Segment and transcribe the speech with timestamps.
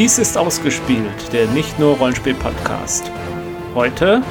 [0.00, 3.12] Dies ist ausgespielt, der nicht nur Rollenspiel-Podcast.
[3.74, 4.22] Heute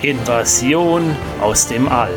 [0.00, 2.14] Invasion aus dem All.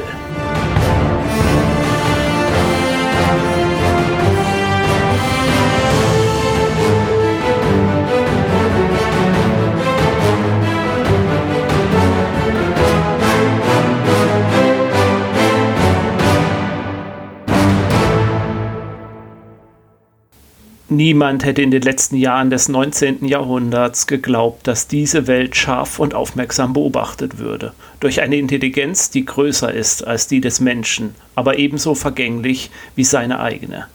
[21.03, 23.25] Niemand hätte in den letzten Jahren des 19.
[23.25, 29.73] Jahrhunderts geglaubt, dass diese Welt scharf und aufmerksam beobachtet würde, durch eine Intelligenz, die größer
[29.73, 33.87] ist als die des Menschen, aber ebenso vergänglich wie seine eigene.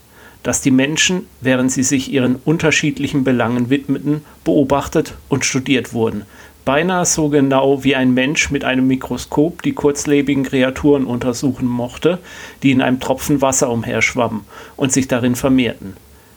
[0.43, 6.23] Dass die Menschen, während sie sich ihren unterschiedlichen Belangen widmeten, beobachtet und studiert wurden,
[6.65, 12.19] beinahe so genau wie ein Mensch mit einem Mikroskop die kurzlebigen Kreaturen untersuchen mochte,
[12.63, 14.41] die in einem Tropfen Wasser umherschwammen
[14.75, 15.93] und sich darin vermehrten.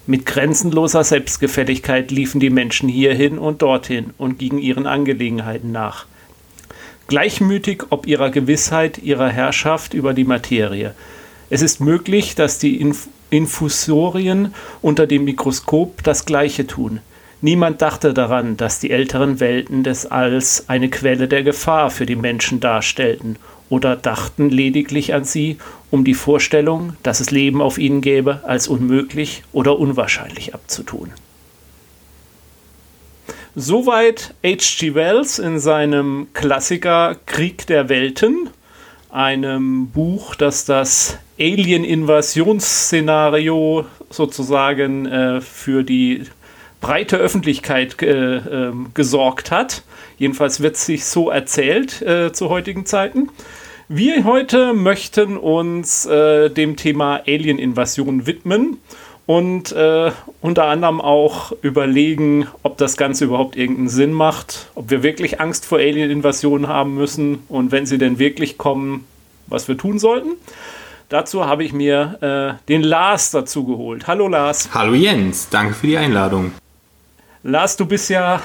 [0.07, 6.07] Mit grenzenloser Selbstgefälligkeit liefen die Menschen hierhin und dorthin und gingen ihren Angelegenheiten nach.
[7.07, 10.95] Gleichmütig ob ihrer Gewissheit, ihrer Herrschaft über die Materie.
[11.51, 16.99] Es ist möglich, dass die Inf Infusorien unter dem Mikroskop das Gleiche tun.
[17.43, 22.17] Niemand dachte daran, dass die älteren Welten des Alls eine Quelle der Gefahr für die
[22.17, 23.37] Menschen darstellten
[23.71, 25.57] oder dachten lediglich an sie,
[25.91, 31.11] um die Vorstellung, dass es Leben auf ihnen gäbe, als unmöglich oder unwahrscheinlich abzutun.
[33.57, 34.95] Soweit H.G.
[34.95, 38.51] Wells in seinem Klassiker Krieg der Welten,
[39.11, 46.25] einem Buch, das das Alien-Invasionsszenario sozusagen äh, für die
[46.81, 49.83] breite Öffentlichkeit äh, äh, gesorgt hat.
[50.19, 53.31] Jedenfalls wird es sich so erzählt äh, zu heutigen Zeiten.
[53.93, 58.79] Wir heute möchten uns äh, dem Thema Alien-Invasion widmen
[59.27, 65.03] und äh, unter anderem auch überlegen, ob das Ganze überhaupt irgendeinen Sinn macht, ob wir
[65.03, 69.09] wirklich Angst vor Alien-Invasionen haben müssen und wenn sie denn wirklich kommen,
[69.49, 70.35] was wir tun sollten.
[71.09, 74.07] Dazu habe ich mir äh, den Lars dazu geholt.
[74.07, 74.69] Hallo Lars.
[74.73, 76.53] Hallo Jens, danke für die Einladung.
[77.43, 78.41] Lars, du bist ja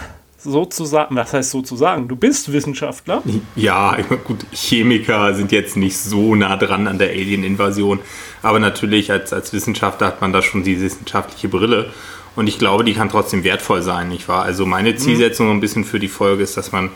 [0.45, 3.21] sozusagen, was heißt sozusagen, du bist Wissenschaftler?
[3.55, 7.99] Ja, gut, Chemiker sind jetzt nicht so nah dran an der Alien-Invasion,
[8.41, 11.91] aber natürlich als, als Wissenschaftler hat man da schon die wissenschaftliche Brille
[12.35, 14.43] und ich glaube, die kann trotzdem wertvoll sein, nicht wahr?
[14.43, 14.97] Also meine mhm.
[14.97, 16.91] Zielsetzung ein bisschen für die Folge ist, dass man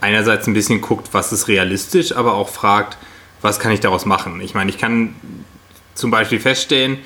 [0.00, 2.96] einerseits ein bisschen guckt, was ist realistisch, aber auch fragt,
[3.42, 4.40] was kann ich daraus machen?
[4.40, 5.14] Ich meine, ich kann
[5.94, 6.98] zum Beispiel feststellen,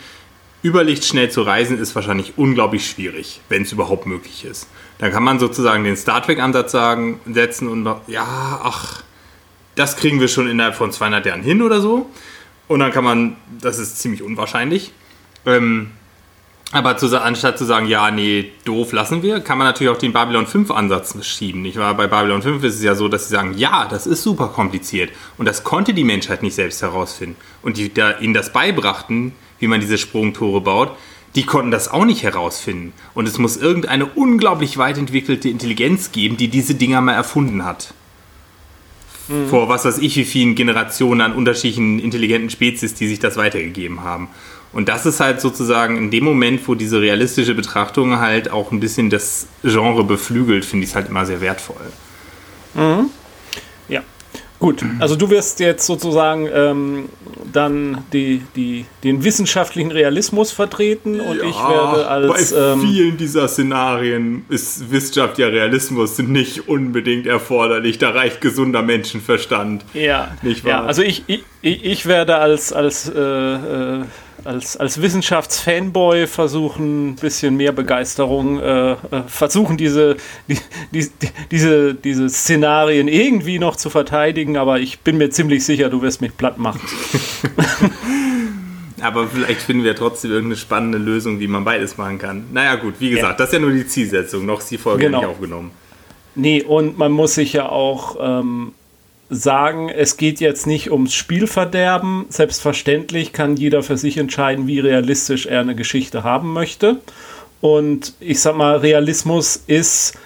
[0.64, 4.66] über Licht schnell zu reisen ist wahrscheinlich unglaublich schwierig, wenn es überhaupt möglich ist.
[4.96, 6.74] Dann kann man sozusagen den Star Trek-Ansatz
[7.26, 9.02] setzen und ja, ach,
[9.74, 12.08] das kriegen wir schon innerhalb von 200 Jahren hin oder so.
[12.66, 14.92] Und dann kann man, das ist ziemlich unwahrscheinlich.
[15.44, 15.90] Ähm,
[16.72, 20.14] aber zu, anstatt zu sagen, ja, nee, doof, lassen wir, kann man natürlich auch den
[20.14, 21.60] Babylon 5 Ansatz schieben.
[21.60, 21.94] Nicht wahr?
[21.94, 25.10] Bei Babylon 5 ist es ja so, dass sie sagen, ja, das ist super kompliziert.
[25.36, 27.36] Und das konnte die Menschheit nicht selbst herausfinden.
[27.60, 30.96] Und die da ihnen das beibrachten, wie man diese Sprungtore baut,
[31.34, 32.92] die konnten das auch nicht herausfinden.
[33.14, 37.92] Und es muss irgendeine unglaublich weit entwickelte Intelligenz geben, die diese Dinger mal erfunden hat.
[39.28, 39.48] Mhm.
[39.48, 44.02] Vor was weiß ich, wie vielen Generationen an unterschiedlichen intelligenten Spezies, die sich das weitergegeben
[44.02, 44.28] haben.
[44.72, 48.80] Und das ist halt sozusagen in dem Moment, wo diese realistische Betrachtung halt auch ein
[48.80, 51.92] bisschen das Genre beflügelt, finde ich es halt immer sehr wertvoll.
[52.74, 53.10] Mhm.
[54.60, 57.08] Gut, also du wirst jetzt sozusagen ähm,
[57.52, 62.52] dann die, die, den wissenschaftlichen Realismus vertreten und ja, ich werde als.
[62.52, 67.98] Bei ähm, vielen dieser Szenarien ist Wissenschaft ja Realismus nicht unbedingt erforderlich.
[67.98, 69.84] Da reicht gesunder Menschenverstand.
[69.92, 70.70] Ja, nicht wahr?
[70.70, 74.04] Ja, also ich, ich, ich werde als, als äh, äh,
[74.44, 78.96] als, als Wissenschaftsfanboy versuchen, ein bisschen mehr Begeisterung, äh, äh,
[79.26, 80.16] versuchen diese,
[80.48, 80.58] die,
[80.92, 81.08] die,
[81.50, 86.20] diese, diese Szenarien irgendwie noch zu verteidigen, aber ich bin mir ziemlich sicher, du wirst
[86.20, 86.80] mich platt machen.
[89.00, 92.44] aber vielleicht finden wir trotzdem irgendeine spannende Lösung, wie man beides machen kann.
[92.52, 93.36] Naja, gut, wie gesagt, ja.
[93.36, 95.18] das ist ja nur die Zielsetzung, noch ist die Folge genau.
[95.20, 95.70] nicht aufgenommen.
[96.36, 98.72] Nee, und man muss sich ja auch ähm,
[99.30, 102.26] sagen, es geht jetzt nicht ums Spielverderben.
[102.28, 106.98] Selbstverständlich kann jeder für sich entscheiden, wie realistisch er eine Geschichte haben möchte.
[107.60, 110.18] Und ich sag mal, Realismus ist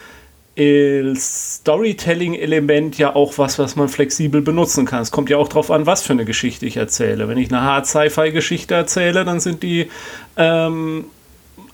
[0.58, 5.02] Storytelling-Element ja auch was, was man flexibel benutzen kann.
[5.02, 7.28] Es kommt ja auch darauf an, was für eine Geschichte ich erzähle.
[7.28, 9.88] Wenn ich eine Hard-Sci-Fi-Geschichte erzähle, dann sind die
[10.36, 11.04] ähm,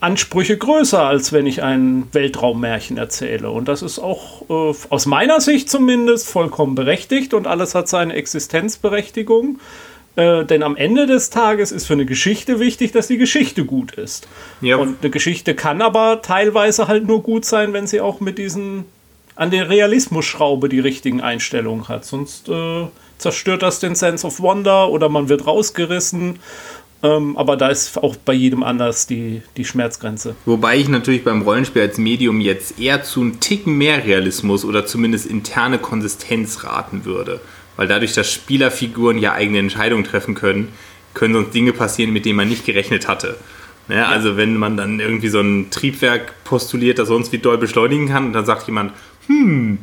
[0.01, 3.51] Ansprüche größer, als wenn ich ein Weltraummärchen erzähle.
[3.51, 8.15] Und das ist auch äh, aus meiner Sicht zumindest vollkommen berechtigt und alles hat seine
[8.15, 9.59] Existenzberechtigung.
[10.17, 13.93] Äh, denn am Ende des Tages ist für eine Geschichte wichtig, dass die Geschichte gut
[13.93, 14.29] ist.
[14.61, 14.77] Ja.
[14.77, 18.85] Und eine Geschichte kann aber teilweise halt nur gut sein, wenn sie auch mit diesen
[19.37, 22.05] an der Realismusschraube die richtigen Einstellungen hat.
[22.05, 22.87] Sonst äh,
[23.19, 26.39] zerstört das den Sense of Wonder oder man wird rausgerissen.
[27.05, 30.35] Ähm, aber da ist auch bei jedem anders die, die Schmerzgrenze.
[30.47, 34.87] Wobei ich natürlich beim Rollenspiel als Medium jetzt eher zu einem Ticken mehr Realismus oder
[34.87, 37.43] zumindest interne Konsistenz raten würde.
[37.77, 40.69] Weil dadurch, dass Spielerfiguren ja eigene Entscheidungen treffen können,
[41.13, 43.37] können sonst Dinge passieren, mit denen man nicht gerechnet hatte.
[43.89, 43.97] Ne?
[43.97, 44.07] Ja.
[44.07, 48.25] Also wenn man dann irgendwie so ein Triebwerk postuliert, das sonst wie doll beschleunigen kann,
[48.25, 48.93] und dann sagt jemand,
[49.27, 49.79] hm,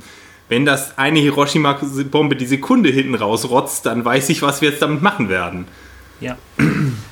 [0.49, 5.03] wenn das eine Hiroshima-Bombe die Sekunde hinten rausrotzt, dann weiß ich, was wir jetzt damit
[5.03, 5.65] machen werden.
[6.19, 6.35] Ja.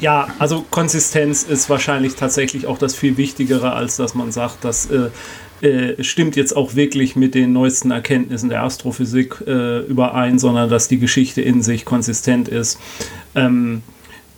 [0.00, 4.88] Ja, also Konsistenz ist wahrscheinlich tatsächlich auch das viel Wichtigere, als dass man sagt, das
[4.90, 5.08] äh,
[5.66, 10.88] äh, stimmt jetzt auch wirklich mit den neuesten Erkenntnissen der Astrophysik äh, überein, sondern dass
[10.88, 12.78] die Geschichte in sich konsistent ist.
[13.34, 13.82] Ähm,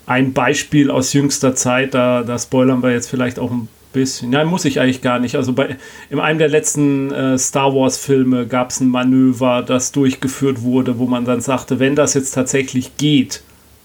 [0.07, 4.31] ein Beispiel aus jüngster Zeit, da, da spoilern wir jetzt vielleicht auch ein bisschen.
[4.31, 5.35] Nein, muss ich eigentlich gar nicht.
[5.35, 5.77] Also bei
[6.09, 11.07] in einem der letzten äh, Star Wars-Filme gab es ein Manöver, das durchgeführt wurde, wo
[11.07, 13.43] man dann sagte, wenn das jetzt tatsächlich geht,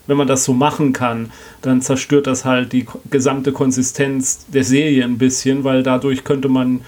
[0.08, 5.04] wenn man das so machen kann, dann zerstört das halt die gesamte Konsistenz der Serie
[5.04, 6.82] ein bisschen, weil dadurch könnte man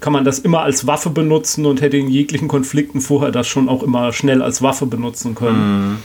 [0.00, 3.68] kann man das immer als Waffe benutzen und hätte in jeglichen Konflikten vorher das schon
[3.68, 5.90] auch immer schnell als Waffe benutzen können.
[5.90, 5.98] Mhm.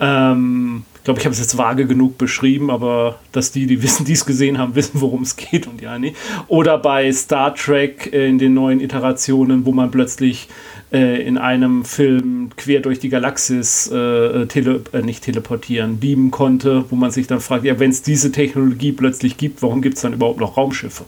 [0.00, 4.12] Ähm, glaube, ich habe es jetzt vage genug beschrieben, aber dass die, die wissen, die
[4.12, 6.12] es gesehen haben, wissen, worum es geht und ja, nee.
[6.48, 10.48] Oder bei Star Trek in den neuen Iterationen, wo man plötzlich
[10.92, 16.84] äh, in einem Film quer durch die Galaxis äh, tele äh, nicht teleportieren, beamen konnte,
[16.90, 20.02] wo man sich dann fragt, ja, wenn es diese Technologie plötzlich gibt, warum gibt es
[20.02, 21.04] dann überhaupt noch Raumschiffe?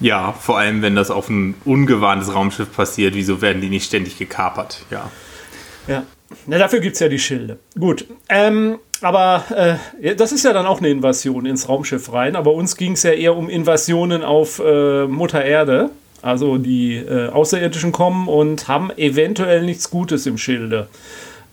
[0.00, 4.18] Ja, vor allem, wenn das auf ein ungewarntes Raumschiff passiert, wieso werden die nicht ständig
[4.18, 4.84] gekapert?
[4.90, 5.10] Ja.
[5.88, 6.04] Ja.
[6.46, 7.58] Na, dafür gibt es ja die Schilde.
[7.78, 8.04] Gut.
[8.28, 12.36] Ähm, aber äh, das ist ja dann auch eine Invasion ins Raumschiff rein.
[12.36, 15.90] Aber uns ging es ja eher um Invasionen auf äh, Mutter Erde.
[16.22, 20.88] Also die äh, Außerirdischen kommen und haben eventuell nichts Gutes im Schilde.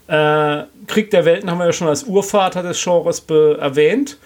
[0.08, 4.18] Äh, Krieg der Welten haben wir ja schon als Urvater des Genres erwähnt.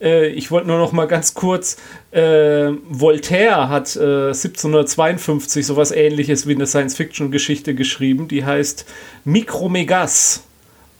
[0.00, 1.76] Äh, ich wollte nur noch mal ganz kurz,
[2.10, 8.86] äh, Voltaire hat äh, 1752 sowas ähnliches wie eine Science-Fiction-Geschichte geschrieben, die heißt
[9.24, 10.44] Micromegas.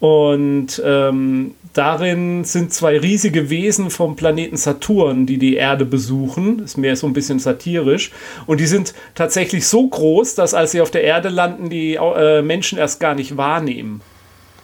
[0.02, 6.58] Und ähm, darin sind zwei riesige Wesen vom Planeten Saturn, die die Erde besuchen.
[6.58, 8.10] Ist mehr so ein bisschen satirisch.
[8.46, 12.42] Und die sind tatsächlich so groß, dass als sie auf der Erde landen, die äh,
[12.42, 14.00] Menschen erst gar nicht wahrnehmen.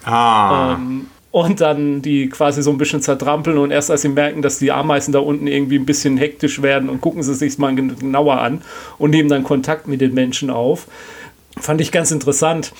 [0.03, 0.75] Ah.
[0.75, 4.59] Ähm, und dann die quasi so ein bisschen zertrampeln und erst als sie merken, dass
[4.59, 8.41] die Ameisen da unten irgendwie ein bisschen hektisch werden und gucken sie sich mal genauer
[8.41, 8.63] an
[8.99, 10.89] und nehmen dann Kontakt mit den Menschen auf.
[11.61, 12.73] Fand ich ganz interessant,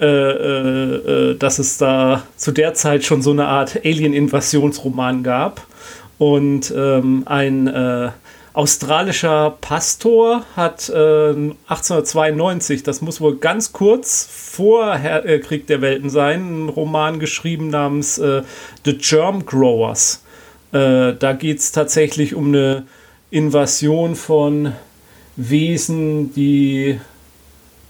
[0.00, 5.66] äh, äh, äh dass es da zu der Zeit schon so eine Art Alien-Invasionsroman gab
[6.18, 8.10] und ähm, ein äh,
[8.52, 15.80] australischer Pastor hat äh, 1892, das muss wohl ganz kurz vor Her äh, Krieg der
[15.80, 20.24] Welten sein, einen Roman geschrieben namens The Germ Growers.
[20.72, 22.84] Da geht es tatsächlich um eine
[23.30, 24.72] Invasion von
[25.34, 27.00] Wesen, die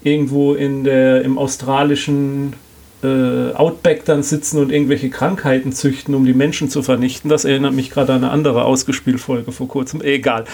[0.03, 2.53] irgendwo in der, im australischen
[3.03, 7.29] äh, Outback dann sitzen und irgendwelche Krankheiten züchten, um die Menschen zu vernichten.
[7.29, 10.01] Das erinnert mich gerade an eine andere Ausgespielfolge vor kurzem.
[10.01, 10.45] Egal.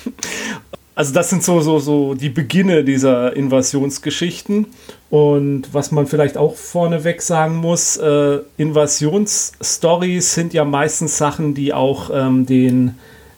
[0.94, 4.66] also das sind so, so, so die Beginne dieser Invasionsgeschichten.
[5.10, 11.72] Und was man vielleicht auch vorneweg sagen muss, äh, Invasionsstories sind ja meistens Sachen, die
[11.72, 12.94] auch ähm, den,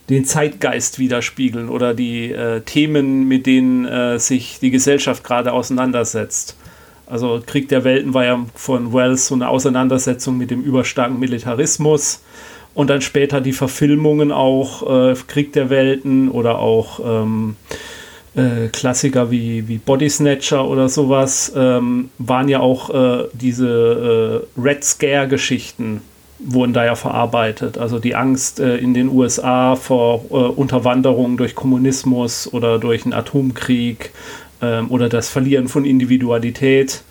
[0.09, 6.55] den Zeitgeist widerspiegeln oder die äh, Themen, mit denen äh, sich die Gesellschaft gerade auseinandersetzt.
[7.07, 12.21] Also Krieg der Welten war ja von Wells so eine Auseinandersetzung mit dem überstarken Militarismus
[12.73, 17.55] und dann später die Verfilmungen auch äh, Krieg der Welten oder auch ähm,
[18.35, 24.61] äh, Klassiker wie, wie Body Snatcher oder sowas ähm, waren ja auch äh, diese äh,
[24.61, 26.01] Red Scare Geschichten
[26.39, 27.77] wurden da ja verarbeitet.
[27.77, 33.13] Also die Angst äh, in den USA vor äh, Unterwanderung durch Kommunismus oder durch einen
[33.13, 34.11] Atomkrieg
[34.61, 37.03] ähm, oder das Verlieren von Individualität.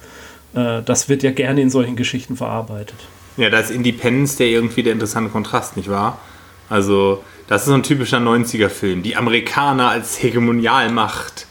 [0.55, 2.97] Äh, das wird ja gerne in solchen Geschichten verarbeitet.
[3.37, 6.19] Ja, da ist Independence der irgendwie der interessante Kontrast, nicht wahr?
[6.69, 9.03] Also, das ist so ein typischer 90er-Film.
[9.03, 11.47] Die Amerikaner als Hegemonialmacht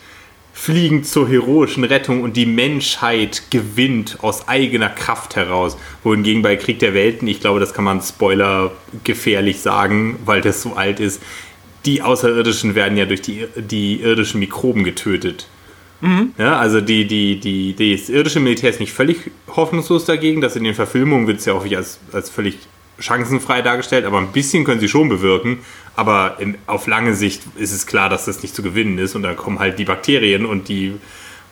[0.64, 5.76] fliegen zur heroischen Rettung und die Menschheit gewinnt aus eigener Kraft heraus.
[6.04, 8.72] Wohingegen bei Krieg der Welten, ich glaube, das kann man Spoiler
[9.04, 11.22] gefährlich sagen, weil das so alt ist,
[11.84, 15.48] die Außerirdischen werden ja durch die, die irdischen Mikroben getötet.
[16.00, 16.32] Mhm.
[16.38, 20.40] Ja, also die, die, die, die, das irdische Militär ist nicht völlig hoffnungslos dagegen.
[20.40, 22.56] Das in den Verfilmungen wird es ja häufig als, als völlig
[23.00, 25.60] chancenfrei dargestellt, aber ein bisschen können sie schon bewirken.
[25.96, 29.16] Aber in, auf lange Sicht ist es klar, dass das nicht zu gewinnen ist.
[29.16, 30.94] Und dann kommen halt die Bakterien und die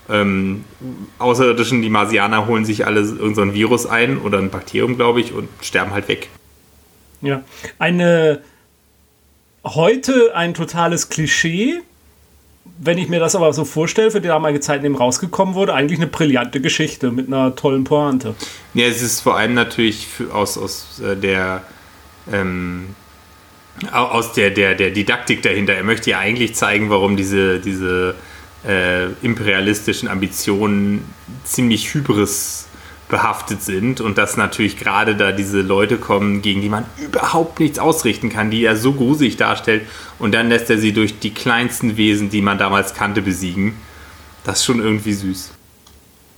[0.09, 0.63] ähm,
[1.19, 5.33] Außerirdischen, die Marsianer, holen sich alle irgendein so Virus ein oder ein Bakterium, glaube ich,
[5.33, 6.29] und sterben halt weg.
[7.21, 7.43] Ja,
[7.77, 8.41] eine
[9.63, 11.81] heute ein totales Klischee.
[12.83, 15.73] Wenn ich mir das aber so vorstelle, für die damalige Zeit, in dem rausgekommen wurde,
[15.73, 18.35] eigentlich eine brillante Geschichte mit einer tollen Pointe.
[18.73, 21.63] Ja, es ist vor allem natürlich für, aus, aus äh, der
[22.31, 22.95] ähm,
[23.91, 25.73] aus der, der, der Didaktik dahinter.
[25.73, 28.15] Er möchte ja eigentlich zeigen, warum diese, diese
[28.67, 31.05] äh, imperialistischen Ambitionen
[31.43, 32.67] ziemlich hybris
[33.11, 37.77] behaftet sind und dass natürlich gerade da diese Leute kommen, gegen die man überhaupt nichts
[37.77, 39.85] ausrichten kann, die er so gruselig darstellt
[40.17, 43.73] und dann lässt er sie durch die kleinsten Wesen, die man damals kannte, besiegen.
[44.45, 45.51] Das ist schon irgendwie süß.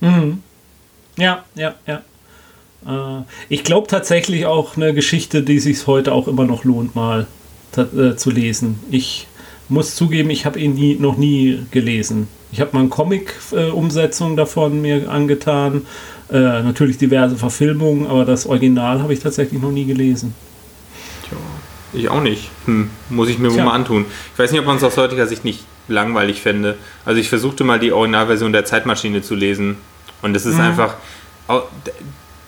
[0.00, 0.42] Mhm.
[1.16, 2.02] Ja, ja, ja.
[2.86, 7.26] Äh, ich glaube tatsächlich auch eine Geschichte, die sich heute auch immer noch lohnt, mal
[7.76, 8.78] äh, zu lesen.
[8.90, 9.26] Ich
[9.68, 12.28] muss zugeben, ich habe ihn nie, noch nie gelesen.
[12.52, 15.86] Ich habe mal eine Comic-Umsetzung davon mir angetan.
[16.30, 20.34] Äh, natürlich diverse Verfilmungen, aber das Original habe ich tatsächlich noch nie gelesen.
[21.28, 21.36] Tja,
[21.92, 22.50] ich auch nicht.
[22.66, 24.06] Hm, muss ich mir wohl mal antun.
[24.32, 26.76] Ich weiß nicht, ob man es aus heutiger Sicht nicht langweilig fände.
[27.04, 29.76] Also ich versuchte mal die Originalversion der Zeitmaschine zu lesen.
[30.22, 30.60] Und es ist mhm.
[30.60, 30.96] einfach.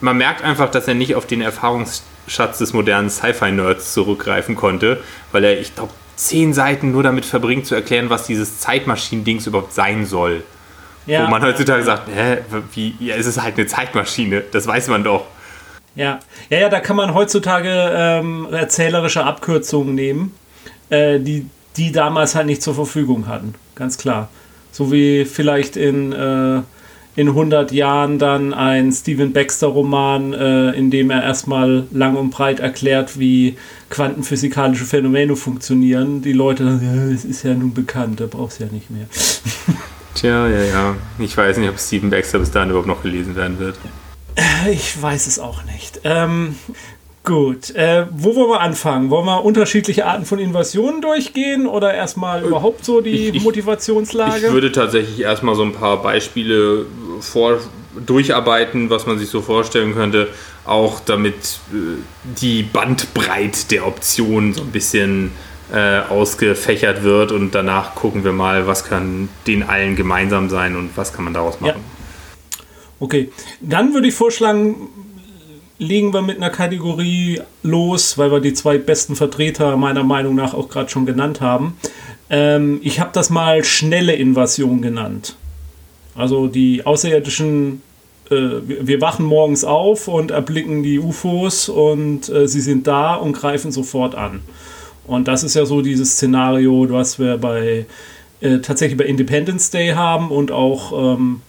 [0.01, 5.45] Man merkt einfach, dass er nicht auf den Erfahrungsschatz des modernen Sci-Fi-Nerds zurückgreifen konnte, weil
[5.45, 10.07] er, ich glaube, zehn Seiten nur damit verbringt, zu erklären, was dieses Zeitmaschinen-Dings überhaupt sein
[10.07, 10.43] soll.
[11.07, 11.27] Ja.
[11.27, 12.39] Wo man heutzutage sagt, hä,
[12.75, 15.25] wie, ja, es ist halt eine Zeitmaschine, das weiß man doch.
[15.95, 20.35] Ja, ja, ja da kann man heutzutage ähm, erzählerische Abkürzungen nehmen,
[20.91, 24.29] äh, die die damals halt nicht zur Verfügung hatten, ganz klar.
[24.73, 26.63] So wie vielleicht in, äh,
[27.17, 32.61] in 100 Jahren dann ein Steven Baxter-Roman, äh, in dem er erstmal lang und breit
[32.61, 33.57] erklärt, wie
[33.89, 36.23] quantenphysikalische Phänomene funktionieren.
[36.23, 39.07] Die Leute sagen, das ist ja nun bekannt, da brauchst du ja nicht mehr.
[40.15, 40.97] Tja, ja, ja.
[41.19, 43.77] Ich weiß nicht, ob Steven Baxter bis dahin überhaupt noch gelesen werden wird.
[44.71, 46.01] Ich weiß es auch nicht.
[46.05, 46.57] Ähm,
[47.25, 49.11] gut, äh, wo wollen wir anfangen?
[49.11, 54.47] Wollen wir unterschiedliche Arten von Invasionen durchgehen oder erstmal äh, überhaupt so die ich, Motivationslage?
[54.47, 56.87] Ich würde tatsächlich erstmal so ein paar Beispiele
[57.21, 57.61] vor,
[58.05, 60.29] durcharbeiten, was man sich so vorstellen könnte,
[60.65, 61.35] auch damit
[61.73, 61.99] äh,
[62.41, 65.33] die Bandbreite der Optionen so ein bisschen
[65.73, 70.91] äh, ausgefächert wird und danach gucken wir mal, was kann den allen gemeinsam sein und
[70.97, 71.81] was kann man daraus machen.
[71.81, 72.63] Ja.
[72.99, 73.31] Okay,
[73.61, 74.89] dann würde ich vorschlagen,
[75.79, 80.55] legen wir mit einer Kategorie los, weil wir die zwei besten Vertreter meiner Meinung nach
[80.55, 81.77] auch gerade schon genannt haben.
[82.31, 85.37] Ähm, ich habe das mal schnelle Invasion genannt.
[86.17, 87.83] Also die Außerirdischen,
[88.31, 93.33] äh, wir wachen morgens auf und erblicken die UFOs und äh, sie sind da und
[93.33, 94.41] greifen sofort an.
[95.07, 97.87] Und das ist ja so dieses Szenario, was wir bei
[98.41, 101.43] äh, tatsächlich bei Independence Day haben und auch, ähm,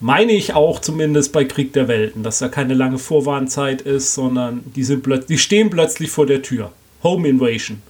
[0.00, 4.62] meine ich auch zumindest bei Krieg der Welten, dass da keine lange Vorwarnzeit ist, sondern
[4.76, 6.72] die, sind die stehen plötzlich vor der Tür.
[7.02, 7.82] Home Invasion.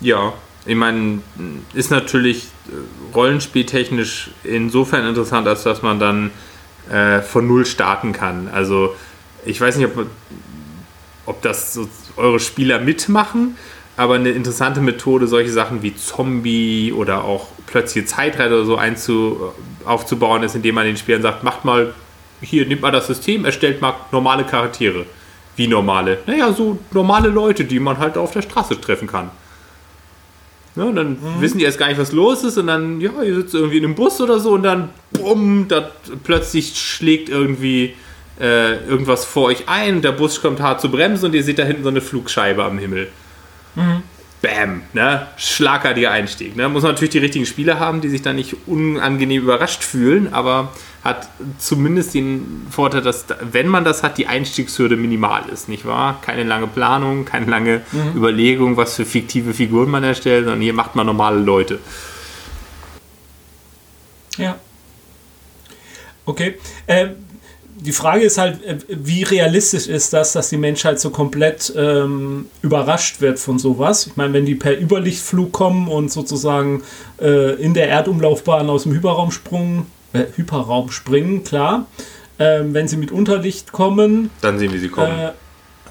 [0.00, 0.34] Ja,
[0.66, 1.20] ich meine,
[1.74, 6.30] ist natürlich äh, rollenspieltechnisch insofern interessant, als dass man dann
[6.90, 8.48] äh, von Null starten kann.
[8.52, 8.94] Also
[9.44, 10.06] ich weiß nicht, ob,
[11.24, 13.56] ob das so eure Spieler mitmachen,
[13.96, 19.52] aber eine interessante Methode, solche Sachen wie Zombie oder auch plötzliche Zeitreiter oder so einzu,
[19.84, 21.94] aufzubauen, ist, indem man den Spielern sagt, macht mal,
[22.40, 25.06] hier, nimmt mal das System, erstellt mal normale Charaktere.
[25.54, 26.18] Wie normale?
[26.26, 29.30] Naja, so normale Leute, die man halt auf der Straße treffen kann.
[30.84, 31.40] Und dann mhm.
[31.40, 33.84] wissen die erst gar nicht, was los ist und dann, ja, ihr sitzt irgendwie in
[33.84, 35.90] einem Bus oder so und dann, bumm, da
[36.22, 37.94] plötzlich schlägt irgendwie
[38.38, 41.64] äh, irgendwas vor euch ein, der Bus kommt hart zu bremsen und ihr seht da
[41.64, 43.08] hinten so eine Flugscheibe am Himmel.
[43.74, 44.02] Mhm.
[44.46, 45.26] Bam, ne?
[45.36, 46.54] Schlagartiger Einstieg.
[46.54, 46.68] Ne?
[46.68, 50.72] Muss man natürlich die richtigen Spieler haben, die sich dann nicht unangenehm überrascht fühlen, aber
[51.02, 56.20] hat zumindest den Vorteil, dass, wenn man das hat, die Einstiegshürde minimal ist, nicht wahr?
[56.22, 58.16] Keine lange Planung, keine lange mhm.
[58.16, 61.80] Überlegung, was für fiktive Figuren man erstellt, sondern hier macht man normale Leute.
[64.36, 64.56] Ja.
[66.24, 66.58] Okay.
[66.86, 67.08] Äh,
[67.86, 72.46] die Frage ist halt, äh, wie realistisch ist das, dass die Menschheit so komplett ähm,
[72.60, 74.06] überrascht wird von sowas?
[74.06, 76.82] Ich meine, wenn die per Überlichtflug kommen und sozusagen
[77.20, 81.86] äh, in der Erdumlaufbahn aus dem Hyperraumsprung, äh, Hyperraum springen, klar.
[82.38, 84.30] Ähm, wenn sie mit Unterlicht kommen.
[84.42, 85.18] Dann sehen wir sie kommen.
[85.18, 85.32] Äh,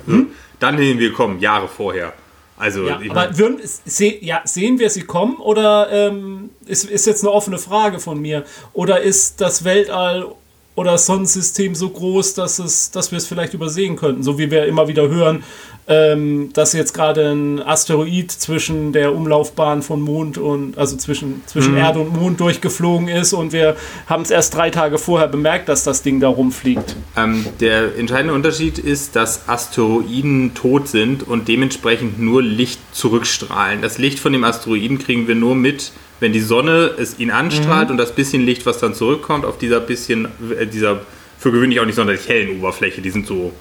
[0.06, 0.28] hm?
[0.60, 2.14] Dann sehen wir kommen, Jahre vorher.
[2.58, 7.24] Also, ja, aber würden, se, ja, sehen wir sie kommen oder ähm, ist, ist jetzt
[7.24, 8.46] eine offene Frage von mir?
[8.74, 10.28] Oder ist das Weltall
[10.76, 14.24] oder Sonnensystem so groß, dass, es, dass wir es vielleicht übersehen könnten?
[14.24, 15.44] So wie wir immer wieder hören,
[15.88, 21.74] ähm, dass jetzt gerade ein Asteroid zwischen der Umlaufbahn von Mond und, also zwischen, zwischen
[21.74, 21.78] mhm.
[21.78, 23.76] Erde und Mond durchgeflogen ist und wir
[24.08, 26.96] haben es erst drei Tage vorher bemerkt, dass das Ding da rumfliegt.
[27.16, 33.84] Ähm, der entscheidende Unterschied ist, dass Asteroiden tot sind und dementsprechend nur Licht zurückstrahlen.
[33.84, 37.90] Das Licht von dem Asteroiden kriegen wir nur mit, wenn die Sonne es ihn anstrahlt
[37.90, 37.92] mhm.
[37.92, 41.02] und das bisschen Licht, was dann zurückkommt, auf dieser bisschen, äh, dieser
[41.38, 43.54] für gewöhnlich auch nicht sonderlich hellen Oberfläche, die sind so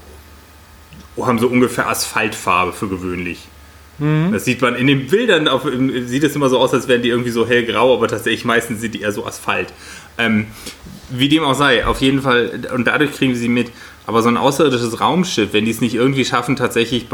[1.18, 3.48] haben so ungefähr Asphaltfarbe für gewöhnlich.
[3.98, 4.32] Mhm.
[4.32, 5.62] Das sieht man in den Bildern, auf,
[6.06, 8.94] sieht es immer so aus, als wären die irgendwie so hellgrau, aber tatsächlich meistens sind
[8.94, 9.72] die eher so Asphalt.
[10.18, 10.46] Ähm,
[11.10, 13.70] wie dem auch sei, auf jeden Fall, und dadurch kriegen wir sie mit.
[14.06, 17.06] Aber so ein außerirdisches Raumschiff, wenn die es nicht irgendwie schaffen, tatsächlich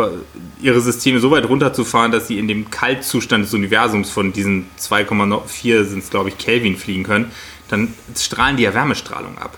[0.61, 5.85] ihre Systeme so weit runterzufahren, dass sie in dem Kaltzustand des Universums von diesen 2,4
[5.85, 7.30] sind es, glaube ich, Kelvin fliegen können,
[7.69, 9.57] dann strahlen die ja Wärmestrahlung ab.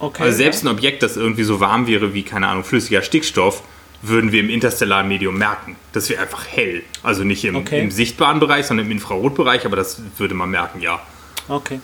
[0.00, 0.68] Okay, also selbst okay.
[0.68, 3.62] ein Objekt, das irgendwie so warm wäre wie, keine Ahnung, flüssiger Stickstoff,
[4.02, 5.76] würden wir im interstellaren Medium merken.
[5.92, 6.82] Das wäre einfach hell.
[7.02, 7.82] Also nicht im, okay.
[7.82, 11.00] im sichtbaren Bereich, sondern im Infrarotbereich, aber das würde man merken, ja.
[11.48, 11.80] Okay.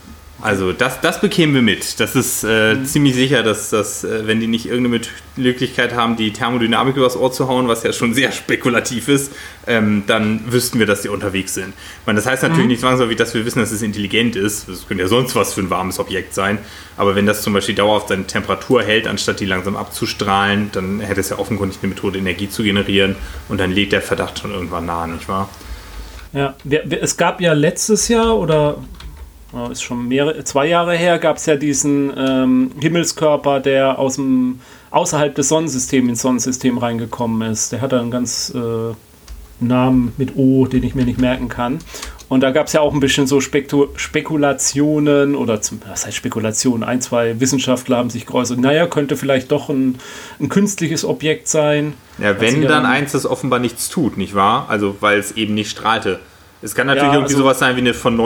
[0.47, 1.99] Also das, das bekämen wir mit.
[1.99, 2.85] Das ist äh, mhm.
[2.85, 7.33] ziemlich sicher, dass, dass äh, wenn die nicht irgendeine Möglichkeit haben, die Thermodynamik übers Ohr
[7.33, 9.33] zu hauen, was ja schon sehr spekulativ ist,
[9.67, 11.75] ähm, dann wüssten wir, dass die unterwegs sind.
[12.07, 12.69] Meine, das heißt natürlich mhm.
[12.69, 14.69] nicht zwangsläufig, dass wir wissen, dass es intelligent ist.
[14.69, 16.59] Das könnte ja sonst was für ein warmes Objekt sein.
[16.97, 21.19] Aber wenn das zum Beispiel dauerhaft seine Temperatur hält, anstatt die langsam abzustrahlen, dann hätte
[21.19, 23.17] es ja offenkundig eine Methode, Energie zu generieren.
[23.49, 25.49] Und dann legt der Verdacht schon irgendwann nahe, nicht wahr?
[26.33, 26.55] Ja,
[27.01, 28.79] es gab ja letztes Jahr oder
[29.71, 34.61] ist schon mehrere, zwei Jahre her, gab es ja diesen ähm, Himmelskörper, der aus dem,
[34.91, 37.73] außerhalb des Sonnensystems ins Sonnensystem reingekommen ist.
[37.73, 38.95] Der hat einen ganz äh,
[39.61, 41.79] Namen mit O, den ich mir nicht merken kann.
[42.29, 46.17] Und da gab es ja auch ein bisschen so Spektu Spekulationen oder zum, was heißt
[46.17, 46.83] Spekulationen?
[46.83, 49.99] Ein, zwei Wissenschaftler haben sich geäußert, naja, könnte vielleicht doch ein,
[50.41, 51.95] ein künstliches Objekt sein.
[52.19, 54.67] Ja, wenn dann eins, das offenbar nichts tut, nicht wahr?
[54.69, 56.19] Also, weil es eben nicht strahlte.
[56.63, 58.17] Es kann natürlich ja, irgendwie also, sowas sein wie eine von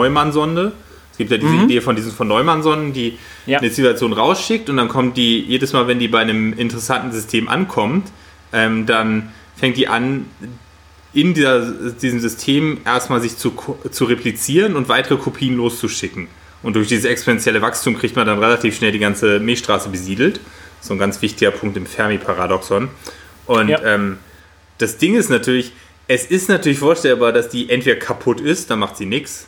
[1.17, 1.63] Neumann-Sonde gibt ja diese mhm.
[1.65, 3.59] Idee von diesen von Neumann-Sonnen, die ja.
[3.59, 7.47] eine Zivilisation rausschickt und dann kommt die, jedes Mal, wenn die bei einem interessanten System
[7.47, 8.11] ankommt,
[8.53, 10.25] ähm, dann fängt die an,
[11.13, 13.53] in dieser, diesem System erstmal sich zu,
[13.91, 16.27] zu replizieren und weitere Kopien loszuschicken.
[16.63, 20.39] Und durch dieses exponentielle Wachstum kriegt man dann relativ schnell die ganze Milchstraße besiedelt.
[20.79, 22.89] So ein ganz wichtiger Punkt im Fermi-Paradoxon.
[23.45, 23.81] Und ja.
[23.83, 24.17] ähm,
[24.77, 25.73] das Ding ist natürlich,
[26.07, 29.47] es ist natürlich vorstellbar, dass die entweder kaputt ist, dann macht sie nichts,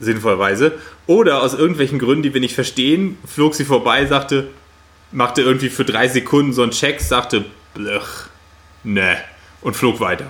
[0.00, 0.72] sinnvollerweise.
[1.06, 4.48] Oder aus irgendwelchen Gründen, die wir nicht verstehen, flog sie vorbei, sagte,
[5.12, 8.28] machte irgendwie für drei Sekunden so einen Check, sagte, blech,
[8.82, 9.16] ne,
[9.62, 10.26] und flog weiter.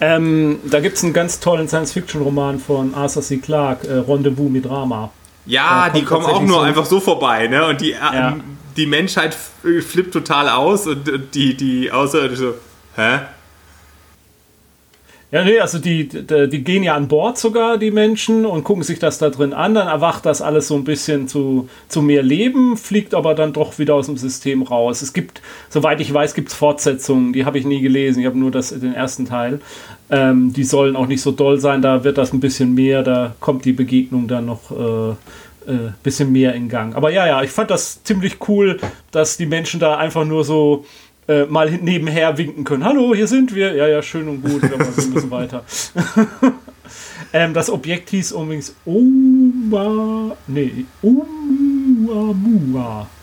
[0.00, 3.38] Ähm, da gibt es einen ganz tollen Science-Fiction-Roman von Arthur C.
[3.38, 5.10] Clarke, äh, Rendezvous mit Drama.
[5.46, 7.66] Ja, die kommen auch nur so einfach so vorbei, ne?
[7.66, 8.36] Und die, äh, ja.
[8.76, 12.54] die Menschheit flippt total aus und, und die, die Außerirdische so,
[12.96, 13.20] hä?
[15.34, 18.84] Ja, nee, also die, die, die, gehen ja an Bord sogar, die Menschen, und gucken
[18.84, 19.74] sich das da drin an.
[19.74, 23.80] Dann erwacht das alles so ein bisschen zu, zu mehr Leben, fliegt aber dann doch
[23.80, 25.02] wieder aus dem System raus.
[25.02, 28.20] Es gibt, soweit ich weiß, gibt es Fortsetzungen, die habe ich nie gelesen.
[28.20, 29.58] Ich habe nur das, den ersten Teil.
[30.08, 33.34] Ähm, die sollen auch nicht so doll sein, da wird das ein bisschen mehr, da
[33.40, 34.70] kommt die Begegnung dann noch.
[34.70, 35.16] Äh,
[35.66, 36.94] äh, bisschen mehr in Gang.
[36.94, 38.78] Aber ja, ja, ich fand das ziemlich cool,
[39.12, 40.84] dass die Menschen da einfach nur so
[41.28, 42.84] äh, mal nebenher winken können.
[42.84, 43.74] Hallo, hier sind wir.
[43.74, 44.62] Ja, ja, schön und gut.
[44.62, 45.64] Wir müssen weiter.
[47.32, 50.36] ähm, das Objekt hieß übrigens Oma.
[50.46, 52.26] Nee, Oumuamua.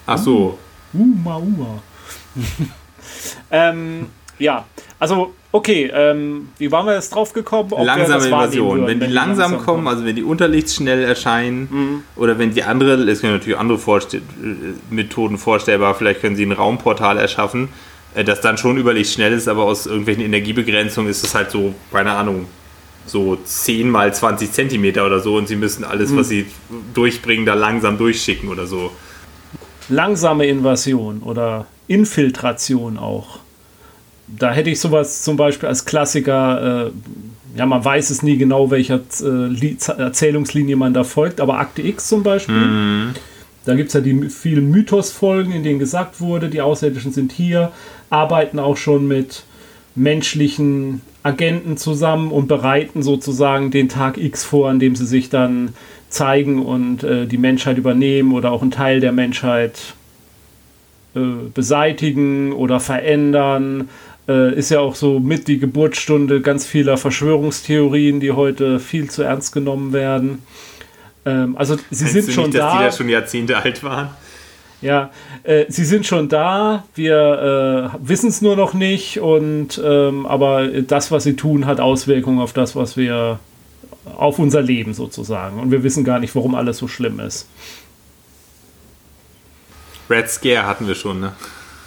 [0.05, 0.57] Ach so.
[0.93, 1.81] Umaua.
[3.51, 4.07] ähm,
[4.39, 4.65] ja,
[4.99, 7.71] also okay, ähm, wie waren wir jetzt drauf gekommen?
[7.83, 8.81] Langsame Invasion.
[8.81, 12.03] Wenn, wenn die langsam, langsam kommen, also wenn die unterlichtsschnell erscheinen mhm.
[12.15, 14.21] oder wenn die andere, es können natürlich andere Vorste äh,
[14.89, 17.69] Methoden vorstellbar, vielleicht können sie ein Raumportal erschaffen,
[18.15, 22.11] das dann schon überlegt schnell ist, aber aus irgendwelchen Energiebegrenzungen ist es halt so, keine
[22.11, 22.47] Ahnung,
[23.05, 26.17] so 10 mal 20 Zentimeter oder so und sie müssen alles, mhm.
[26.17, 26.45] was sie
[26.93, 28.91] durchbringen, da langsam durchschicken oder so.
[29.89, 33.39] Langsame Invasion oder Infiltration auch.
[34.27, 36.91] Da hätte ich sowas zum Beispiel als Klassiker, äh,
[37.57, 42.07] ja, man weiß es nie genau, welcher äh, Erzählungslinie man da folgt, aber Akte X
[42.07, 42.55] zum Beispiel.
[42.55, 43.13] Mhm.
[43.65, 47.71] Da gibt es ja die vielen Mythosfolgen, in denen gesagt wurde, die Außerirdischen sind hier,
[48.09, 49.43] arbeiten auch schon mit
[49.93, 55.73] menschlichen Agenten zusammen und bereiten sozusagen den Tag X vor, an dem sie sich dann
[56.09, 59.93] zeigen und äh, die Menschheit übernehmen oder auch einen Teil der Menschheit
[61.15, 61.19] äh,
[61.53, 63.89] beseitigen oder verändern.
[64.27, 69.21] Äh, ist ja auch so mit die Geburtsstunde ganz vieler Verschwörungstheorien, die heute viel zu
[69.21, 70.39] ernst genommen werden.
[71.25, 72.67] Ähm, also sie Meinst sind schon nicht, da.
[72.67, 74.09] Dass die da schon Jahrzehnte alt waren?
[74.81, 75.11] Ja,
[75.43, 80.67] äh, sie sind schon da, wir äh, wissen es nur noch nicht, und ähm, aber
[80.67, 83.39] das, was sie tun, hat Auswirkungen auf das, was wir
[84.17, 85.59] auf unser Leben sozusagen.
[85.59, 87.47] Und wir wissen gar nicht, warum alles so schlimm ist.
[90.09, 91.33] Red Scare hatten wir schon, ne?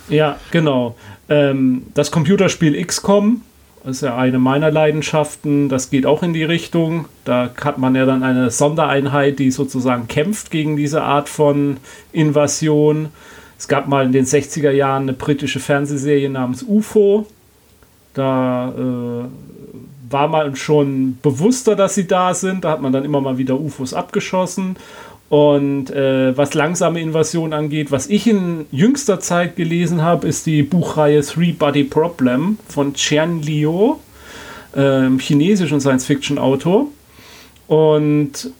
[0.09, 0.97] Ja, genau.
[1.29, 3.42] Ähm, das Computerspiel XCOM
[3.85, 5.68] ist ja eine meiner Leidenschaften.
[5.68, 7.07] Das geht auch in die Richtung.
[7.25, 11.77] Da hat man ja dann eine Sondereinheit, die sozusagen kämpft gegen diese Art von
[12.12, 13.09] Invasion.
[13.59, 17.27] Es gab mal in den 60er Jahren eine britische Fernsehserie namens UFO.
[18.14, 19.25] Da äh,
[20.11, 22.64] war man schon bewusster, dass sie da sind.
[22.64, 24.77] Da hat man dann immer mal wieder UFOs abgeschossen.
[25.28, 30.62] Und äh, was langsame Invasion angeht, was ich in jüngster Zeit gelesen habe, ist die
[30.62, 33.96] Buchreihe Three Body Problem von Chen Liu,
[34.74, 36.87] äh, chinesischen Science-Fiction-Autor.
[37.66, 38.50] Und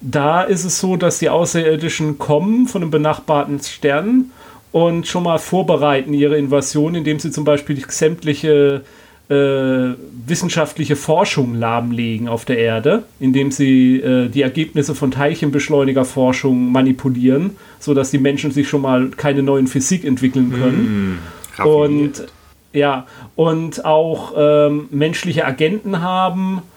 [0.00, 4.30] da ist es so, dass die Außerirdischen kommen von einem benachbarten Stern
[4.72, 8.82] und schon mal vorbereiten ihre Invasion, indem sie zum Beispiel sämtliche
[9.28, 18.10] wissenschaftliche Forschung lahmlegen auf der Erde, indem sie äh, die Ergebnisse von Teilchenbeschleunigerforschung manipulieren, sodass
[18.10, 21.18] die Menschen sich schon mal keine neuen Physik entwickeln können.
[21.58, 22.26] Mm, und
[22.72, 26.75] ja, und auch ähm, menschliche Agenten haben, äh,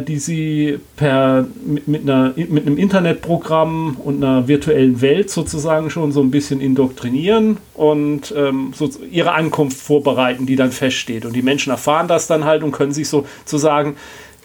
[0.00, 6.12] die sie per, mit, mit, einer, mit einem Internetprogramm und einer virtuellen Welt sozusagen schon
[6.12, 11.24] so ein bisschen indoktrinieren und ähm, so ihre Ankunft vorbereiten, die dann feststeht.
[11.24, 13.96] Und die Menschen erfahren das dann halt und können sich sozusagen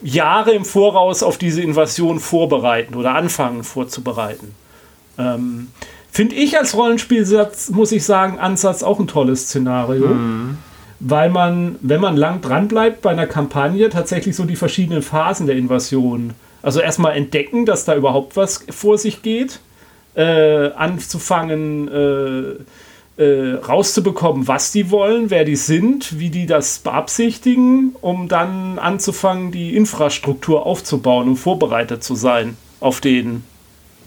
[0.01, 4.55] Jahre im Voraus auf diese Invasion vorbereiten oder anfangen vorzubereiten.
[5.17, 5.67] Ähm,
[6.12, 10.07] Finde ich als Rollenspielsatz, muss ich sagen, Ansatz auch ein tolles Szenario.
[10.07, 10.57] Mhm
[11.04, 15.48] weil man, wenn man lang dran bleibt bei einer Kampagne, tatsächlich so die verschiedenen Phasen
[15.48, 19.60] der Invasion, also erstmal entdecken, dass da überhaupt was vor sich geht,
[20.14, 27.96] äh, anzufangen, äh, äh, rauszubekommen, was die wollen, wer die sind, wie die das beabsichtigen,
[28.02, 33.44] um dann anzufangen, die Infrastruktur aufzubauen und vorbereitet zu sein auf den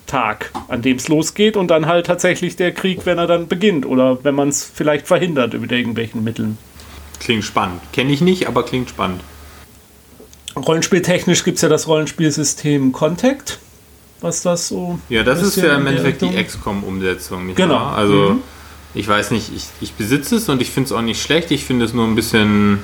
[0.06, 3.84] Tag, an dem es losgeht und dann halt tatsächlich der Krieg, wenn er dann beginnt
[3.84, 6.58] oder wenn man es vielleicht verhindert über irgendwelchen Mitteln.
[7.24, 7.80] Klingt spannend.
[7.92, 9.22] Kenne ich nicht, aber klingt spannend.
[10.56, 13.58] Rollenspieltechnisch gibt es ja das Rollenspielsystem Contact,
[14.20, 14.98] was das so.
[15.08, 17.74] Ja, das ist ja im Endeffekt die XCOM-Umsetzung, genau.
[17.74, 17.96] Wahr?
[17.96, 18.42] Also, mhm.
[18.94, 21.50] ich weiß nicht, ich, ich besitze es und ich finde es auch nicht schlecht.
[21.50, 22.80] Ich finde es nur ein bisschen.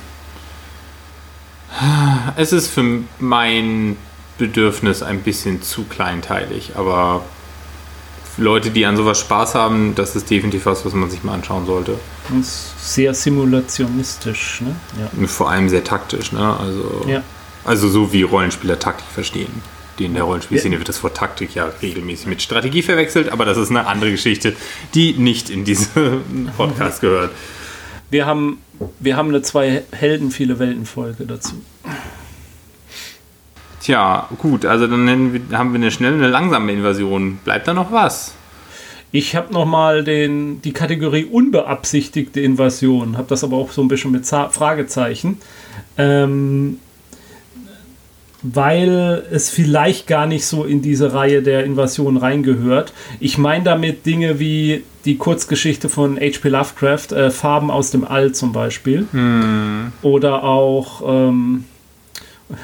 [2.36, 3.96] Es ist für mein
[4.38, 7.24] Bedürfnis ein bisschen zu kleinteilig, aber
[8.40, 11.66] Leute, die an sowas Spaß haben, das ist definitiv was, was man sich mal anschauen
[11.66, 11.98] sollte.
[12.42, 14.74] Sehr simulationistisch, ne?
[14.98, 15.28] Ja.
[15.28, 16.56] Vor allem sehr taktisch, ne?
[16.58, 17.22] Also, ja.
[17.64, 19.62] also so wie Rollenspieler Taktik verstehen.
[19.98, 23.68] In der Rollenspielszene wird das Wort Taktik ja regelmäßig mit Strategie verwechselt, aber das ist
[23.68, 24.56] eine andere Geschichte,
[24.94, 27.32] die nicht in diesen Podcast gehört.
[28.10, 28.62] Wir haben,
[28.98, 31.62] wir haben eine zwei Helden, viele Welten-Folge dazu.
[33.80, 35.08] Tja, gut, also dann
[35.52, 37.38] haben wir eine schnelle, eine langsame Invasion.
[37.44, 38.34] Bleibt da noch was?
[39.12, 44.24] Ich habe nochmal die Kategorie unbeabsichtigte Invasion, habe das aber auch so ein bisschen mit
[44.26, 45.38] Fragezeichen.
[45.98, 46.78] Ähm,
[48.42, 52.92] weil es vielleicht gar nicht so in diese Reihe der Invasion reingehört.
[53.18, 56.48] Ich meine damit Dinge wie die Kurzgeschichte von H.P.
[56.48, 59.06] Lovecraft, äh, Farben aus dem All zum Beispiel.
[59.12, 59.92] Hm.
[60.02, 61.64] Oder auch ähm,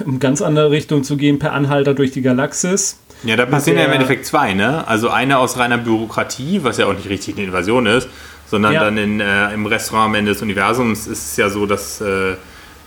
[0.05, 2.99] in ganz andere Richtung zu gehen, per Anhalter durch die Galaxis.
[3.25, 4.87] Ja, da passieren ja im Endeffekt zwei, ne?
[4.87, 8.09] Also eine aus reiner Bürokratie, was ja auch nicht richtig eine Invasion ist,
[8.46, 8.85] sondern ja.
[8.85, 12.37] dann in, äh, im Restaurant am Ende des Universums ist es ja so, dass äh,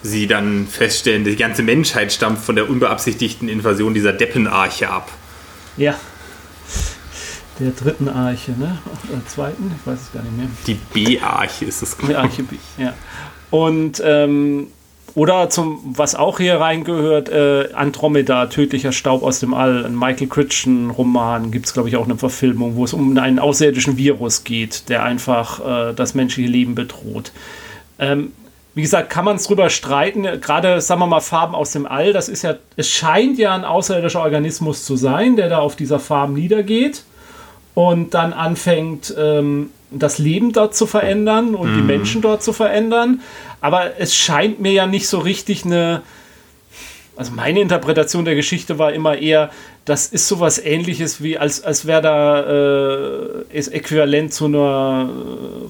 [0.04, 5.10] sie dann feststellen, die ganze Menschheit stammt von der unbeabsichtigten Invasion dieser Deppenarche ab.
[5.78, 5.96] Ja.
[7.60, 8.78] Der dritten Arche, ne?
[9.12, 9.72] Oder zweiten?
[9.78, 10.48] Ich weiß es gar nicht mehr.
[10.66, 12.94] Die B-Arche ist es, Die Arche B, ja.
[13.50, 14.68] Und ähm,
[15.16, 20.28] oder zum, was auch hier reingehört, äh, Andromeda, tödlicher Staub aus dem All, ein Michael
[20.28, 24.90] Crichton-Roman, gibt es, glaube ich, auch eine Verfilmung, wo es um einen außerirdischen Virus geht,
[24.90, 27.32] der einfach äh, das menschliche Leben bedroht.
[27.98, 28.32] Ähm,
[28.76, 32.14] wie gesagt, kann man es drüber streiten, gerade, sagen wir mal, Farben aus dem All,
[32.14, 36.00] das ist ja, es scheint ja ein außerirdischer Organismus zu sein, der da auf dieser
[36.00, 37.04] Farm niedergeht
[37.80, 41.76] und dann anfängt, ähm, das Leben dort zu verändern und mm.
[41.76, 41.88] die mhm.
[41.88, 43.22] Menschen dort zu verändern.
[43.62, 46.02] Aber es scheint mir ja nicht so richtig eine.
[47.16, 49.50] also meine Interpretation der Geschichte war immer eher,
[49.86, 55.10] das ist sowas ähnliches wie, als, als wäre da äh, ist äquivalent zu einer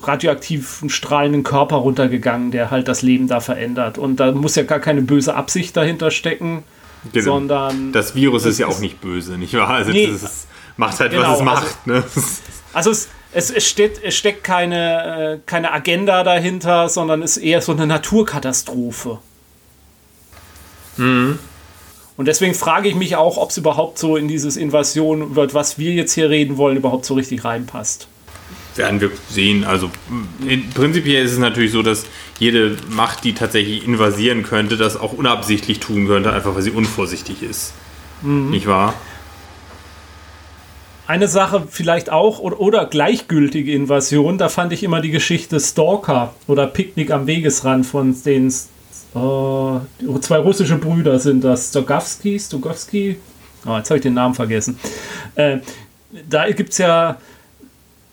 [0.01, 3.99] radioaktiven, strahlenden Körper runtergegangen, der halt das Leben da verändert.
[3.99, 6.63] Und da muss ja gar keine böse Absicht dahinter stecken,
[7.13, 7.23] genau.
[7.23, 7.91] sondern.
[7.91, 9.69] Das Virus ist ja auch nicht böse, nicht wahr?
[9.69, 10.47] Also nee, das
[10.79, 11.77] macht halt, genau, was es macht.
[11.85, 12.03] Also, ne?
[12.73, 17.43] also es, es, es, steht, es steckt keine, äh, keine Agenda dahinter, sondern es ist
[17.43, 19.19] eher so eine Naturkatastrophe.
[20.97, 21.37] Mhm.
[22.15, 25.77] Und deswegen frage ich mich auch, ob es überhaupt so in dieses Invasion, über was
[25.77, 28.07] wir jetzt hier reden wollen, überhaupt so richtig reinpasst.
[28.75, 29.65] Werden wir sehen.
[29.65, 29.89] Also
[30.73, 32.05] prinzipiell ist es natürlich so, dass
[32.39, 37.43] jede Macht, die tatsächlich invasieren könnte, das auch unabsichtlich tun könnte, einfach weil sie unvorsichtig
[37.43, 37.73] ist.
[38.21, 38.49] Mhm.
[38.51, 38.93] Nicht wahr?
[41.09, 46.67] Eine Sache vielleicht auch oder, gleichgültige Invasion, da fand ich immer die Geschichte Stalker oder
[46.67, 48.53] Picknick am Wegesrand von den
[49.15, 49.79] Uh,
[50.21, 51.69] zwei russische Brüder sind das.
[51.69, 53.17] Stogowski, Stogowski.
[53.65, 54.77] Oh, jetzt habe ich den Namen vergessen.
[55.33, 55.57] Äh,
[56.29, 57.17] da gibt es ja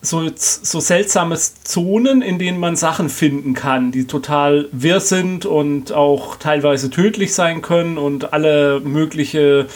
[0.01, 5.91] so, so seltsame Zonen, in denen man Sachen finden kann, die total wirr sind und
[5.91, 9.67] auch teilweise tödlich sein können und alle mögliche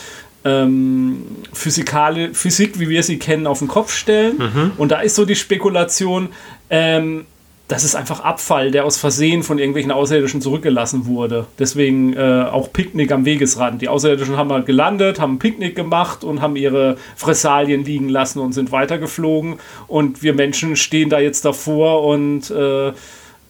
[0.44, 4.38] ähm, Physikale, Physik, wie wir sie kennen, auf den Kopf stellen.
[4.38, 4.72] Mhm.
[4.78, 6.30] Und da ist so die Spekulation,
[6.70, 7.26] ähm,
[7.72, 11.46] das ist einfach Abfall, der aus Versehen von irgendwelchen Außerirdischen zurückgelassen wurde.
[11.58, 13.82] Deswegen äh, auch Picknick am Wegesrand.
[13.82, 18.40] Die Außerirdischen haben halt gelandet, haben ein Picknick gemacht und haben ihre Fressalien liegen lassen
[18.40, 19.56] und sind weitergeflogen.
[19.88, 22.92] Und wir Menschen stehen da jetzt davor und äh,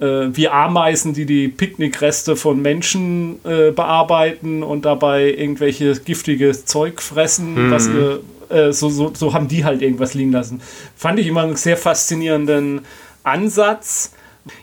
[0.01, 7.01] äh, wir Ameisen, die die Picknickreste von Menschen äh, bearbeiten und dabei irgendwelche giftige Zeug
[7.01, 7.71] fressen, mhm.
[7.71, 10.61] was äh, so, so, so haben die halt irgendwas liegen lassen.
[10.97, 12.81] Fand ich immer einen sehr faszinierenden
[13.23, 14.13] Ansatz.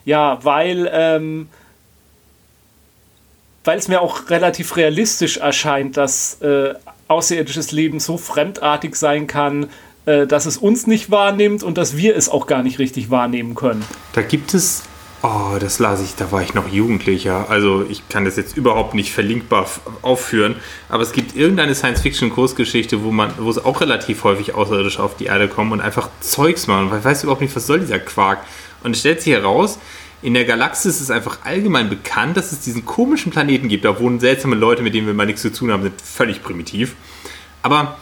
[0.05, 1.49] Ja, weil, ähm,
[3.63, 6.75] weil es mir auch relativ realistisch erscheint, dass äh,
[7.07, 9.69] außerirdisches Leben so fremdartig sein kann,
[10.07, 13.55] äh, dass es uns nicht wahrnimmt und dass wir es auch gar nicht richtig wahrnehmen
[13.55, 13.85] können.
[14.15, 14.83] Da gibt es
[15.21, 17.51] Oh, das las ich, da war ich noch Jugendlicher.
[17.51, 19.69] Also ich kann das jetzt überhaupt nicht verlinkbar
[20.03, 20.55] aufführen,
[20.89, 25.25] aber es gibt irgendeine Science-Fiction-Kursgeschichte, wo man, wo es auch relativ häufig Außerirdische auf die
[25.25, 26.93] Erde kommen und einfach Zeugs machen.
[26.93, 28.45] Weil ich weiß überhaupt nicht, was soll dieser Quark.
[28.85, 29.81] Und es stellt sich heraus,
[30.23, 33.85] in der Galaxis ist es einfach allgemein bekannt, dass es diesen komischen Planeten gibt.
[33.85, 36.95] Da wohnen seltsame Leute, mit denen wir mal nichts zu tun haben, sind völlig primitiv.
[37.63, 37.99] Aber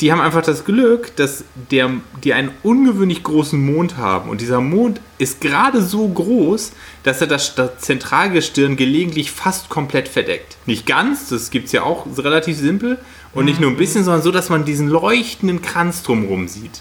[0.00, 1.90] die haben einfach das Glück, dass der,
[2.22, 4.30] die einen ungewöhnlich großen Mond haben.
[4.30, 6.72] Und dieser Mond ist gerade so groß,
[7.02, 10.56] dass er das, Zentralgestirn gelegentlich fast komplett verdeckt.
[10.66, 12.98] Nicht ganz, das gibt es ja auch relativ simpel.
[13.34, 16.80] Und nicht nur ein bisschen, sondern so, dass man diesen leuchtenden Kranz drumherum sieht.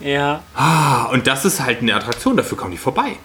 [0.00, 0.42] Ja.
[0.54, 3.16] Ah, und das ist halt eine Attraktion, dafür kommen die vorbei.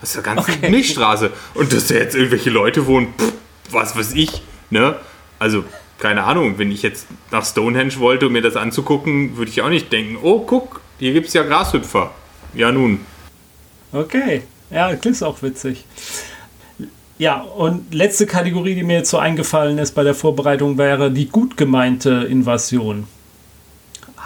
[0.00, 0.70] Das ist eine ganze okay.
[0.70, 1.30] Milchstraße.
[1.54, 3.32] Und dass da jetzt irgendwelche Leute wohnen, pff,
[3.70, 4.96] was weiß ich, ne?
[5.38, 5.64] Also,
[6.00, 9.68] keine Ahnung, wenn ich jetzt nach Stonehenge wollte, um mir das anzugucken, würde ich auch
[9.68, 12.10] nicht denken, oh, guck, hier gibt es ja Grashüpfer.
[12.54, 13.00] Ja, nun.
[13.92, 15.84] Okay, ja, klingt auch witzig.
[17.18, 21.28] Ja, und letzte Kategorie, die mir jetzt so eingefallen ist bei der Vorbereitung, wäre die
[21.28, 23.06] gut gemeinte Invasion.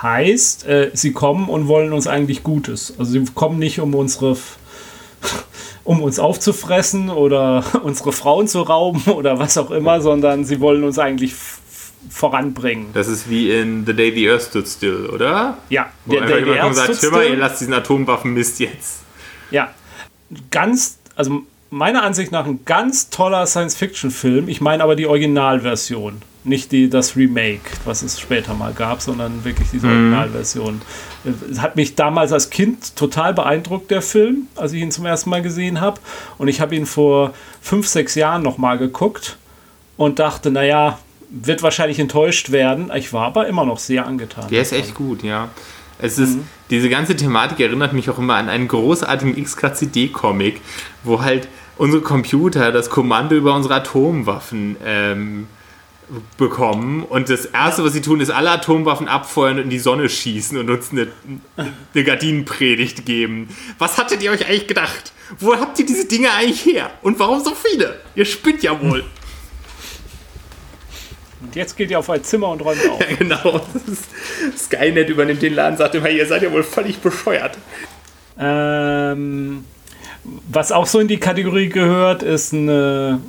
[0.00, 2.94] Heißt, äh, sie kommen und wollen uns eigentlich Gutes.
[2.98, 4.36] Also sie kommen nicht, um unsere
[5.84, 10.84] um uns aufzufressen oder unsere Frauen zu rauben oder was auch immer, sondern sie wollen
[10.84, 11.34] uns eigentlich
[12.10, 12.88] voranbringen.
[12.92, 15.58] Das ist wie in The Day the Earth Stood Still, oder?
[15.68, 17.30] Ja, Wo der Day the Earth sagt, Stood Still.
[17.30, 19.00] ihr lasst diesen Atomwaffenmist jetzt.
[19.50, 19.70] Ja,
[20.50, 24.48] ganz, also meiner Ansicht nach ein ganz toller Science-Fiction-Film.
[24.48, 29.44] Ich meine aber die Originalversion, nicht die, das Remake, was es später mal gab, sondern
[29.44, 29.92] wirklich diese mhm.
[29.92, 30.82] Originalversion.
[31.50, 35.30] Es hat mich damals als Kind total beeindruckt, der Film, als ich ihn zum ersten
[35.30, 36.00] Mal gesehen habe.
[36.38, 39.36] Und ich habe ihn vor fünf, sechs Jahren nochmal geguckt
[39.96, 40.98] und dachte, naja,
[41.42, 42.90] wird wahrscheinlich enttäuscht werden.
[42.94, 44.48] Ich war aber immer noch sehr angetan.
[44.48, 45.48] Der ist echt gut, ja.
[45.98, 46.46] Es ist, mhm.
[46.70, 50.60] diese ganze Thematik erinnert mich auch immer an einen großartigen XKCD-Comic,
[51.02, 55.46] wo halt unsere Computer das Kommando über unsere Atomwaffen ähm,
[56.36, 60.08] bekommen und das erste, was sie tun, ist alle Atomwaffen abfeuern und in die Sonne
[60.08, 61.08] schießen und uns eine,
[61.56, 63.48] eine Gardinenpredigt geben.
[63.78, 65.12] Was hattet ihr euch eigentlich gedacht?
[65.38, 66.90] Wo habt ihr diese Dinge eigentlich her?
[67.02, 68.00] Und warum so viele?
[68.14, 69.04] Ihr spinnt ja wohl.
[71.44, 73.00] Und jetzt geht ihr auf ein Zimmer und räumt auf.
[73.10, 73.60] Ja, genau.
[74.56, 77.58] Skynet übernimmt den Laden, sagt immer, ihr seid ja wohl völlig bescheuert.
[78.38, 79.64] Ähm,
[80.48, 83.20] was auch so in die Kategorie gehört, ist eine.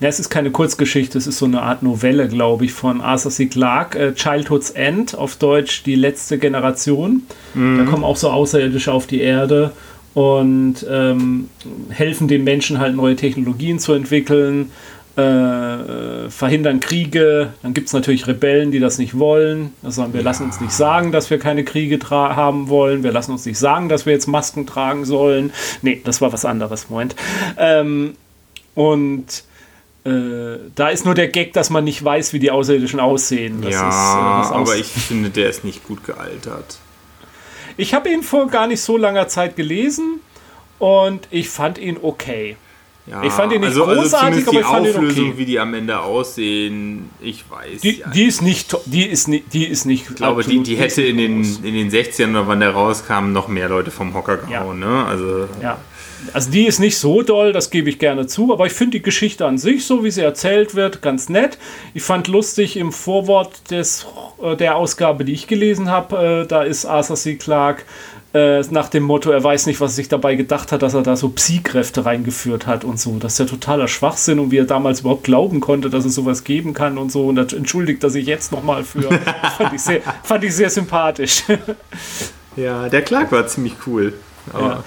[0.00, 3.30] Ja, es ist keine Kurzgeschichte, es ist so eine Art Novelle, glaube ich, von Arthur
[3.30, 3.46] C.
[3.46, 7.22] Clarke, äh, Childhood's End, auf Deutsch die letzte Generation.
[7.54, 7.78] Mhm.
[7.78, 9.70] Da kommen auch so Außerirdische auf die Erde
[10.12, 11.48] und ähm,
[11.90, 14.72] helfen den Menschen halt neue Technologien zu entwickeln
[15.16, 17.52] äh, verhindern Kriege.
[17.62, 19.72] Dann gibt es natürlich Rebellen, die das nicht wollen.
[19.82, 20.24] Das sagen, wir ja.
[20.24, 23.02] lassen uns nicht sagen, dass wir keine Kriege haben wollen.
[23.02, 25.52] Wir lassen uns nicht sagen, dass wir jetzt Masken tragen sollen.
[25.82, 26.90] Nee, das war was anderes.
[26.90, 27.14] Moment.
[27.56, 28.16] Ähm,
[28.74, 29.44] und
[30.04, 33.62] äh, da ist nur der Gag, dass man nicht weiß, wie die Außerirdischen aussehen.
[33.62, 36.78] Das ja, ist, äh, aber ich finde, der ist nicht gut gealtert.
[37.76, 40.20] Ich habe ihn vor gar nicht so langer Zeit gelesen
[40.78, 42.56] und ich fand ihn okay.
[43.06, 45.38] Ja, ich fand ihn nicht also, also großartig, also aber ich fand Auflösung, ihn okay.
[45.38, 47.82] wie die am Ende aussehen, ich weiß.
[47.82, 48.08] Die, ja.
[48.08, 50.08] die ist nicht, die ist nicht, die ist nicht.
[50.08, 53.48] Ich glaube, die, die hätte in den, in den 60ern oder wann der rauskam, noch
[53.48, 54.80] mehr Leute vom Hocker gehauen.
[54.80, 54.88] Ja.
[54.88, 55.04] Ne?
[55.04, 55.78] Also, ja.
[56.32, 59.02] Also die ist nicht so doll, das gebe ich gerne zu, aber ich finde die
[59.02, 61.58] Geschichte an sich, so wie sie erzählt wird, ganz nett.
[61.92, 64.06] Ich fand lustig im Vorwort des,
[64.42, 67.36] äh, der Ausgabe, die ich gelesen habe, äh, da ist Arthur C.
[67.36, 67.82] Clarke
[68.34, 71.02] äh, nach dem Motto, er weiß nicht, was er sich dabei gedacht hat, dass er
[71.02, 73.18] da so Psi-Kräfte reingeführt hat und so.
[73.18, 76.42] Das ist ja totaler Schwachsinn und wie er damals überhaupt glauben konnte, dass es sowas
[76.42, 77.26] geben kann und so.
[77.28, 79.02] Und das entschuldigt er sich jetzt nochmal für.
[79.56, 81.44] fand, ich sehr, fand ich sehr sympathisch.
[82.56, 84.14] ja, der Clark war ziemlich cool.
[84.52, 84.82] Ja.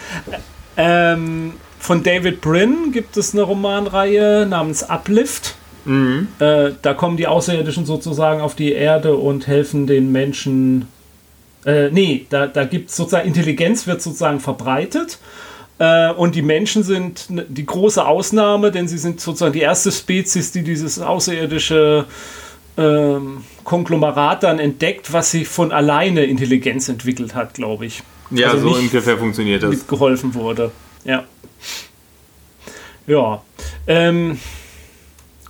[0.76, 5.56] Ähm, von David Brin gibt es eine Romanreihe namens Uplift.
[5.86, 6.28] Mhm.
[6.40, 10.90] Äh, da kommen die Außerirdischen sozusagen auf die Erde und helfen den Menschen
[11.65, 15.20] äh, nee, da, da gibt es sozusagen, Intelligenz wird sozusagen verbreitet.
[15.80, 20.52] Äh, und die Menschen sind die große Ausnahme, denn sie sind sozusagen die erste Spezies,
[20.52, 22.06] die dieses außerirdische
[22.78, 28.04] ähm, Konglomerat dann entdeckt, was sich von alleine Intelligenz entwickelt hat, glaube ich.
[28.32, 29.70] Ja, also so ungefähr funktioniert das.
[29.70, 30.72] Mitgeholfen wurde.
[31.04, 31.24] Ja.
[33.06, 33.41] Ja.
[33.88, 34.38] Ähm,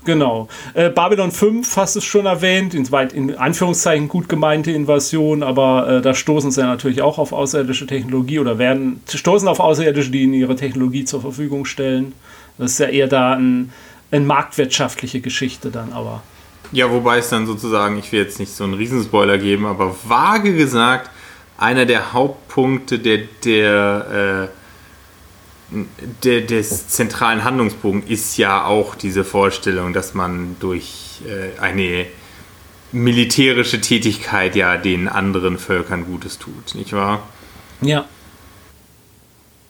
[0.07, 0.47] Genau.
[0.73, 6.01] Äh, Babylon 5 hast es schon erwähnt, in, in Anführungszeichen gut gemeinte Invasion, aber äh,
[6.01, 10.33] da stoßen sie natürlich auch auf außerirdische Technologie oder werden stoßen auf Außerirdische, die ihnen
[10.33, 12.13] ihre Technologie zur Verfügung stellen.
[12.57, 13.73] Das ist ja eher da ein,
[14.09, 16.23] eine marktwirtschaftliche Geschichte dann, aber.
[16.71, 20.55] Ja, wobei es dann sozusagen, ich will jetzt nicht so einen Riesenspoiler geben, aber vage
[20.55, 21.11] gesagt,
[21.57, 24.49] einer der Hauptpunkte der, der
[26.23, 32.05] der, des zentralen Handlungsbogen ist ja auch diese Vorstellung, dass man durch äh, eine
[32.91, 37.27] militärische Tätigkeit ja den anderen Völkern Gutes tut, nicht wahr?
[37.81, 38.05] Ja.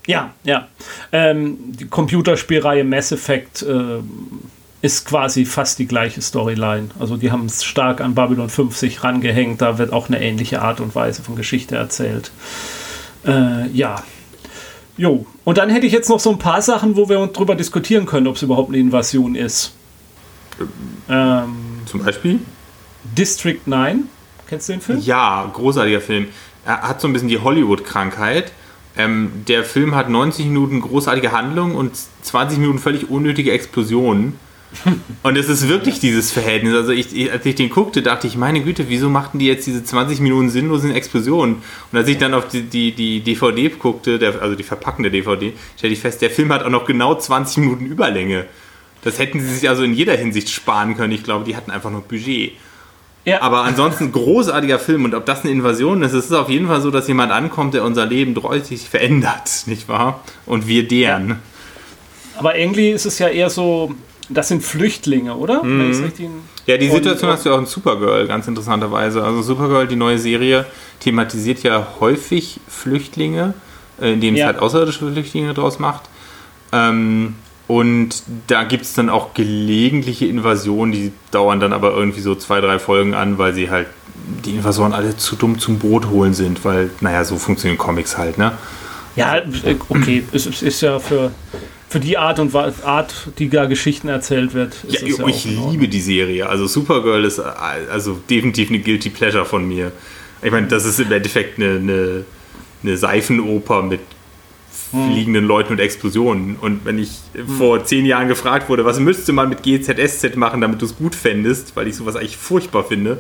[0.06, 0.68] Ja, ja.
[1.12, 4.00] Ähm, die Computerspielreihe Mass Effect äh,
[4.82, 6.90] ist quasi fast die gleiche Storyline.
[7.00, 10.62] Also die haben es stark an Babylon 5 sich rangehängt, da wird auch eine ähnliche
[10.62, 12.32] Art und Weise von Geschichte erzählt.
[13.26, 14.04] Äh, ja,
[14.98, 18.06] Jo, und dann hätte ich jetzt noch so ein paar Sachen, wo wir drüber diskutieren
[18.06, 19.74] können, ob es überhaupt eine Invasion ist.
[21.08, 21.56] Ähm,
[21.86, 22.40] Zum Beispiel?
[23.16, 24.10] District 9.
[24.48, 25.00] Kennst du den Film?
[25.00, 26.28] Ja, großartiger Film.
[26.66, 28.52] Er hat so ein bisschen die Hollywood-Krankheit.
[28.98, 31.92] Ähm, der Film hat 90 Minuten großartige Handlung und
[32.24, 34.40] 20 Minuten völlig unnötige Explosionen.
[35.24, 36.74] Und es ist wirklich dieses Verhältnis.
[36.74, 39.84] Also ich, als ich den guckte, dachte ich, meine Güte, wieso machten die jetzt diese
[39.84, 41.58] 20 Minuten sinnlosen Explosionen?
[41.92, 45.54] Und als ich dann auf die, die, die DVD guckte, der, also die verpackende DVD,
[45.78, 48.46] stellte ich fest, der Film hat auch noch genau 20 Minuten Überlänge.
[49.04, 51.14] Das hätten sie sich also in jeder Hinsicht sparen können.
[51.14, 52.54] Ich glaube, die hatten einfach noch Budget.
[53.26, 53.42] Ja.
[53.42, 56.80] Aber ansonsten großartiger Film und ob das eine Invasion ist, es ist auf jeden Fall
[56.80, 60.24] so, dass jemand ankommt, der unser Leben deutlich verändert, nicht wahr?
[60.46, 61.40] Und wir deren.
[62.38, 63.94] Aber irgendwie ist es ja eher so,
[64.30, 65.64] das sind Flüchtlinge, oder?
[65.64, 65.94] Mhm.
[66.66, 69.24] Ja, die Situation hast du auch in Supergirl, ganz interessanterweise.
[69.24, 70.66] Also Supergirl, die neue Serie,
[71.00, 73.54] thematisiert ja häufig Flüchtlinge,
[74.02, 74.48] äh, indem es ja.
[74.48, 76.04] halt außerirdische Flüchtlinge draus macht.
[76.74, 77.36] Ähm,
[77.68, 82.62] und da gibt es dann auch gelegentliche Invasionen, die dauern dann aber irgendwie so zwei,
[82.62, 83.88] drei Folgen an, weil sie halt
[84.46, 88.38] die Invasoren alle zu dumm zum Boot holen sind, weil, naja, so funktionieren Comics halt,
[88.38, 88.54] ne?
[89.16, 89.42] Ja,
[89.90, 91.32] okay, es ist ja für
[91.90, 94.76] für die Art und Art, die da Geschichten erzählt wird.
[94.88, 96.50] ja, ja ich liebe die Serie.
[96.50, 99.92] Also Supergirl ist also definitiv eine Guilty Pleasure von mir.
[100.42, 102.26] Ich meine, das ist im Endeffekt eine, eine,
[102.84, 104.02] eine Seifenoper mit
[104.92, 105.12] hm.
[105.12, 106.58] fliegenden Leuten und Explosionen.
[106.58, 107.48] Und wenn ich hm.
[107.48, 111.16] vor zehn Jahren gefragt wurde, was müsste man mit GZSZ machen, damit du es gut
[111.16, 113.20] fändest, weil ich sowas eigentlich furchtbar finde,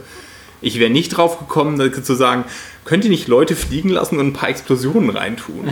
[0.59, 2.43] ich wäre nicht drauf gekommen, zu sagen,
[2.83, 5.69] könnt ihr nicht Leute fliegen lassen und ein paar Explosionen reintun?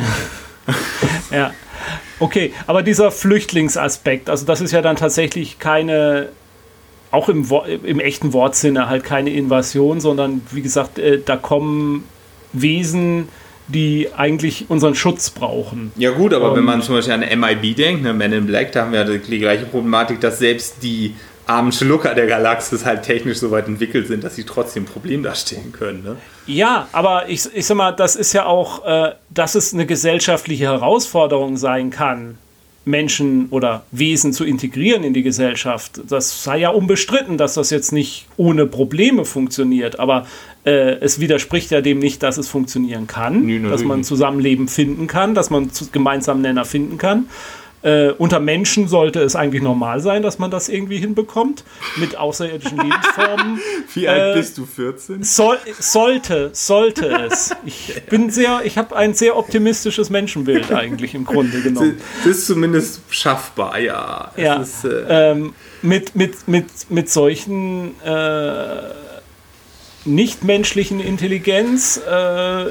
[1.32, 1.52] ja.
[2.20, 6.30] Okay, aber dieser Flüchtlingsaspekt, also das ist ja dann tatsächlich keine,
[7.12, 7.48] auch im,
[7.84, 12.06] im echten Wortsinne halt keine Invasion, sondern wie gesagt, äh, da kommen
[12.54, 13.28] Wesen,
[13.68, 15.92] die eigentlich unseren Schutz brauchen.
[15.96, 18.72] Ja gut, aber Und wenn man zum Beispiel an MIB denkt, ne, Men in Black,
[18.72, 21.16] da haben wir ja die gleiche Problematik, dass selbst die
[21.48, 25.72] armen Schlucker der Galaxis halt technisch so weit entwickelt sind, dass sie trotzdem Problem darstellen
[25.72, 26.04] können.
[26.04, 26.16] Ne?
[26.48, 30.66] Ja, aber ich, ich sag mal, das ist ja auch, äh, dass es eine gesellschaftliche
[30.66, 32.38] Herausforderung sein kann,
[32.86, 36.02] Menschen oder Wesen zu integrieren in die Gesellschaft.
[36.08, 40.28] Das sei ja unbestritten, dass das jetzt nicht ohne Probleme funktioniert, aber
[40.66, 45.08] äh, es widerspricht ja dem nicht, dass es funktionieren kann, nee, dass man Zusammenleben finden
[45.08, 47.28] kann, dass man gemeinsam Nenner finden kann.
[47.86, 51.64] Äh, unter Menschen sollte es eigentlich normal sein, dass man das irgendwie hinbekommt
[51.98, 53.60] mit außerirdischen Lebensformen.
[53.94, 54.66] Wie alt äh, bist du?
[54.66, 55.22] 14?
[55.22, 57.56] Soll, sollte, sollte es.
[57.64, 62.02] Ich bin sehr, ich habe ein sehr optimistisches Menschenbild eigentlich im Grunde genommen.
[62.24, 64.32] Das ist zumindest schaffbar, ja.
[64.36, 68.78] ja ist, äh ähm, mit, mit, mit, mit solchen äh,
[70.06, 72.66] nichtmenschlichen Intelligenz äh,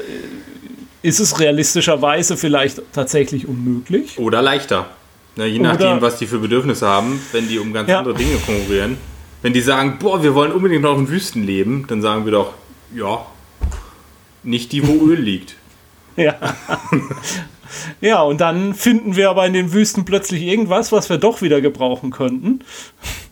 [1.03, 4.19] ist es realistischerweise vielleicht tatsächlich unmöglich.
[4.19, 4.89] Oder leichter.
[5.37, 7.99] Na, je nachdem, was die für Bedürfnisse haben, wenn die um ganz ja.
[7.99, 8.97] andere Dinge konkurrieren.
[9.43, 12.55] Wenn die sagen, boah, wir wollen unbedingt noch in Wüsten leben, dann sagen wir doch,
[12.95, 13.27] ja,
[14.43, 15.57] nicht die, wo Öl liegt.
[16.17, 16.37] Ja.
[18.01, 21.61] ja, und dann finden wir aber in den Wüsten plötzlich irgendwas, was wir doch wieder
[21.61, 22.61] gebrauchen könnten.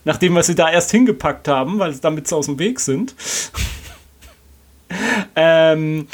[0.05, 3.15] Nachdem wir sie da erst hingepackt haben, weil damit sie aus dem Weg sind.
[5.37, 6.09] ähm,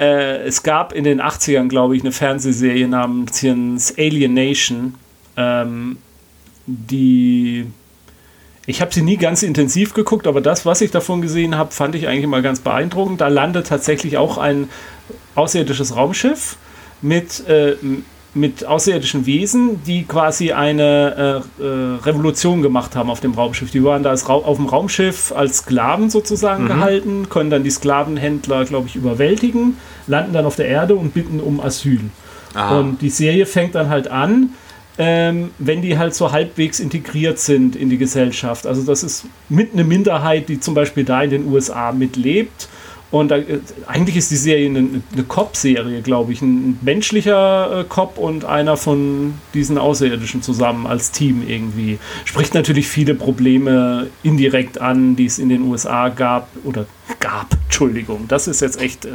[0.00, 4.94] äh, es gab in den 80ern, glaube ich, eine Fernsehserie namens Alien Nation
[5.36, 5.98] ähm,
[6.66, 7.66] die
[8.66, 11.94] ich habe sie nie ganz intensiv geguckt, aber das, was ich davon gesehen habe, fand
[11.94, 13.20] ich eigentlich mal ganz beeindruckend.
[13.20, 14.70] Da landet tatsächlich auch ein
[15.34, 16.56] außerirdisches Raumschiff
[17.02, 17.76] mit, äh,
[18.32, 23.70] mit außerirdischen Wesen, die quasi eine äh, äh, Revolution gemacht haben auf dem Raumschiff.
[23.70, 26.68] Die waren da als Ra auf dem Raumschiff als Sklaven sozusagen mhm.
[26.68, 29.76] gehalten, können dann die Sklavenhändler, glaube ich, überwältigen,
[30.06, 32.00] landen dann auf der Erde und bitten um Asyl.
[32.54, 32.78] Aha.
[32.78, 34.54] Und die Serie fängt dann halt an
[34.98, 38.66] ähm, wenn die halt so halbwegs integriert sind in die Gesellschaft.
[38.66, 42.68] Also das ist mit eine Minderheit, die zum Beispiel da in den USA mitlebt
[43.14, 46.42] und da, äh, eigentlich ist die Serie eine, eine Cop-Serie, glaube ich.
[46.42, 52.00] Ein menschlicher äh, Cop und einer von diesen Außerirdischen zusammen als Team irgendwie.
[52.24, 56.86] Spricht natürlich viele Probleme indirekt an, die es in den USA gab oder
[57.20, 59.10] gab, Entschuldigung, das ist jetzt echt, äh,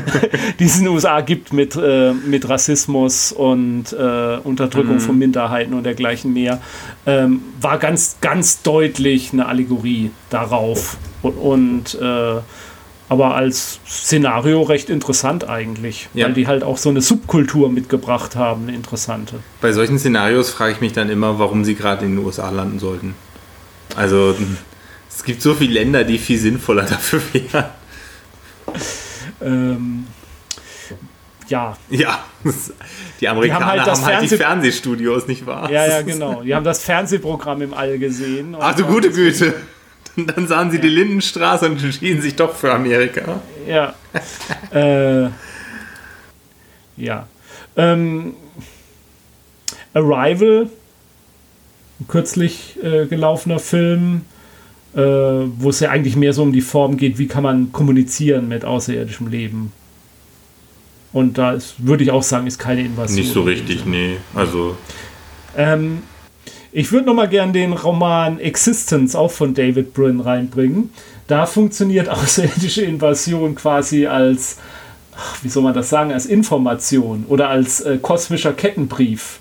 [0.58, 5.00] die es in den USA gibt mit, äh, mit Rassismus und äh, Unterdrückung mhm.
[5.00, 6.60] von Minderheiten und dergleichen mehr,
[7.06, 10.96] ähm, war ganz, ganz deutlich eine Allegorie darauf.
[11.22, 12.40] Und, und äh,
[13.08, 16.26] aber als Szenario recht interessant eigentlich, ja.
[16.26, 19.40] weil die halt auch so eine Subkultur mitgebracht haben, eine interessante.
[19.60, 22.78] Bei solchen Szenarios frage ich mich dann immer, warum sie gerade in den USA landen
[22.78, 23.14] sollten.
[23.94, 24.34] Also
[25.08, 27.64] es gibt so viele Länder, die viel sinnvoller dafür wären.
[29.40, 30.06] Ähm,
[31.48, 31.76] ja.
[31.90, 32.24] Ja,
[33.20, 35.70] die Amerikaner die haben, halt, haben halt die Fernsehstudios, nicht wahr?
[35.70, 36.42] Ja, ja, genau.
[36.42, 38.56] Die haben das Fernsehprogramm im All gesehen.
[38.58, 39.54] Ach du gute Güte.
[40.16, 40.82] Und dann sahen sie ja.
[40.82, 43.40] die Lindenstraße und entschieden sich doch für Amerika.
[43.66, 43.94] Ja.
[44.74, 45.28] äh,
[46.96, 47.26] ja.
[47.76, 48.34] Ähm,
[49.92, 50.70] Arrival,
[52.00, 54.22] ein kürzlich äh, gelaufener Film,
[54.94, 58.48] äh, wo es ja eigentlich mehr so um die Form geht, wie kann man kommunizieren
[58.48, 59.72] mit außerirdischem Leben.
[61.12, 63.18] Und da ist, würde ich auch sagen, ist keine Invasion.
[63.18, 64.18] Nicht so richtig, nee.
[64.34, 64.76] Also.
[65.56, 66.02] Ähm,
[66.78, 70.90] ich würde noch mal gern den Roman Existence auch von David Brin reinbringen.
[71.26, 74.58] Da funktioniert außerirdische Invasion quasi als,
[75.40, 79.38] wie soll man das sagen, als Information oder als äh, kosmischer Kettenbrief.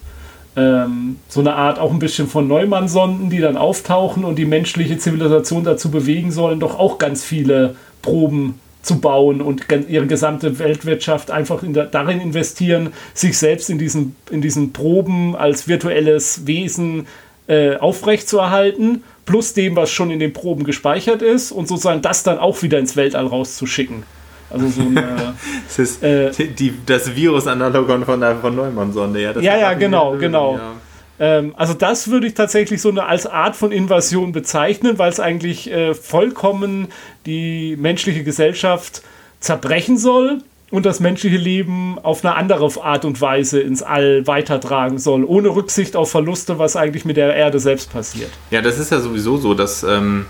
[0.55, 4.97] Ähm, so eine Art auch ein bisschen von Neumann-Sonden, die dann auftauchen und die menschliche
[4.97, 11.31] Zivilisation dazu bewegen sollen, doch auch ganz viele Proben zu bauen und ihre gesamte Weltwirtschaft
[11.31, 17.07] einfach in der, darin investieren, sich selbst in diesen, in diesen Proben als virtuelles Wesen
[17.48, 22.39] äh, aufrechtzuerhalten, plus dem, was schon in den Proben gespeichert ist und sozusagen das dann
[22.39, 24.04] auch wieder ins Weltall rauszuschicken.
[24.50, 25.36] Also so eine,
[25.68, 29.39] das ist äh, die, das Virus-Analogon von der von Neumann-Sonde, ja.
[29.39, 30.58] ja, ja, genau, genau.
[30.58, 30.72] Ja.
[31.20, 35.20] Ähm, also das würde ich tatsächlich so eine als Art von Invasion bezeichnen, weil es
[35.20, 36.89] eigentlich äh, vollkommen
[37.26, 39.02] die menschliche Gesellschaft
[39.39, 40.41] zerbrechen soll
[40.76, 45.49] und das menschliche Leben auf eine andere Art und Weise ins All weitertragen soll, ohne
[45.49, 48.30] Rücksicht auf Verluste, was eigentlich mit der Erde selbst passiert.
[48.51, 50.26] Ja, das ist ja sowieso so, dass ähm,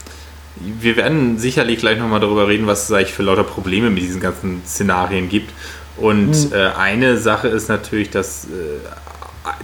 [0.80, 4.22] wir werden sicherlich gleich nochmal darüber reden, was es eigentlich für lauter Probleme mit diesen
[4.22, 5.52] ganzen Szenarien gibt.
[5.98, 6.54] Und mhm.
[6.54, 8.50] äh, eine Sache ist natürlich, dass äh,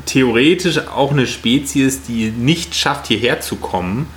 [0.05, 4.07] theoretisch auch eine Spezies, die nicht schafft, hierher zu kommen,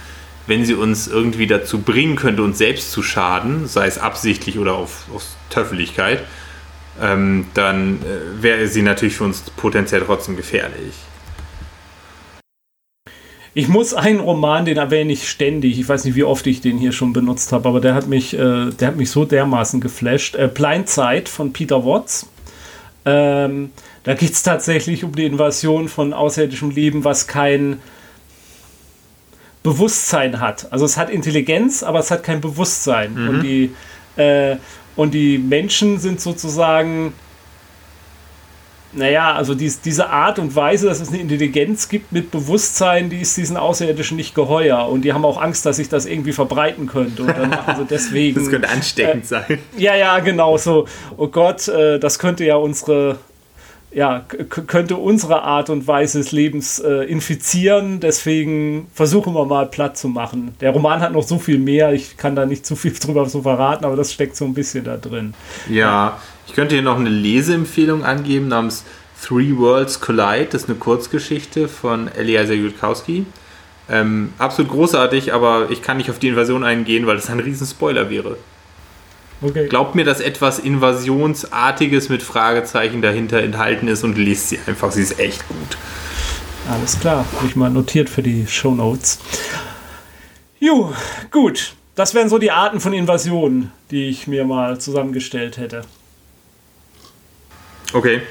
[0.46, 4.74] wenn sie uns irgendwie dazu bringen könnte, uns selbst zu schaden, sei es absichtlich oder
[4.74, 6.24] auf, aus Töffeligkeit,
[7.02, 10.94] ähm, dann äh, wäre sie natürlich für uns potenziell trotzdem gefährlich.
[13.56, 15.78] Ich muss einen Roman, den erwähne ich ständig.
[15.78, 18.34] Ich weiß nicht, wie oft ich den hier schon benutzt habe, aber der hat mich,
[18.34, 20.34] äh, der hat mich so dermaßen geflasht.
[20.34, 22.28] Äh, Blindside von Peter Watts.
[23.04, 23.70] Ähm,
[24.02, 27.80] da geht es tatsächlich um die Invasion von außerirdischem Leben, was kein
[29.62, 30.72] Bewusstsein hat.
[30.72, 33.14] Also es hat Intelligenz, aber es hat kein Bewusstsein.
[33.14, 33.28] Mhm.
[33.28, 33.70] Und, die,
[34.16, 34.56] äh,
[34.96, 37.12] und die Menschen sind sozusagen
[38.96, 43.20] naja, also dies, diese Art und Weise, dass es eine Intelligenz gibt mit Bewusstsein, die
[43.20, 44.88] ist diesen Außerirdischen nicht geheuer.
[44.88, 47.22] Und die haben auch Angst, dass sich das irgendwie verbreiten könnte.
[47.22, 48.40] Und dann machen sie deswegen.
[48.40, 49.58] das könnte ansteckend äh, sein.
[49.76, 50.86] Ja, ja, genau so.
[51.16, 53.18] Oh Gott, äh, das könnte ja unsere.
[53.94, 58.00] Ja, könnte unsere Art und Weise des Lebens äh, infizieren.
[58.00, 60.54] Deswegen versuchen wir mal platt zu machen.
[60.60, 61.92] Der Roman hat noch so viel mehr.
[61.92, 64.84] Ich kann da nicht zu viel drüber so verraten, aber das steckt so ein bisschen
[64.84, 65.34] da drin.
[65.68, 66.18] Ja,
[66.48, 68.84] ich könnte hier noch eine Leseempfehlung angeben namens
[69.24, 70.48] Three Worlds Collide.
[70.50, 73.26] Das ist eine Kurzgeschichte von Eliezer Jutkowski.
[73.88, 77.66] Ähm, absolut großartig, aber ich kann nicht auf die Invasion eingehen, weil das ein riesen
[77.66, 78.36] Spoiler wäre.
[79.42, 79.68] Okay.
[79.68, 84.92] Glaubt mir, dass etwas Invasionsartiges mit Fragezeichen dahinter enthalten ist und liest sie einfach.
[84.92, 85.76] Sie ist echt gut.
[86.70, 89.18] Alles klar, habe ich mal notiert für die Show Notes.
[90.60, 90.94] Jo,
[91.30, 91.74] gut.
[91.94, 95.82] Das wären so die Arten von Invasionen, die ich mir mal zusammengestellt hätte.
[97.92, 98.22] Okay.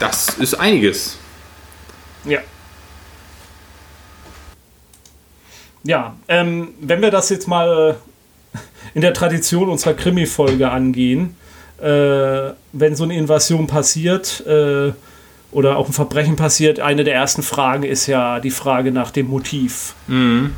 [0.00, 1.16] Das ist einiges.
[2.24, 2.40] Ja.
[5.84, 8.07] Ja, ähm, wenn wir das jetzt mal äh,
[8.94, 11.36] in der Tradition unserer Krimi-Folge angehen,
[11.80, 14.92] äh, wenn so eine Invasion passiert äh,
[15.50, 19.28] oder auch ein Verbrechen passiert, eine der ersten Fragen ist ja die Frage nach dem
[19.28, 19.94] Motiv.
[20.06, 20.52] Mhm.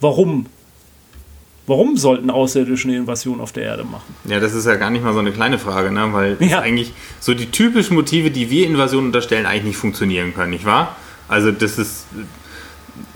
[0.00, 0.46] Warum
[1.66, 4.14] Warum sollten Außerirdische eine Invasion auf der Erde machen?
[4.24, 6.08] Ja, das ist ja gar nicht mal so eine kleine Frage, ne?
[6.12, 6.60] weil ja.
[6.60, 10.96] eigentlich so die typischen Motive, die wir Invasionen unterstellen, eigentlich nicht funktionieren können, nicht wahr?
[11.28, 12.06] Also das ist,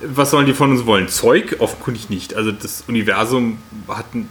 [0.02, 1.08] was sollen die von uns wollen?
[1.08, 1.56] Zeug?
[1.58, 2.34] Offenkundig nicht.
[2.34, 3.58] Also das Universum
[3.88, 4.28] hat ein,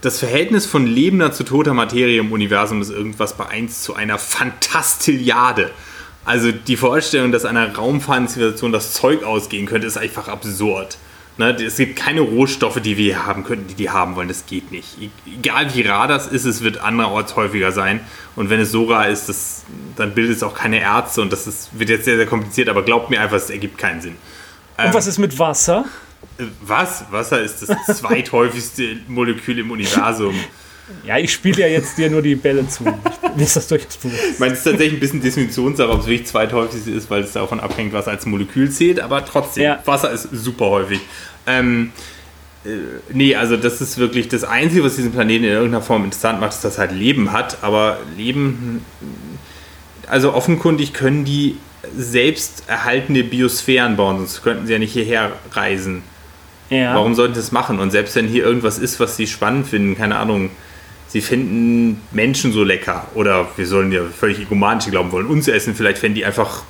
[0.00, 4.18] das Verhältnis von lebender zu toter Materie im Universum ist irgendwas bei 1 zu einer
[4.18, 5.70] Fantastilliarde.
[6.24, 10.98] Also die Vorstellung, dass einer raumfahrenden Zivilisation das Zeug ausgehen könnte, ist einfach absurd.
[11.36, 14.28] Ne, es gibt keine Rohstoffe, die wir haben könnten, die die haben wollen.
[14.28, 14.96] Das geht nicht.
[15.26, 18.00] Egal wie rar das ist, es wird anderorts häufiger sein.
[18.36, 19.64] Und wenn es so rar ist, das,
[19.96, 21.22] dann bildet es auch keine Ärzte.
[21.22, 22.68] Und das ist, wird jetzt sehr, sehr kompliziert.
[22.68, 24.14] Aber glaubt mir einfach, es ergibt keinen Sinn.
[24.76, 25.84] Und ähm, was ist mit Wasser?
[26.38, 27.04] Äh, was?
[27.10, 30.34] Wasser ist das zweithäufigste Molekül im Universum.
[31.06, 32.84] Ja, ich spiele ja jetzt dir nur die Bälle zu.
[32.84, 32.94] Mir
[33.38, 34.22] ist das durchaus bewusst.
[34.32, 37.32] Ich meine, es ist tatsächlich ein bisschen Definitionssache, ob es wirklich zweithäufig ist, weil es
[37.32, 39.82] davon abhängt, was als Molekül zählt, aber trotzdem, ja.
[39.86, 41.00] Wasser ist super häufig.
[41.46, 41.92] Ähm,
[42.64, 42.68] äh,
[43.12, 46.52] nee, also das ist wirklich das Einzige, was diesen Planeten in irgendeiner Form interessant macht,
[46.52, 48.84] ist, dass er halt Leben hat, aber Leben,
[50.06, 51.56] also offenkundig können die
[51.96, 56.02] selbst erhaltene Biosphären bauen, sonst könnten sie ja nicht hierher reisen.
[56.70, 56.94] Ja.
[56.94, 57.78] Warum sollten sie das machen?
[57.78, 60.50] Und selbst wenn hier irgendwas ist, was sie spannend finden, keine Ahnung,
[61.08, 65.74] sie finden Menschen so lecker oder wir sollen ja völlig egomanisch glauben wollen, uns essen,
[65.74, 66.64] vielleicht fänden die einfach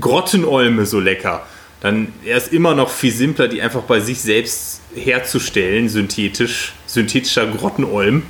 [0.00, 1.46] Grottenolme so lecker.
[1.80, 7.46] Dann er ist immer noch viel simpler, die einfach bei sich selbst herzustellen, synthetisch, synthetischer
[7.46, 8.22] Grottenolm,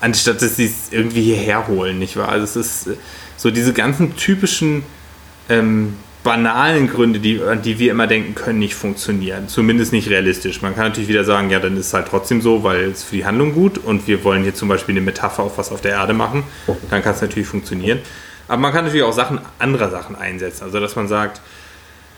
[0.00, 2.28] anstatt dass sie es irgendwie hierher holen, nicht wahr?
[2.28, 2.96] Also es ist äh,
[3.36, 4.82] so diese ganzen typischen
[5.48, 9.46] ähm, banalen Gründe, die, an die wir immer denken, können nicht funktionieren.
[9.46, 10.62] Zumindest nicht realistisch.
[10.62, 13.16] Man kann natürlich wieder sagen, ja, dann ist es halt trotzdem so, weil es für
[13.16, 15.92] die Handlung gut und wir wollen hier zum Beispiel eine Metapher auf was auf der
[15.92, 16.42] Erde machen.
[16.90, 17.98] Dann kann es natürlich funktionieren.
[18.48, 20.64] Aber man kann natürlich auch Sachen, andere Sachen einsetzen.
[20.64, 21.40] Also, dass man sagt.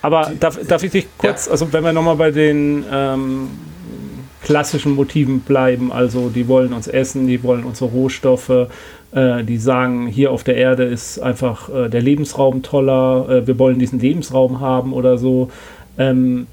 [0.02, 1.52] Aber darf, darf ich dich kurz, ja.
[1.52, 3.50] also wenn wir nochmal bei den ähm,
[4.42, 8.68] klassischen Motiven bleiben, also die wollen uns essen, die wollen unsere Rohstoffe,
[9.12, 13.59] äh, die sagen, hier auf der Erde ist einfach äh, der Lebensraum toller, äh, wir
[13.59, 15.50] wollen diesen Lebensraum haben oder so.
[15.98, 16.46] Ähm,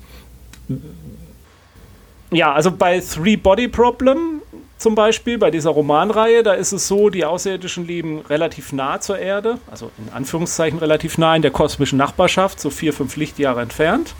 [2.32, 4.41] ja, also bei Three Body Problem
[4.84, 9.18] zum Beispiel, bei dieser Romanreihe, da ist es so, die Außerirdischen leben relativ nah zur
[9.18, 14.14] Erde, also in Anführungszeichen relativ nah in der kosmischen Nachbarschaft, so vier, fünf Lichtjahre entfernt.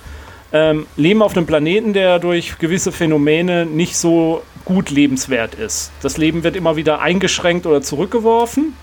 [0.56, 5.92] Ähm, leben auf einem Planeten, der durch gewisse Phänomene nicht so gut lebenswert ist.
[6.02, 8.76] Das Leben wird immer wieder eingeschränkt oder zurückgeworfen.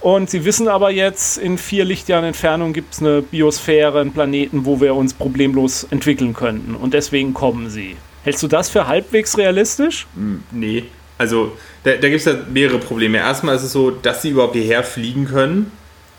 [0.00, 4.64] Und sie wissen aber jetzt, in vier Lichtjahren Entfernung gibt es eine Biosphäre, einen Planeten,
[4.64, 6.74] wo wir uns problemlos entwickeln könnten.
[6.74, 7.96] Und deswegen kommen sie.
[8.24, 10.06] Hältst du das für halbwegs realistisch?
[10.14, 10.84] Hm, nee.
[11.18, 11.52] Also,
[11.82, 13.18] da, da gibt es ja mehrere Probleme.
[13.18, 15.70] Erstmal ist es so, dass sie überhaupt hierher fliegen können.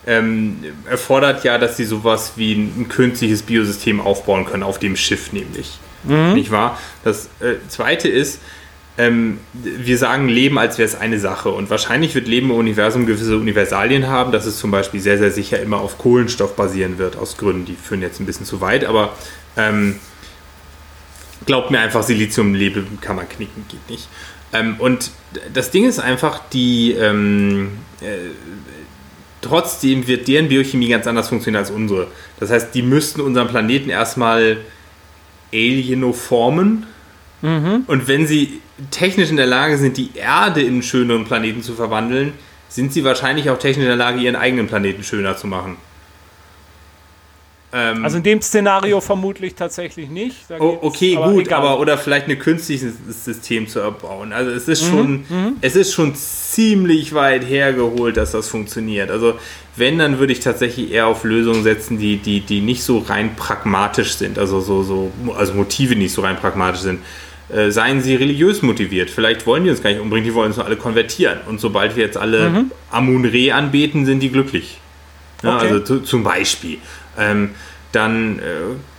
[0.08, 4.96] Ähm, erfordert ja, dass sie sowas wie ein, ein, künstliches Biosystem aufbauen können, auf dem
[4.96, 5.78] Schiff nämlich.
[6.04, 6.34] Mhm.
[6.34, 6.80] Nicht wahr?
[7.04, 8.42] Das äh, zweite ist,
[8.98, 11.50] ähm, wir sagen Leben, als wäre es eine Sache.
[11.50, 15.32] Und wahrscheinlich wird Leben im Universum gewisse Universalien haben, dass es zum Beispiel sehr, sehr
[15.32, 18.86] sicher immer auf Kohlenstoff basieren wird, aus Gründen, die führen jetzt ein bisschen zu weit,
[18.86, 19.16] aber
[19.56, 19.96] ähm,
[21.46, 24.08] glaubt mir einfach, Silizium Leben kann man knicken, geht nicht.
[24.54, 25.12] Ähm, und
[25.54, 27.72] das Ding ist einfach, die ähm,
[28.02, 28.06] äh,
[29.42, 32.08] trotzdem wird deren Biochemie ganz anders funktionieren als unsere.
[32.40, 34.58] Das heißt, die müssten unseren Planeten erstmal
[35.54, 36.86] alienoformen.
[37.42, 37.84] Mhm.
[37.88, 38.62] Und wenn sie
[38.92, 42.34] technisch in der Lage sind, die Erde in einen schöneren Planeten zu verwandeln,
[42.70, 45.78] sind sie wahrscheinlich auch technisch in der Lage, ihren eigenen Planeten schöner zu machen.
[47.74, 50.36] Ähm, also in dem Szenario vermutlich tatsächlich nicht.
[50.60, 51.60] Oh, okay, aber gut, egal.
[51.60, 54.34] aber oder vielleicht ein künstliches System zu erbauen.
[54.34, 55.56] Also es ist mhm, schon, mhm.
[55.62, 59.10] es ist schon ziemlich weit hergeholt, dass das funktioniert.
[59.10, 59.36] Also
[59.78, 63.36] wenn, dann würde ich tatsächlich eher auf Lösungen setzen, die, die, die nicht so rein
[63.36, 67.00] pragmatisch sind, also so, so, also Motive nicht so rein pragmatisch sind.
[67.50, 69.10] Äh, seien sie religiös motiviert.
[69.10, 71.40] Vielleicht wollen die uns gar nicht umbringen, die wollen uns nur alle konvertieren.
[71.48, 72.72] Und sobald wir jetzt alle mhm.
[72.92, 74.80] Amun-Re anbeten, sind die glücklich.
[75.44, 75.68] Ja, okay.
[75.68, 76.78] Also zum Beispiel
[77.22, 77.52] ähm,
[77.92, 78.42] dann äh,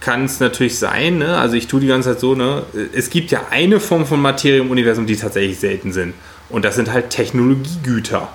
[0.00, 1.38] kann es natürlich sein, ne?
[1.38, 2.64] also ich tue die ganze Zeit so, ne?
[2.92, 6.14] es gibt ja eine Form von Materie im Universum, die tatsächlich selten sind.
[6.50, 8.28] Und das sind halt Technologiegüter.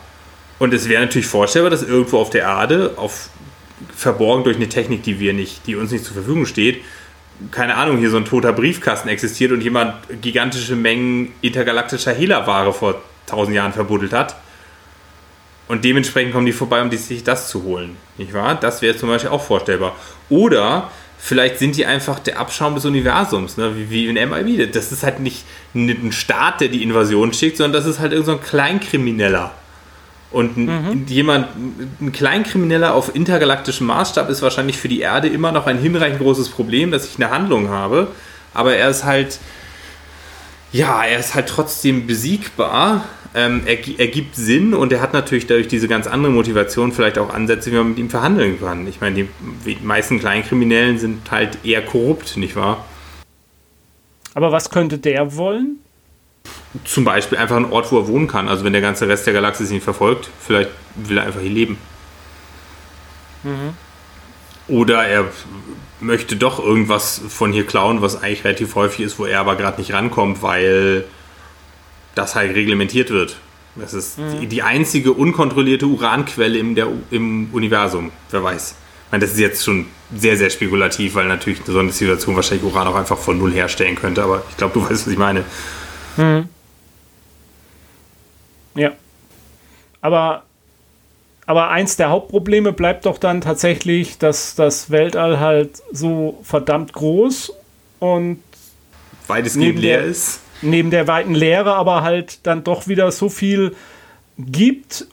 [0.58, 3.30] Und es wäre natürlich vorstellbar, dass irgendwo auf der Erde, auf,
[3.96, 6.82] verborgen durch eine Technik, die wir nicht, die uns nicht zur Verfügung steht,
[7.52, 13.00] keine Ahnung, hier so ein toter Briefkasten existiert und jemand gigantische Mengen intergalaktischer Hehlerware vor
[13.28, 14.38] tausend Jahren verbuddelt hat
[15.68, 17.98] und dementsprechend kommen die vorbei, um sich das zu holen.
[18.18, 18.56] Nicht wahr?
[18.56, 19.96] Das wäre zum Beispiel auch vorstellbar.
[20.30, 23.76] Oder vielleicht sind die einfach der Abschaum des Universums, ne?
[23.76, 24.72] wie, wie in MIB.
[24.72, 25.46] Das ist halt nicht
[25.76, 29.52] ein Staat, der die Invasion schickt, sondern das ist halt irgendein so Kleinkrimineller.
[30.30, 31.06] Und mhm.
[31.08, 31.48] jemand,
[32.02, 36.50] ein Kleinkrimineller auf intergalaktischem Maßstab ist wahrscheinlich für die Erde immer noch ein hinreichend großes
[36.50, 38.10] Problem, dass ich eine Handlung habe.
[38.54, 39.40] Aber er ist halt,
[40.72, 43.06] ja, er ist halt trotzdem besiegbar
[43.38, 47.72] ähm, ergibt Sinn und er hat natürlich dadurch diese ganz andere Motivation, vielleicht auch Ansätze,
[47.72, 48.88] wie man mit ihm verhandeln kann.
[48.88, 49.30] Ich meine, die,
[49.64, 52.84] die meisten Kleinkriminellen sind halt eher korrupt, nicht wahr?
[54.34, 55.78] Aber was könnte der wollen?
[56.84, 58.48] Zum Beispiel einfach einen Ort, wo er wohnen kann.
[58.48, 61.78] Also wenn der ganze Rest der Galaxis ihn verfolgt, vielleicht will er einfach hier leben.
[63.44, 63.74] Mhm.
[64.68, 65.26] Oder er
[66.00, 69.80] möchte doch irgendwas von hier klauen, was eigentlich relativ häufig ist, wo er aber gerade
[69.80, 71.06] nicht rankommt, weil
[72.18, 73.38] das halt reglementiert wird.
[73.76, 74.40] Das ist mhm.
[74.42, 78.12] die, die, einzige unkontrollierte Uranquelle im, der, im Universum.
[78.32, 78.72] Wer weiß.
[79.06, 82.36] Ich meine, das ist jetzt schon sehr, sehr spekulativ, weil natürlich eine so eine Situation
[82.36, 84.24] wahrscheinlich Uran auch einfach von Null herstellen könnte.
[84.24, 85.44] Aber ich glaube, du weißt, was ich meine.
[86.18, 86.50] Mhm.
[88.76, 88.92] Ja.
[90.02, 90.44] Aber,
[91.46, 97.54] aber eins der Hauptprobleme bleibt doch dann tatsächlich, dass das Weltall halt so verdammt groß
[98.00, 98.42] und
[99.28, 103.76] weitestgehend leer ist neben der weiten Leere aber halt dann doch wieder so viel
[104.38, 105.08] gibt,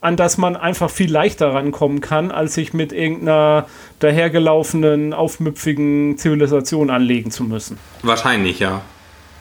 [0.00, 3.66] an das man einfach viel leichter rankommen kann, als sich mit irgendeiner
[3.98, 7.78] dahergelaufenen, aufmüpfigen Zivilisation anlegen zu müssen.
[8.02, 8.82] Wahrscheinlich, ja.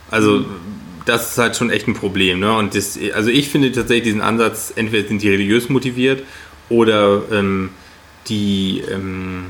[0.09, 0.45] Also,
[1.05, 2.39] das ist halt schon echt ein Problem.
[2.39, 2.53] Ne?
[2.57, 6.23] Und das, also, ich finde tatsächlich diesen Ansatz, entweder sind die religiös motiviert
[6.69, 7.69] oder ähm,
[8.27, 8.81] die.
[8.91, 9.47] Ähm,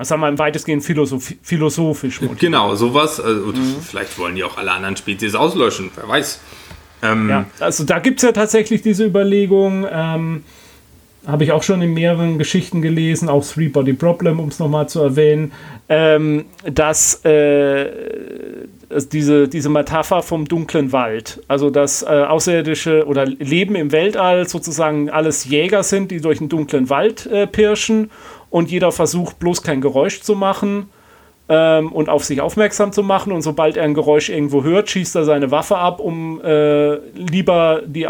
[0.00, 2.40] was haben wir im weitestgehend philosoph philosophisch motiviert.
[2.40, 3.20] Genau, sowas.
[3.20, 3.76] Also, mhm.
[3.82, 6.40] Vielleicht wollen die auch alle anderen Spezies auslöschen, wer weiß.
[7.02, 10.42] Ähm, ja, also da gibt es ja tatsächlich diese Überlegung, ähm,
[11.26, 14.88] habe ich auch schon in mehreren Geschichten gelesen, auch Three Body Problem, um es nochmal
[14.88, 15.52] zu erwähnen,
[15.90, 17.90] ähm, dass äh,
[19.12, 25.10] diese, diese Metapher vom dunklen Wald, also dass äh, Außerirdische oder Leben im Weltall sozusagen
[25.10, 28.10] alles Jäger sind, die durch den dunklen Wald äh, pirschen
[28.50, 30.88] und jeder versucht bloß kein Geräusch zu machen
[31.48, 33.32] ähm, und auf sich aufmerksam zu machen.
[33.32, 37.82] Und sobald er ein Geräusch irgendwo hört, schießt er seine Waffe ab, um äh, lieber
[37.86, 38.06] die,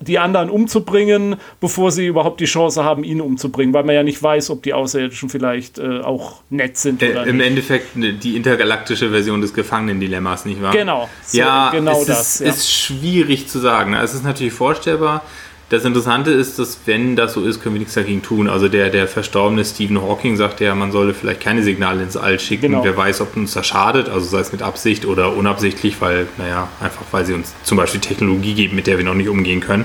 [0.00, 4.22] die anderen umzubringen, bevor sie überhaupt die Chance haben, ihn umzubringen, weil man ja nicht
[4.22, 7.46] weiß, ob die Außerirdischen vielleicht äh, auch nett sind äh, oder Im nicht.
[7.46, 10.72] Endeffekt ne, die intergalaktische Version des Gefangenendilemmas, nicht wahr?
[10.72, 11.08] Genau.
[11.22, 12.34] So, ja, genau es das.
[12.34, 12.46] Ist, ja.
[12.48, 13.94] ist schwierig zu sagen.
[13.94, 15.22] Es ist natürlich vorstellbar,
[15.74, 18.48] das Interessante ist, dass wenn das so ist, können wir nichts dagegen tun.
[18.48, 22.38] Also der, der verstorbene Stephen Hawking sagte ja, man solle vielleicht keine Signale ins All
[22.38, 22.68] schicken.
[22.70, 22.84] Genau.
[22.84, 26.68] Wer weiß, ob uns das schadet, also sei es mit Absicht oder unabsichtlich, weil, naja,
[26.80, 29.84] einfach weil sie uns zum Beispiel Technologie geben, mit der wir noch nicht umgehen können.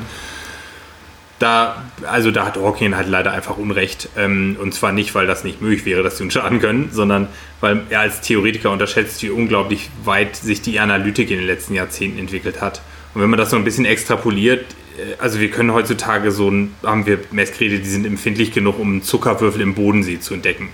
[1.40, 4.10] Da, also da hat Hawking halt leider einfach Unrecht.
[4.18, 7.30] Ähm, und zwar nicht, weil das nicht möglich wäre, dass sie uns schaden können, sondern
[7.62, 12.20] weil er als Theoretiker unterschätzt, wie unglaublich weit sich die Analytik in den letzten Jahrzehnten
[12.20, 12.82] entwickelt hat.
[13.14, 14.66] Und wenn man das so ein bisschen extrapoliert,
[14.98, 16.52] äh, also wir können heutzutage so,
[16.84, 20.70] haben wir Messgeräte, die sind empfindlich genug, um einen Zuckerwürfel im Bodensee zu entdecken.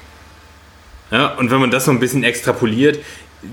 [1.11, 2.99] Ja, und wenn man das so ein bisschen extrapoliert,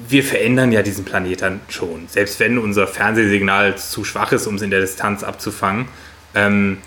[0.09, 2.09] wir verändern ja diesen Planeten schon.
[2.09, 5.87] Selbst wenn unser Fernsehsignal zu schwach ist, um es in der Distanz abzufangen.
[6.35, 6.79] Ähm,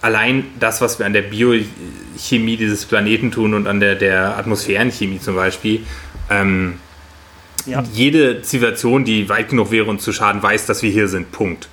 [0.00, 5.20] allein das, was wir an der Biochemie dieses Planeten tun und an der, der Atmosphärenchemie
[5.20, 5.84] zum Beispiel,
[6.30, 6.78] ähm,
[7.66, 7.84] ja.
[7.92, 11.32] jede Zivilisation, die weit genug wäre, uns zu schaden, weiß, dass wir hier sind.
[11.32, 11.68] Punkt.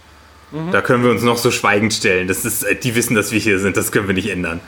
[0.52, 0.72] Mhm.
[0.72, 2.28] Da können wir uns noch so schweigend stellen.
[2.28, 3.78] Das ist, äh, die wissen, dass wir hier sind.
[3.78, 4.60] Das können wir nicht ändern.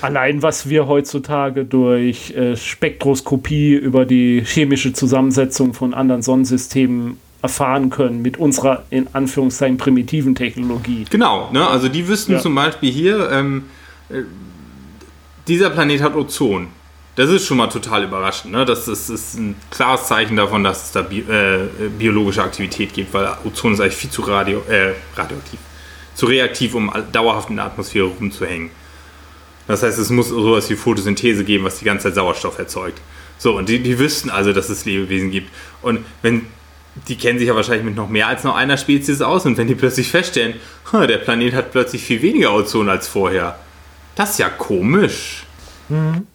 [0.00, 7.90] Allein was wir heutzutage durch äh, Spektroskopie über die chemische Zusammensetzung von anderen Sonnensystemen erfahren
[7.90, 11.04] können mit unserer in Anführungszeichen primitiven Technologie.
[11.10, 11.66] Genau, ne?
[11.68, 12.38] also die wüssten ja.
[12.38, 13.64] zum Beispiel hier, ähm,
[14.08, 14.22] äh,
[15.46, 16.68] dieser Planet hat Ozon.
[17.18, 18.52] Das ist schon mal total überraschend.
[18.52, 18.64] Ne?
[18.64, 21.66] Das, ist, ist ein klares Zeichen davon, dass es da bi äh,
[21.98, 25.58] biologische Aktivität gibt, weil Ozon ist eigentlich viel zu radio äh, radioaktiv,
[26.14, 28.70] zu reaktiv, um dauerhaft in der Atmosphäre rumzuhängen.
[29.66, 33.00] Das heißt, es muss sowas wie Photosynthese geben, was die ganze Zeit Sauerstoff erzeugt.
[33.36, 35.50] So, und die, die wüssten also, dass es Lebewesen gibt.
[35.82, 36.46] Und wenn
[37.08, 39.66] die kennen sich ja wahrscheinlich mit noch mehr als noch einer Spezies aus und wenn
[39.66, 40.54] die plötzlich feststellen,
[40.92, 43.58] der Planet hat plötzlich viel weniger Ozon als vorher,
[44.14, 45.42] das ist ja komisch.
[45.88, 46.27] Mhm.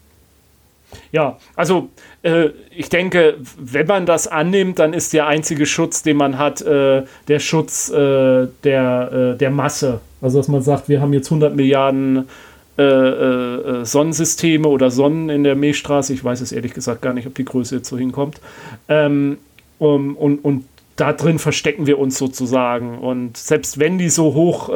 [1.14, 1.90] Ja, also
[2.24, 6.60] äh, ich denke, wenn man das annimmt, dann ist der einzige Schutz, den man hat,
[6.62, 10.00] äh, der Schutz äh, der, äh, der Masse.
[10.20, 12.28] Also dass man sagt, wir haben jetzt 100 Milliarden
[12.76, 16.12] äh, äh, Sonnensysteme oder Sonnen in der Milchstraße.
[16.12, 18.40] Ich weiß es ehrlich gesagt gar nicht, ob die Größe jetzt so hinkommt.
[18.88, 19.38] Ähm,
[19.78, 20.64] um, und, und
[20.96, 22.98] da drin verstecken wir uns sozusagen.
[22.98, 24.68] Und selbst wenn die so hoch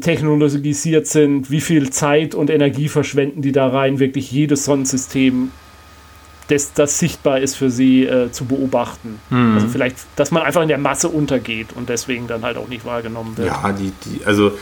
[0.00, 5.50] technologisiert sind, wie viel Zeit und Energie verschwenden die da rein, wirklich jedes Sonnensystem,
[6.48, 9.20] das, das sichtbar ist für sie äh, zu beobachten.
[9.28, 9.54] Hm.
[9.54, 12.84] Also vielleicht, dass man einfach in der Masse untergeht und deswegen dann halt auch nicht
[12.84, 13.48] wahrgenommen wird.
[13.48, 14.52] Ja, die, die, also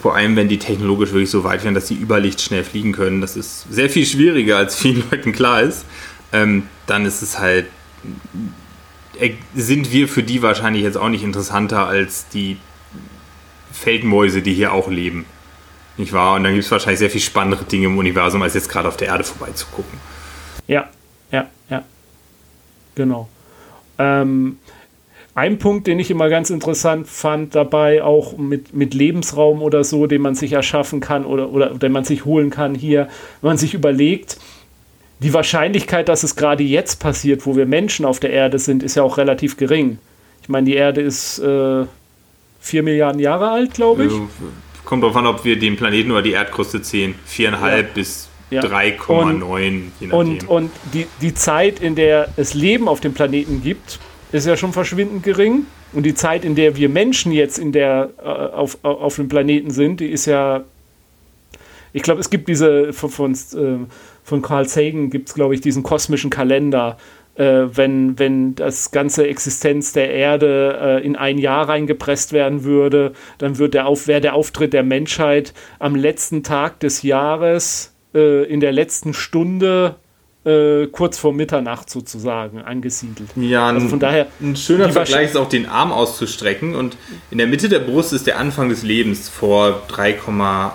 [0.00, 2.92] vor allem, wenn die technologisch wirklich so weit wären, dass sie über Licht schnell fliegen
[2.92, 5.84] können, das ist sehr viel schwieriger, als vielen Leuten klar ist,
[6.32, 7.66] ähm, dann ist es halt
[9.18, 12.56] äh, sind wir für die wahrscheinlich jetzt auch nicht interessanter als die
[13.76, 15.26] Feldmäuse, die hier auch leben.
[15.96, 16.36] Nicht wahr?
[16.36, 18.96] Und dann gibt es wahrscheinlich sehr viel spannendere Dinge im Universum, als jetzt gerade auf
[18.96, 19.98] der Erde vorbeizugucken.
[20.66, 20.88] Ja,
[21.30, 21.84] ja, ja.
[22.94, 23.28] Genau.
[23.98, 24.58] Ähm,
[25.34, 30.06] ein Punkt, den ich immer ganz interessant fand dabei, auch mit, mit Lebensraum oder so,
[30.06, 33.08] den man sich erschaffen kann oder, oder den man sich holen kann hier,
[33.40, 34.38] wenn man sich überlegt,
[35.18, 38.96] die Wahrscheinlichkeit, dass es gerade jetzt passiert, wo wir Menschen auf der Erde sind, ist
[38.96, 39.98] ja auch relativ gering.
[40.42, 41.84] Ich meine, die Erde ist äh,
[42.66, 44.12] vier Milliarden Jahre alt, glaube ich.
[44.84, 47.14] Kommt darauf an, ob wir den Planeten oder die Erdkruste zählen.
[47.24, 47.94] Viereinhalb ja.
[47.94, 48.62] bis ja.
[48.62, 50.12] 3,9, je nachdem.
[50.12, 53.98] Und, und die, die Zeit, in der es Leben auf dem Planeten gibt,
[54.32, 55.66] ist ja schon verschwindend gering.
[55.92, 59.70] Und die Zeit, in der wir Menschen jetzt in der, äh, auf, auf dem Planeten
[59.70, 60.64] sind, die ist ja.
[61.92, 63.86] Ich glaube, es gibt diese von, von äh,
[64.26, 66.98] von Carl Sagan gibt es, glaube ich, diesen kosmischen Kalender,
[67.36, 73.12] äh, wenn, wenn das ganze Existenz der Erde äh, in ein Jahr reingepresst werden würde,
[73.38, 78.44] dann wird der Auf, wäre der Auftritt der Menschheit am letzten Tag des Jahres, äh,
[78.44, 79.96] in der letzten Stunde
[80.44, 83.28] äh, kurz vor Mitternacht sozusagen angesiedelt.
[83.36, 86.96] Ja, also von daher ein schöner Vergleich ist auch den Arm auszustrecken und
[87.30, 90.72] in der Mitte der Brust ist der Anfang des Lebens vor 3,8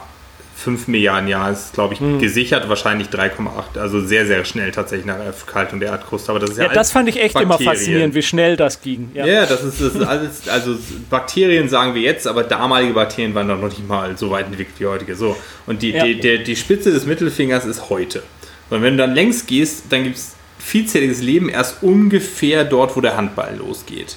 [0.62, 2.20] 5 Milliarden Jahren ist, glaube ich, hm.
[2.20, 3.80] gesichert, wahrscheinlich 3,8.
[3.80, 6.30] Also sehr, sehr schnell tatsächlich nach Erkaltung der Erdkruste.
[6.30, 7.60] Aber das ist ja, ja das fand ich echt Bakterien.
[7.60, 9.10] immer faszinierend, wie schnell das ging.
[9.16, 10.78] Ja, ja das, ist, das ist alles, also
[11.10, 14.86] Bakterien sagen wir jetzt, aber damalige Bakterien waren noch nicht mal so weit entwickelt wie
[14.86, 15.16] heutige.
[15.16, 15.36] So.
[15.66, 16.06] Und die, ja.
[16.06, 18.22] die, die, die Spitze des Mittelfingers ist heute.
[18.70, 23.02] Und wenn du dann längs gehst, dann gibt es vielzähliges Leben erst ungefähr dort, wo
[23.02, 24.16] der Handball losgeht.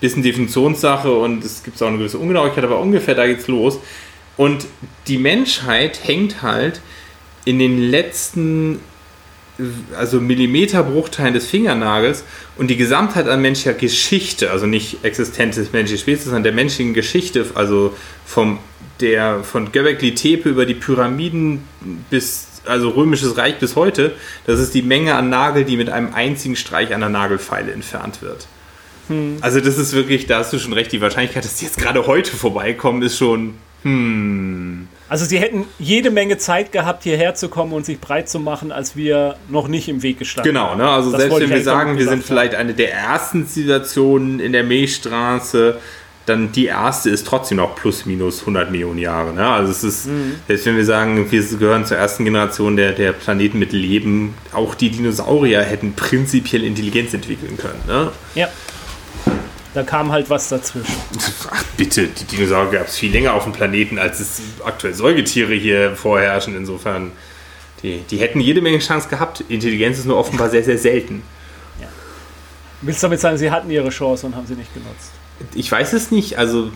[0.00, 3.78] Bisschen Definitionssache und es gibt auch eine gewisse Ungenauigkeit, aber ungefähr da geht's los.
[4.42, 4.66] Und
[5.06, 6.80] die Menschheit hängt halt
[7.44, 8.80] in den letzten
[9.96, 12.24] also Millimeterbruchteilen des Fingernagels
[12.56, 16.92] und die Gesamtheit an menschlicher Geschichte, also nicht Existenz des menschlichen Spezies, sondern der menschlichen
[16.92, 18.58] Geschichte, also vom
[18.98, 21.62] der von Göbekli Tepe über die Pyramiden
[22.10, 26.14] bis also römisches Reich bis heute, das ist die Menge an Nagel, die mit einem
[26.14, 28.48] einzigen Streich einer Nagelfeile entfernt wird.
[29.06, 29.36] Hm.
[29.40, 32.08] Also das ist wirklich, da hast du schon recht, die Wahrscheinlichkeit, dass die jetzt gerade
[32.08, 34.88] heute vorbeikommen, ist schon hm.
[35.08, 38.72] Also sie hätten jede Menge Zeit gehabt, hierher zu kommen und sich breit zu machen,
[38.72, 40.88] als wir noch nicht im Weg gestanden Genau, ne?
[40.88, 44.64] also das selbst wenn wir sagen, wir sind vielleicht eine der ersten Zivilisationen in der
[44.64, 45.78] Milchstraße,
[46.24, 49.34] dann die erste ist trotzdem noch plus minus 100 Millionen Jahre.
[49.34, 49.46] Ne?
[49.46, 50.36] Also es ist, mhm.
[50.46, 54.74] selbst wenn wir sagen, wir gehören zur ersten Generation der, der Planeten mit Leben, auch
[54.74, 57.80] die Dinosaurier hätten prinzipiell Intelligenz entwickeln können.
[57.86, 58.12] Ne?
[58.34, 58.48] Ja.
[59.74, 60.94] Da kam halt was dazwischen.
[61.50, 65.54] Ach bitte, die Dinosaurier gab es viel länger auf dem Planeten, als es aktuell Säugetiere
[65.54, 66.54] hier vorherrschen.
[66.54, 67.12] Insofern,
[67.82, 69.44] die, die hätten jede Menge Chance gehabt.
[69.48, 71.22] Intelligenz ist nur offenbar sehr, sehr selten.
[71.80, 71.88] Ja.
[72.82, 75.12] Willst du damit sagen, sie hatten ihre Chance und haben sie nicht genutzt?
[75.54, 76.38] Ich weiß es nicht.
[76.38, 76.70] Also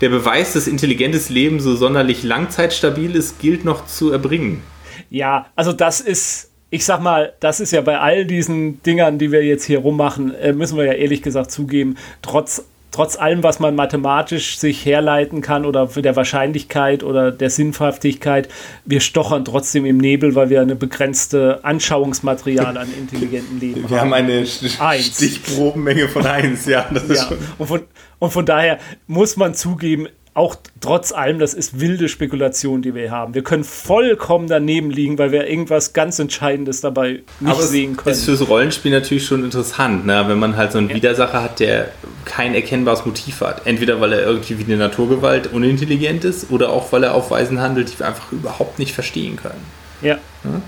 [0.00, 4.62] der Beweis, dass intelligentes Leben so sonderlich langzeitstabil ist, gilt noch zu erbringen.
[5.10, 9.32] Ja, also das ist ich sag mal, das ist ja bei all diesen Dingern, die
[9.32, 13.60] wir jetzt hier rummachen, äh, müssen wir ja ehrlich gesagt zugeben, trotz trotz allem, was
[13.60, 18.48] man mathematisch sich herleiten kann oder der Wahrscheinlichkeit oder der Sinnhaftigkeit,
[18.84, 23.90] wir stochern trotzdem im Nebel, weil wir eine begrenzte Anschauungsmaterial an intelligenten Leben haben.
[23.90, 26.86] Wir haben eine Stichprobenmenge von 1, ja.
[27.08, 27.30] ja.
[27.58, 27.82] Und, von,
[28.18, 30.08] und von daher muss man zugeben,
[30.38, 33.34] auch trotz allem, das ist wilde Spekulation, die wir haben.
[33.34, 38.10] Wir können vollkommen daneben liegen, weil wir irgendwas ganz Entscheidendes dabei nicht Aber sehen können.
[38.10, 40.24] Das ist fürs Rollenspiel natürlich schon interessant, ne?
[40.28, 40.94] wenn man halt so einen ja.
[40.94, 41.88] Widersacher hat, der
[42.24, 43.66] kein erkennbares Motiv hat.
[43.66, 47.60] Entweder weil er irgendwie wie eine Naturgewalt unintelligent ist oder auch weil er auf Weisen
[47.60, 49.66] handelt, die wir einfach überhaupt nicht verstehen können.
[50.02, 50.18] Ja.
[50.44, 50.62] ja?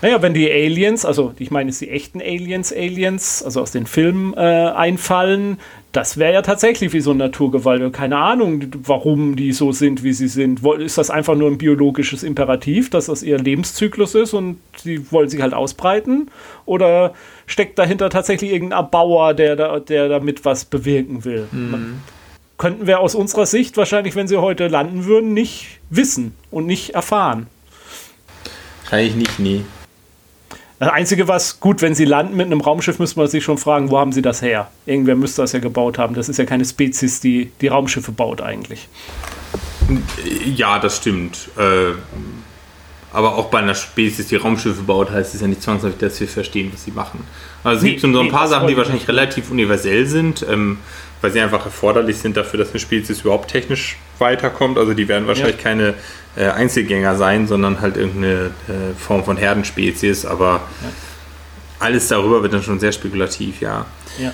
[0.00, 3.84] Naja, wenn die Aliens, also ich meine jetzt die echten Aliens, Aliens, also aus den
[3.84, 5.58] Filmen äh, einfallen,
[5.92, 7.92] das wäre ja tatsächlich wie so eine Naturgewalt.
[7.94, 10.62] Keine Ahnung, warum die so sind, wie sie sind.
[10.64, 15.30] Ist das einfach nur ein biologisches Imperativ, dass das ihr Lebenszyklus ist und sie wollen
[15.30, 16.30] sich halt ausbreiten?
[16.66, 17.14] Oder
[17.46, 21.48] steckt dahinter tatsächlich irgendein Erbauer, der, da, der damit was bewirken will?
[21.52, 22.00] Mhm.
[22.58, 26.90] Könnten wir aus unserer Sicht wahrscheinlich, wenn sie heute landen würden, nicht wissen und nicht
[26.90, 27.46] erfahren.
[28.82, 29.64] Wahrscheinlich nicht, nie.
[30.78, 33.90] Das Einzige, was gut, wenn sie landen mit einem Raumschiff, müsste man sich schon fragen,
[33.90, 34.70] wo haben sie das her?
[34.86, 36.14] Irgendwer müsste das ja gebaut haben.
[36.14, 38.88] Das ist ja keine Spezies, die die Raumschiffe baut eigentlich.
[40.54, 41.48] Ja, das stimmt.
[41.56, 41.94] Äh,
[43.12, 46.28] aber auch bei einer Spezies, die Raumschiffe baut, heißt es ja nicht zwangsläufig, dass wir
[46.28, 47.24] verstehen, was sie machen.
[47.64, 50.46] Also es nee, gibt so ein paar nee, Sachen, die wahrscheinlich relativ universell sind.
[50.48, 50.78] Ähm,
[51.20, 54.78] weil sie einfach erforderlich sind dafür, dass eine Spezies überhaupt technisch weiterkommt.
[54.78, 55.62] Also die werden wahrscheinlich ja.
[55.62, 55.94] keine
[56.36, 60.88] äh, Einzelgänger sein, sondern halt irgendeine äh, Form von Herdenspezies, aber ja.
[61.80, 63.86] alles darüber wird dann schon sehr spekulativ, ja.
[64.18, 64.32] ja.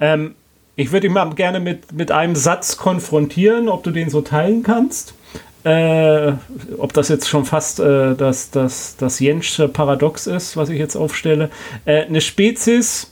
[0.00, 0.34] Ähm,
[0.76, 4.62] ich würde ihn mal gerne mit, mit einem Satz konfrontieren, ob du den so teilen
[4.62, 5.14] kannst.
[5.64, 6.34] Äh,
[6.78, 10.94] ob das jetzt schon fast äh, das, das, das Jenschsche Paradox ist, was ich jetzt
[10.94, 11.50] aufstelle.
[11.86, 13.10] Äh, eine Spezies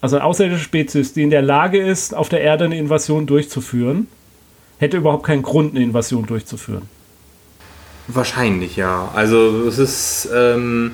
[0.00, 4.06] also eine außerirdische Spezies, die in der Lage ist, auf der Erde eine Invasion durchzuführen,
[4.78, 6.82] hätte überhaupt keinen Grund, eine Invasion durchzuführen.
[8.08, 9.10] Wahrscheinlich, ja.
[9.14, 10.92] Also es ist ähm,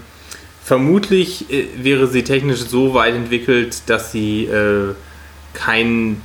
[0.65, 4.95] vermutlich äh, wäre sie technisch so weit entwickelt, dass sie äh,
[5.53, 6.21] keinen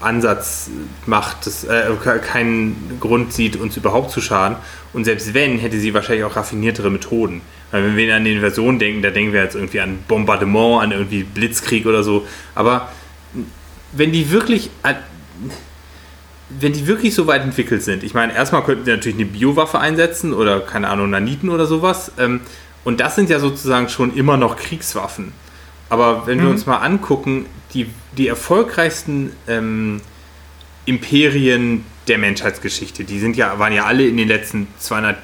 [0.00, 0.70] Ansatz
[1.06, 1.90] macht, das, äh,
[2.22, 4.56] keinen Grund sieht, uns überhaupt zu schaden.
[4.92, 7.42] Und selbst wenn, hätte sie wahrscheinlich auch raffiniertere Methoden.
[7.70, 10.92] Weil wenn wir an die Invasion denken, da denken wir jetzt irgendwie an Bombardement, an
[10.92, 12.26] irgendwie Blitzkrieg oder so.
[12.54, 12.92] Aber
[13.92, 14.70] wenn die wirklich,
[16.48, 19.78] wenn die wirklich so weit entwickelt sind, ich meine, erstmal könnten sie natürlich eine Biowaffe
[19.78, 22.12] einsetzen oder keine Ahnung, Naniten oder sowas.
[22.18, 22.40] Ähm,
[22.84, 25.32] und das sind ja sozusagen schon immer noch Kriegswaffen.
[25.90, 26.42] Aber wenn mhm.
[26.42, 30.00] wir uns mal angucken, die, die erfolgreichsten ähm,
[30.86, 35.18] Imperien der Menschheitsgeschichte, die sind ja, waren ja alle in den letzten 200,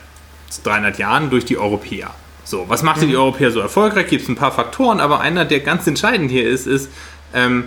[0.62, 2.14] 300 Jahren durch die Europäer.
[2.44, 3.08] So, was macht mhm.
[3.08, 4.08] die Europäer so erfolgreich?
[4.08, 6.90] Gibt es ein paar Faktoren, aber einer, der ganz entscheidend hier ist, ist,
[7.32, 7.64] ähm,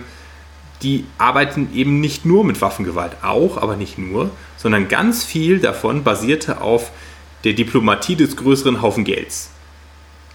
[0.82, 6.04] die arbeiten eben nicht nur mit Waffengewalt, auch, aber nicht nur, sondern ganz viel davon
[6.04, 6.92] basierte auf
[7.44, 9.50] der Diplomatie des größeren Haufen Gelds.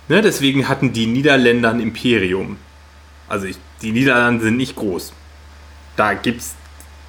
[0.10, 2.58] Ne, deswegen hatten die Niederländer ein Imperium.
[3.30, 5.14] Also ich, die Niederlande sind nicht groß.
[5.96, 6.56] Da gibt es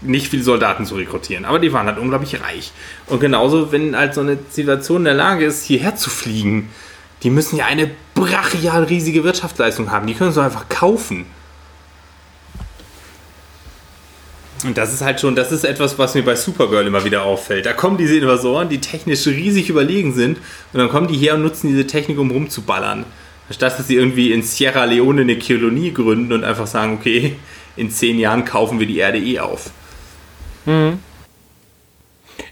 [0.00, 2.72] nicht viele Soldaten zu rekrutieren, aber die waren halt unglaublich reich.
[3.06, 6.70] Und genauso, wenn halt so eine Zivilisation in der Lage ist, hierher zu fliegen,
[7.22, 10.06] die müssen ja eine brachial riesige Wirtschaftsleistung haben.
[10.06, 11.26] Die können es doch einfach kaufen.
[14.64, 17.66] Und das ist halt schon, das ist etwas, was mir bei Supergirl immer wieder auffällt.
[17.66, 20.38] Da kommen diese Invasoren, die technisch riesig überlegen sind,
[20.72, 23.04] und dann kommen die her und nutzen diese Technik, um rumzuballern.
[23.50, 27.36] Statt dass sie irgendwie in Sierra Leone eine Kolonie gründen und einfach sagen, okay,
[27.76, 29.70] in zehn Jahren kaufen wir die Erde eh auf.
[30.64, 30.98] Mhm.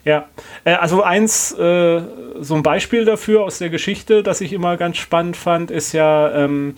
[0.05, 0.29] Ja,
[0.65, 2.03] äh, also eins, äh,
[2.41, 6.33] so ein Beispiel dafür aus der Geschichte, das ich immer ganz spannend fand, ist ja,
[6.35, 6.75] ähm,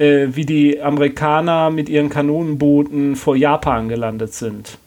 [0.00, 4.78] äh, wie die Amerikaner mit ihren Kanonenbooten vor Japan gelandet sind.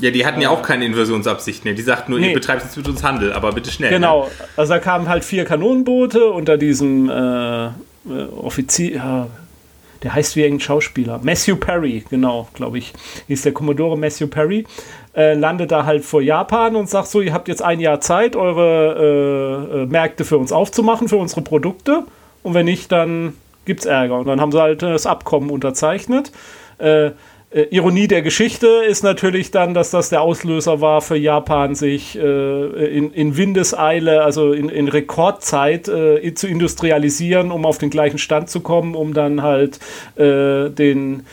[0.00, 1.74] Ja, die hatten ja auch keine Invasionsabsicht mehr.
[1.74, 2.28] Die sagten nur, nee.
[2.28, 3.90] ihr betreibt jetzt mit uns Handel, aber bitte schnell.
[3.90, 4.30] Genau, ne?
[4.56, 7.68] also da kamen halt vier Kanonenboote unter diesem äh,
[8.36, 9.28] Offizier,
[10.02, 11.20] der heißt wie ein Schauspieler.
[11.22, 12.92] Matthew Perry, genau, glaube ich,
[13.28, 14.66] hieß der Commodore Matthew Perry.
[15.14, 18.34] Äh, landet da halt vor Japan und sagt so, ihr habt jetzt ein Jahr Zeit,
[18.34, 22.04] eure äh, äh, Märkte für uns aufzumachen, für unsere Produkte.
[22.42, 23.34] Und wenn nicht, dann
[23.64, 24.18] gibt es Ärger.
[24.18, 26.32] Und dann haben sie halt das Abkommen unterzeichnet.
[26.78, 27.12] Äh,
[27.52, 32.18] äh, Ironie der Geschichte ist natürlich dann, dass das der Auslöser war für Japan, sich
[32.18, 38.18] äh, in, in, Windeseile, also in, in Rekordzeit äh, zu industrialisieren, um auf den gleichen
[38.18, 39.80] Stand zu kommen, um dann halt
[40.16, 41.26] äh, den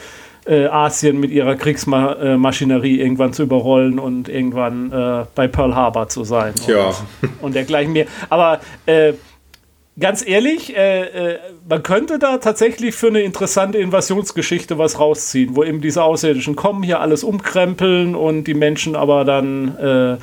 [0.46, 6.26] äh, Asien mit ihrer Kriegsmaschinerie irgendwann zu überrollen und irgendwann äh, bei Pearl Harbor zu
[6.26, 6.54] sein.
[6.68, 6.88] Ja.
[7.22, 8.08] Und, und dergleichen mehr.
[8.30, 8.60] Aber
[10.00, 11.40] ganz ehrlich, äh, äh,
[11.70, 16.82] man könnte da tatsächlich für eine interessante Invasionsgeschichte was rausziehen, wo eben diese Außerirdischen kommen,
[16.82, 20.14] hier alles umkrempeln und die Menschen aber dann äh,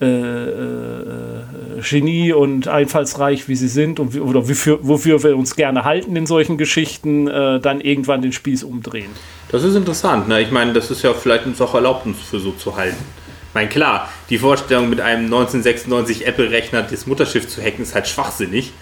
[0.00, 5.56] äh, äh Genie und einfallsreich, wie sie sind und wie, oder wofür, wofür wir uns
[5.56, 9.10] gerne halten in solchen Geschichten, äh, dann irgendwann den Spieß umdrehen.
[9.50, 10.28] Das ist interessant.
[10.28, 10.40] Ne?
[10.40, 13.04] Ich meine, das ist ja vielleicht uns auch erlaubt, uns für so zu halten.
[13.48, 18.06] Ich meine, klar, die Vorstellung mit einem 1996 Apple-Rechner das Mutterschiff zu hacken ist halt
[18.06, 18.72] schwachsinnig.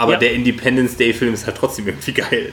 [0.00, 0.18] Aber ja.
[0.18, 2.52] der Independence Day-Film ist halt trotzdem irgendwie geil.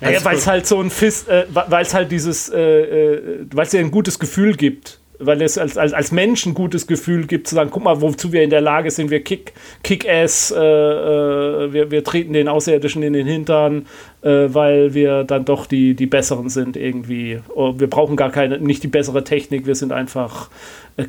[0.00, 3.46] Also, ja, weil es halt so ein Fist, äh, weil es halt dieses, äh, äh,
[3.52, 6.86] weil es dir ein gutes Gefühl gibt weil es als, als, als Mensch ein gutes
[6.86, 10.50] Gefühl gibt, zu sagen, guck mal, wozu wir in der Lage sind, wir kick, Kick-Ass,
[10.50, 13.86] äh, äh, wir, wir treten den Außerirdischen in den Hintern,
[14.22, 17.40] äh, weil wir dann doch die, die Besseren sind irgendwie.
[17.54, 20.48] Oh, wir brauchen gar keine, nicht die bessere Technik, wir sind einfach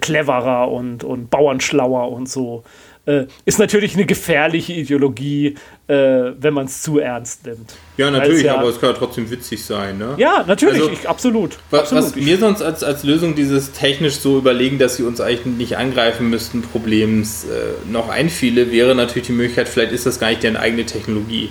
[0.01, 2.63] cleverer und, und bauernschlauer und so.
[3.08, 5.56] Äh, ist natürlich eine gefährliche Ideologie,
[5.88, 7.74] äh, wenn man es zu ernst nimmt.
[7.97, 9.97] Ja, natürlich, ja, aber es kann ja trotzdem witzig sein.
[9.97, 10.14] Ne?
[10.18, 11.58] Ja, natürlich, also, ich, absolut.
[11.72, 12.06] Was, absolut.
[12.06, 15.78] was mir sonst als, als Lösung dieses technisch so überlegen, dass sie uns eigentlich nicht
[15.78, 20.43] angreifen müssten, Problems äh, noch einfiele, wäre natürlich die Möglichkeit, vielleicht ist das gar nicht
[20.43, 21.49] deren eigene Technologie.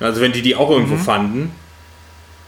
[0.00, 1.00] Also wenn die die auch irgendwo mhm.
[1.00, 1.52] fanden.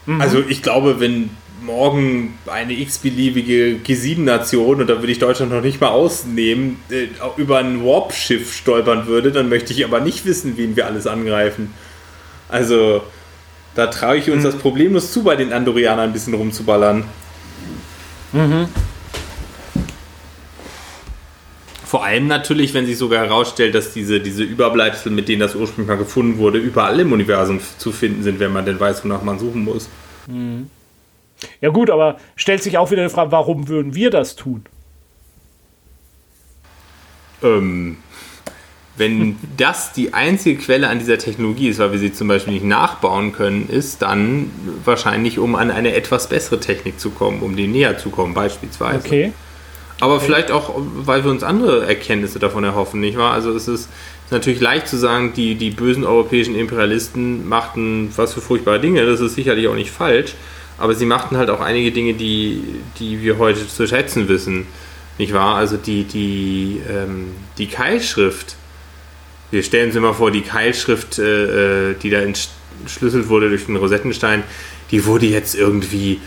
[0.05, 0.19] Mhm.
[0.19, 1.29] Also ich glaube, wenn
[1.67, 7.59] morgen eine x-beliebige G7-Nation, und da würde ich Deutschland noch nicht mal ausnehmen, äh, über
[7.59, 11.73] ein Warp-Schiff stolpern würde, dann möchte ich aber nicht wissen, wen wir alles angreifen.
[12.49, 13.03] Also,
[13.75, 14.47] da traue ich uns mhm.
[14.47, 17.03] das problemlos zu, bei den Andorianern ein bisschen rumzuballern.
[18.31, 18.67] Mhm.
[21.85, 25.87] Vor allem natürlich, wenn sich sogar herausstellt, dass diese, diese Überbleibsel, mit denen das ursprünglich
[25.87, 29.39] mal gefunden wurde, überall im Universum zu finden sind, wenn man denn weiß, wonach man
[29.39, 29.89] suchen muss.
[30.27, 30.69] Mhm.
[31.61, 34.65] Ja gut, aber stellt sich auch wieder die Frage, warum würden wir das tun?
[37.43, 37.97] Ähm,
[38.97, 42.65] wenn das die einzige Quelle an dieser Technologie ist, weil wir sie zum Beispiel nicht
[42.65, 44.51] nachbauen können, ist dann
[44.83, 49.05] wahrscheinlich, um an eine etwas bessere Technik zu kommen, um dem näher zu kommen, beispielsweise.
[49.05, 49.33] Okay.
[49.99, 50.25] Aber okay.
[50.25, 53.33] vielleicht auch, weil wir uns andere Erkenntnisse davon erhoffen, nicht wahr?
[53.33, 53.89] Also es ist,
[54.25, 59.05] ist natürlich leicht zu sagen, die, die bösen europäischen Imperialisten machten was für furchtbare Dinge,
[59.05, 60.35] das ist sicherlich auch nicht falsch.
[60.77, 62.63] Aber sie machten halt auch einige Dinge, die,
[62.99, 64.67] die wir heute zu schätzen wissen.
[65.17, 65.55] Nicht wahr?
[65.55, 68.55] Also die, die, ähm, die Keilschrift.
[69.49, 73.77] Wir stellen uns immer vor, die Keilschrift, äh, äh, die da entschlüsselt wurde durch den
[73.77, 74.43] Rosettenstein,
[74.91, 76.19] die wurde jetzt irgendwie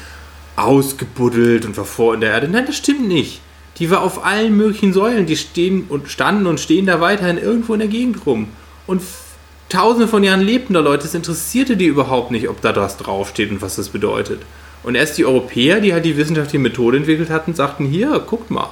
[0.56, 2.48] ausgebuddelt und war vor in der Erde.
[2.48, 3.40] Nein, das stimmt nicht.
[3.78, 5.26] Die war auf allen möglichen Säulen.
[5.26, 8.48] Die stehen und standen und stehen da weiterhin irgendwo in der Gegend rum.
[8.86, 9.00] Und
[9.70, 13.50] tausende von Jahren lebten da Leute, es interessierte die überhaupt nicht, ob da was draufsteht
[13.50, 14.42] und was das bedeutet.
[14.82, 18.70] Und erst die Europäer, die halt die wissenschaftliche Methode entwickelt hatten, sagten, hier, guckt mal.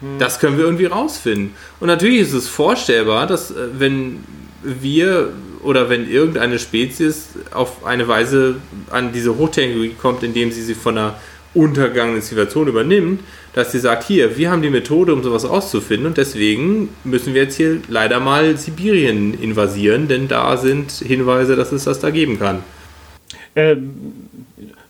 [0.00, 0.18] Hm.
[0.18, 1.54] Das können wir irgendwie rausfinden.
[1.80, 4.24] Und natürlich ist es vorstellbar, dass äh, wenn
[4.62, 5.32] wir
[5.62, 8.56] oder wenn irgendeine Spezies auf eine Weise
[8.90, 11.14] an diese Hochtechnologie kommt, indem sie sie von einer
[11.54, 13.20] untergangenen Zivilisation übernimmt,
[13.56, 17.44] dass sie sagt, hier, wir haben die Methode, um sowas rauszufinden und deswegen müssen wir
[17.44, 22.38] jetzt hier leider mal Sibirien invasieren, denn da sind Hinweise, dass es das da geben
[22.38, 22.58] kann.
[23.56, 23.94] Ähm,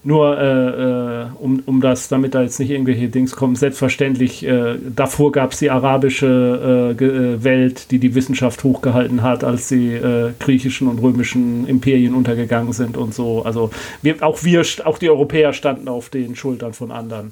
[0.03, 4.75] nur äh, äh, um, um das, damit da jetzt nicht irgendwelche Dings kommen, selbstverständlich, äh,
[4.95, 9.93] davor gab es die arabische äh, äh, Welt, die die Wissenschaft hochgehalten hat, als die
[9.93, 13.45] äh, griechischen und römischen Imperien untergegangen sind und so.
[13.45, 13.71] Also
[14.03, 17.31] wir, auch wir, auch die Europäer standen auf den Schultern von anderen.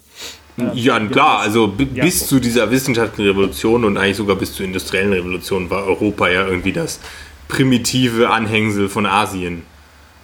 [0.74, 2.26] Ja, klar, also bis ja.
[2.26, 6.72] zu dieser wissenschaftlichen Revolution und eigentlich sogar bis zur industriellen Revolution war Europa ja irgendwie
[6.72, 7.00] das
[7.48, 9.62] primitive Anhängsel von Asien.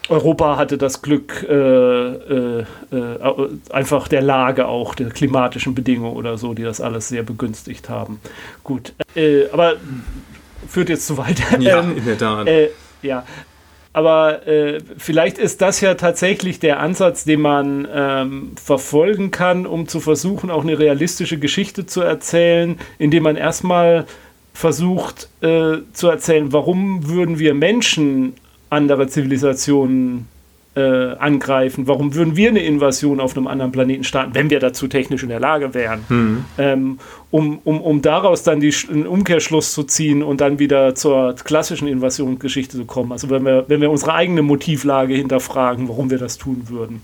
[0.09, 6.37] Europa hatte das Glück äh, äh, äh, einfach der Lage auch, der klimatischen Bedingungen oder
[6.37, 8.20] so, die das alles sehr begünstigt haben.
[8.64, 9.74] Gut, äh, aber
[10.68, 11.41] führt jetzt zu weit.
[11.61, 12.49] Ja, ähm, in der Tat.
[12.49, 12.70] Äh,
[13.03, 13.24] ja,
[13.93, 19.88] aber äh, vielleicht ist das ja tatsächlich der Ansatz, den man ähm, verfolgen kann, um
[19.88, 24.07] zu versuchen, auch eine realistische Geschichte zu erzählen, indem man erstmal
[24.55, 28.34] versucht äh, zu erzählen, warum würden wir Menschen
[28.68, 30.28] andere Zivilisationen
[30.74, 31.86] äh, angreifen?
[31.88, 35.28] Warum würden wir eine Invasion auf einem anderen Planeten starten, wenn wir dazu technisch in
[35.28, 36.04] der Lage wären?
[36.08, 36.44] Mhm.
[36.58, 36.98] Ähm,
[37.30, 41.88] um, um, um daraus dann die, einen Umkehrschluss zu ziehen und dann wieder zur klassischen
[41.88, 43.12] Invasionsgeschichte zu kommen.
[43.12, 47.02] Also wenn wir, wenn wir unsere eigene Motivlage hinterfragen, warum wir das tun würden.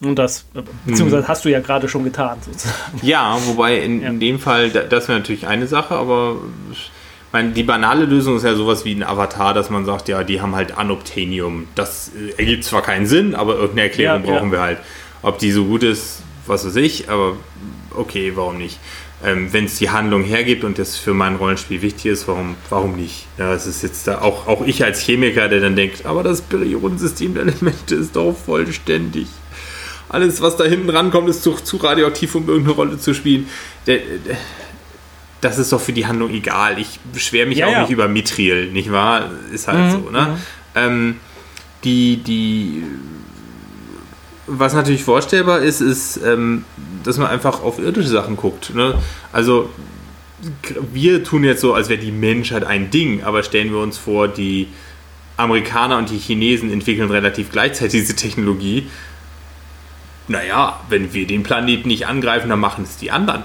[0.00, 1.28] Und das, äh, beziehungsweise hm.
[1.28, 2.76] hast du ja gerade schon getan, sozusagen.
[3.02, 4.08] Ja, wobei in, ja.
[4.08, 6.36] in dem Fall, das wäre natürlich eine Sache, aber
[7.32, 10.40] meine, die banale Lösung ist ja sowas wie ein Avatar, dass man sagt, ja, die
[10.40, 11.68] haben halt Anobtanium.
[11.74, 14.52] Das äh, ergibt zwar keinen Sinn, aber irgendeine Erklärung ja, brauchen ja.
[14.52, 14.78] wir halt.
[15.22, 17.36] Ob die so gut ist, was weiß ich, aber
[17.94, 18.78] okay, warum nicht?
[19.24, 22.96] Ähm, Wenn es die Handlung hergibt und das für mein Rollenspiel wichtig ist, warum, warum
[22.96, 23.26] nicht?
[23.38, 26.40] Ja, es ist jetzt da auch, auch ich als Chemiker, der dann denkt, aber das
[26.42, 29.28] Periodensystem der Elemente ist doch vollständig.
[30.08, 33.48] Alles, was da hinten rankommt, ist zu, zu radioaktiv, um irgendeine Rolle zu spielen.
[33.86, 34.36] Der, der,
[35.42, 36.78] das ist doch für die Handlung egal.
[36.78, 37.80] Ich beschwere mich Ja, auch ja.
[37.82, 39.28] nicht über Mithril, nicht wahr?
[39.52, 40.38] Ist halt Mhm, so, ne?
[40.74, 41.16] Ähm,
[41.84, 42.84] die, die,
[44.46, 46.64] was natürlich vorstellbar ist, ist, ähm,
[47.04, 48.74] dass man einfach auf irdische Sachen guckt.
[48.74, 48.94] Ne?
[49.32, 49.68] Also,
[50.92, 54.28] wir tun jetzt so, als wäre die Menschheit ein Ding, aber stellen wir uns vor,
[54.28, 54.68] die
[55.36, 58.86] Amerikaner und die Chinesen entwickeln relativ gleichzeitig diese Technologie.
[60.28, 63.42] Naja, wenn wir den Planeten nicht angreifen, dann machen es die anderen.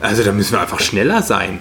[0.00, 1.60] Also da müssen wir einfach schneller sein.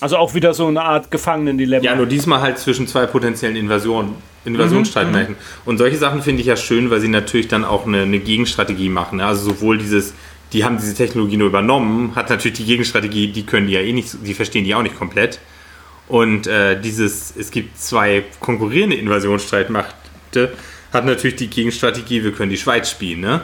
[0.00, 1.84] Also auch wieder so eine Art Gefangenendilemma.
[1.84, 5.36] Ja, nur diesmal halt zwischen zwei potenziellen Invasionen, Invasionsstreitmächten.
[5.64, 8.88] Und solche Sachen finde ich ja schön, weil sie natürlich dann auch eine, eine Gegenstrategie
[8.90, 9.18] machen.
[9.18, 9.26] ne?
[9.26, 10.14] Also sowohl dieses,
[10.52, 13.92] die haben diese Technologie nur übernommen, hat natürlich die Gegenstrategie, die können die ja eh
[13.92, 15.40] nicht, die verstehen die auch nicht komplett.
[16.06, 20.52] Und äh, dieses, es gibt zwei konkurrierende Invasionsstreitmächte,
[20.92, 23.42] hat natürlich die Gegenstrategie, wir können die Schweiz spielen, ne?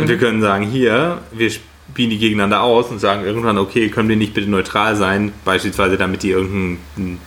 [0.00, 4.08] Und wir können sagen, hier, wir spielen die gegeneinander aus und sagen irgendwann, okay, können
[4.08, 6.78] wir nicht bitte neutral sein, beispielsweise damit ihr irgendeinen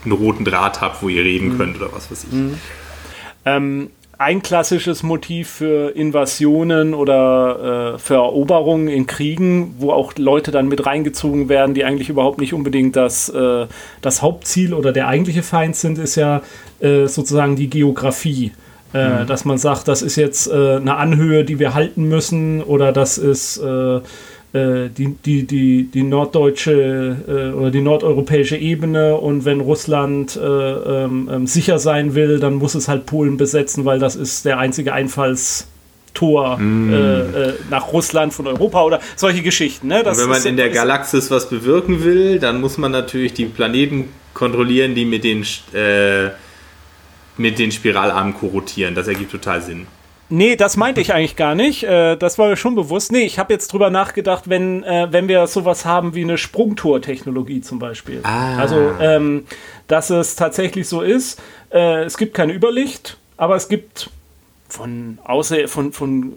[0.04, 2.40] einen roten Draht habt, wo ihr reden könnt oder was weiß ich.
[3.46, 3.90] Ähm,
[4.20, 10.68] ein klassisches Motiv für Invasionen oder äh, für Eroberungen in Kriegen, wo auch Leute dann
[10.68, 13.66] mit reingezogen werden, die eigentlich überhaupt nicht unbedingt das, äh,
[14.02, 16.42] das Hauptziel oder der eigentliche Feind sind, ist ja
[16.82, 18.52] äh, sozusagen die Geografie.
[18.94, 22.92] Äh, Dass man sagt, das ist jetzt äh, eine Anhöhe, die wir halten müssen, oder
[22.92, 23.98] das ist äh,
[24.52, 30.42] äh, die, die, die, die norddeutsche äh, oder die nordeuropäische Ebene und wenn Russland äh,
[30.44, 34.58] ähm, ähm, sicher sein will, dann muss es halt Polen besetzen, weil das ist der
[34.58, 35.70] einzige Einfallstor
[36.58, 36.92] Mm.
[36.92, 39.88] äh, nach Russland von Europa oder solche Geschichten.
[39.88, 40.02] Ne?
[40.04, 44.06] Wenn man ist- in der Galaxis was bewirken will, dann muss man natürlich die Planeten
[44.34, 46.30] kontrollieren, die mit den, äh,
[47.40, 48.96] mit den Spiralarmen korrotieren.
[48.96, 49.88] Das ergibt total Sinn.
[50.32, 51.84] Nee, das meinte ich eigentlich gar nicht.
[51.84, 53.12] Äh, das war mir schon bewusst.
[53.12, 57.62] Nee, ich habe jetzt drüber nachgedacht, wenn, äh, wenn wir sowas haben wie eine Sprungtor-Technologie
[57.62, 58.20] zum Beispiel.
[58.24, 58.58] Ah.
[58.58, 59.46] Also, ähm,
[59.88, 64.12] dass es tatsächlich so ist, äh, es gibt kein Überlicht, aber es gibt
[64.68, 66.34] von, außer, von, von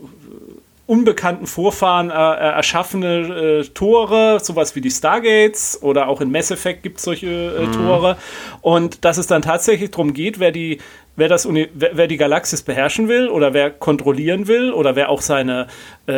[0.86, 6.50] unbekannten Vorfahren äh, äh, erschaffene äh, Tore, sowas wie die Stargates oder auch in Mass
[6.50, 8.16] Effect gibt es solche äh, Tore.
[8.60, 10.78] Und dass es dann tatsächlich darum geht, wer die,
[11.14, 15.08] wer, das Uni wer, wer die Galaxis beherrschen will oder wer kontrollieren will oder wer
[15.08, 15.68] auch seine,
[16.06, 16.14] äh,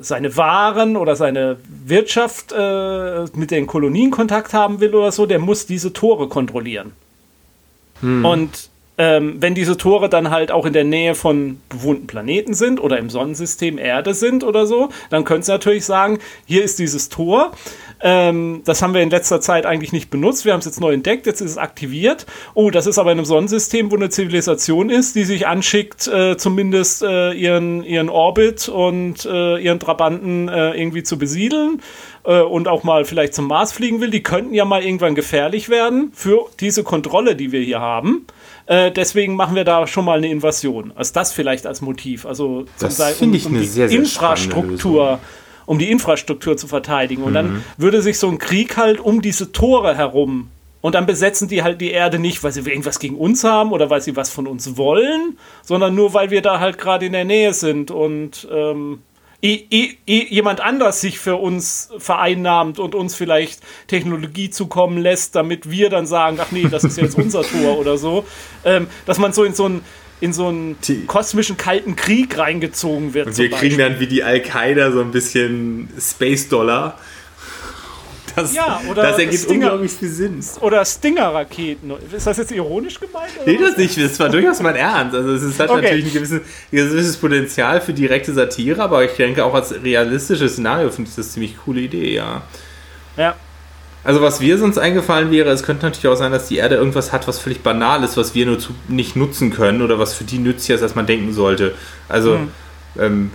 [0.00, 5.38] seine Waren oder seine Wirtschaft äh, mit den Kolonien Kontakt haben will oder so, der
[5.38, 6.92] muss diese Tore kontrollieren.
[8.00, 12.80] Und ähm, wenn diese Tore dann halt auch in der Nähe von bewohnten Planeten sind
[12.80, 17.08] oder im Sonnensystem Erde sind oder so, dann können sie natürlich sagen, hier ist dieses
[17.08, 17.52] Tor.
[18.00, 20.44] Ähm, das haben wir in letzter Zeit eigentlich nicht benutzt.
[20.44, 22.26] Wir haben es jetzt neu entdeckt, jetzt ist es aktiviert.
[22.54, 26.36] Oh, das ist aber in einem Sonnensystem, wo eine Zivilisation ist, die sich anschickt, äh,
[26.36, 31.82] zumindest äh, ihren, ihren Orbit und äh, ihren Trabanten äh, irgendwie zu besiedeln
[32.24, 34.10] äh, und auch mal vielleicht zum Mars fliegen will.
[34.10, 38.26] Die könnten ja mal irgendwann gefährlich werden für diese Kontrolle, die wir hier haben.
[38.68, 40.92] Äh, deswegen machen wir da schon mal eine Invasion.
[40.94, 42.24] Also das vielleicht als Motiv.
[42.26, 45.18] Also zum Das Sei- finde ich eine die sehr, sehr Infrastruktur,
[45.66, 47.22] um die Infrastruktur zu verteidigen.
[47.22, 47.34] Und Mhm.
[47.34, 50.48] dann würde sich so ein Krieg halt um diese Tore herum.
[50.80, 53.90] Und dann besetzen die halt die Erde nicht, weil sie irgendwas gegen uns haben oder
[53.90, 57.24] weil sie was von uns wollen, sondern nur weil wir da halt gerade in der
[57.24, 59.00] Nähe sind und ähm,
[59.42, 65.34] eh, eh, eh jemand anders sich für uns vereinnahmt und uns vielleicht Technologie zukommen lässt,
[65.34, 68.24] damit wir dann sagen, ach nee, das ist jetzt unser Tor oder so.
[68.64, 69.82] Ähm, dass man so in so einen
[70.20, 70.76] in so einen
[71.06, 73.28] kosmischen kalten Krieg reingezogen wird.
[73.28, 76.98] Und wir kriegen dann wie die Al-Qaida so ein bisschen Space-Dollar.
[78.42, 79.66] Das, Ja, oder das ergibt Stinger.
[79.66, 80.40] unglaublich viel Sinn.
[80.60, 81.92] Oder Stinger-Raketen.
[82.16, 83.30] Ist das jetzt ironisch gemeint?
[83.42, 83.96] oder Nee, das nicht.
[84.02, 85.14] Das war durchaus mein Ernst.
[85.14, 85.82] Also es hat Okay.
[85.82, 86.40] natürlich ein gewisses,
[86.70, 91.26] gewisses Potenzial für direkte Satire, aber ich denke auch als realistisches Szenario finde ich das
[91.26, 92.42] eine ziemlich coole Idee, ja.
[93.16, 93.34] Ja.
[94.04, 97.12] Also was mir sonst eingefallen wäre, es könnte natürlich auch sein, dass die Erde irgendwas
[97.12, 100.24] hat, was völlig banal ist, was wir nur zu, nicht nutzen können oder was für
[100.24, 101.74] die nützlicher ist, als man denken sollte.
[102.08, 102.48] Also Hm.
[102.98, 103.30] ähm,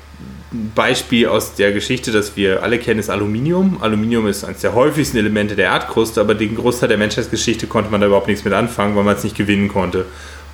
[0.76, 3.82] Beispiel aus der Geschichte, das wir alle kennen, ist Aluminium.
[3.82, 8.02] Aluminium ist eines der häufigsten Elemente der Erdkruste, aber den Großteil der Menschheitsgeschichte konnte man
[8.02, 10.06] da überhaupt nichts mit anfangen, weil man es nicht gewinnen konnte.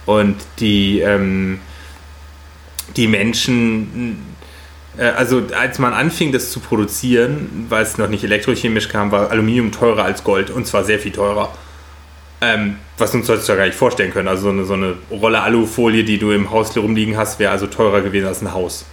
[0.06, 1.60] Und die, ähm,
[2.96, 4.18] die Menschen
[4.98, 9.32] äh, also als man anfing, das zu produzieren, weil es noch nicht elektrochemisch kam, war
[9.32, 11.54] Aluminium teurer als Gold und zwar sehr viel teurer.
[12.42, 14.30] Ähm, was uns heutzutage gar nicht vorstellen können.
[14.30, 17.68] Also so eine, so eine Rolle Alufolie, die du im Haus rumliegen hast, wäre also
[17.68, 18.86] teurer gewesen als ein Haus.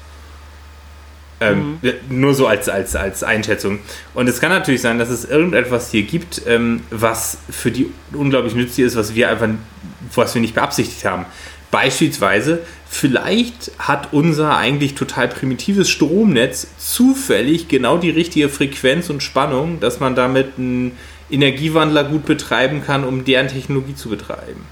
[1.38, 1.92] Ähm, mhm.
[2.08, 3.80] Nur so als, als, als Einschätzung.
[4.14, 8.54] Und es kann natürlich sein, dass es irgendetwas hier gibt, ähm, was für die unglaublich
[8.54, 9.48] nützlich ist, was wir einfach,
[10.14, 11.26] was wir nicht beabsichtigt haben.
[11.70, 19.80] Beispielsweise, vielleicht hat unser eigentlich total primitives Stromnetz zufällig genau die richtige Frequenz und Spannung,
[19.80, 20.92] dass man damit einen
[21.30, 24.64] Energiewandler gut betreiben kann, um deren Technologie zu betreiben.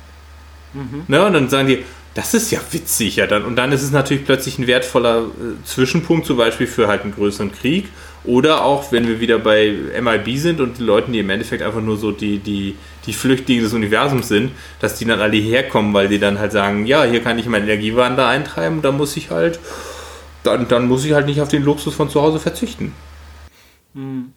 [0.73, 1.03] Mhm.
[1.09, 1.85] Ne, und dann sagen die,
[2.15, 3.45] das ist ja witzig, ja dann.
[3.45, 7.13] Und dann ist es natürlich plötzlich ein wertvoller äh, Zwischenpunkt, zum Beispiel für halt einen
[7.13, 7.89] größeren Krieg.
[8.23, 11.83] Oder auch, wenn wir wieder bei MIB sind und die Leute, die im Endeffekt einfach
[11.83, 16.09] nur so die, die, die Flüchtlinge des Universums sind, dass die dann alle herkommen, weil
[16.09, 19.59] die dann halt sagen, ja, hier kann ich meinen Energiewandel eintreiben, dann muss ich halt,
[20.43, 22.95] dann, dann muss ich halt nicht auf den Luxus von zu Hause verzichten.
[23.95, 24.33] Hm.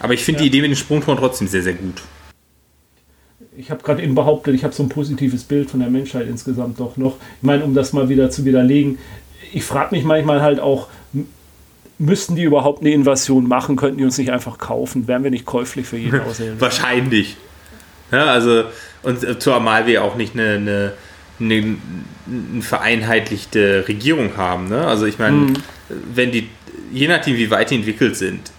[0.00, 0.42] Aber ich finde ja.
[0.42, 2.02] die Idee mit dem Sprungtor trotzdem sehr, sehr gut
[3.56, 6.80] ich habe gerade eben behauptet, ich habe so ein positives Bild von der Menschheit insgesamt
[6.80, 7.16] doch noch.
[7.38, 8.98] Ich meine, um das mal wieder zu widerlegen,
[9.52, 10.88] ich frage mich manchmal halt auch,
[11.98, 13.76] müssten die überhaupt eine Invasion machen?
[13.76, 15.06] Könnten die uns nicht einfach kaufen?
[15.06, 16.60] Wären wir nicht käuflich für jeden Auserwählten?
[16.60, 17.36] Wahrscheinlich.
[18.10, 18.64] Ja, also,
[19.02, 20.92] und zumal wir auch nicht eine, eine,
[21.38, 21.76] eine,
[22.26, 24.68] eine vereinheitlichte Regierung haben.
[24.68, 24.84] Ne?
[24.84, 25.54] Also, ich meine, mhm.
[26.12, 26.48] wenn die,
[26.92, 28.50] je nachdem, wie weit die entwickelt sind,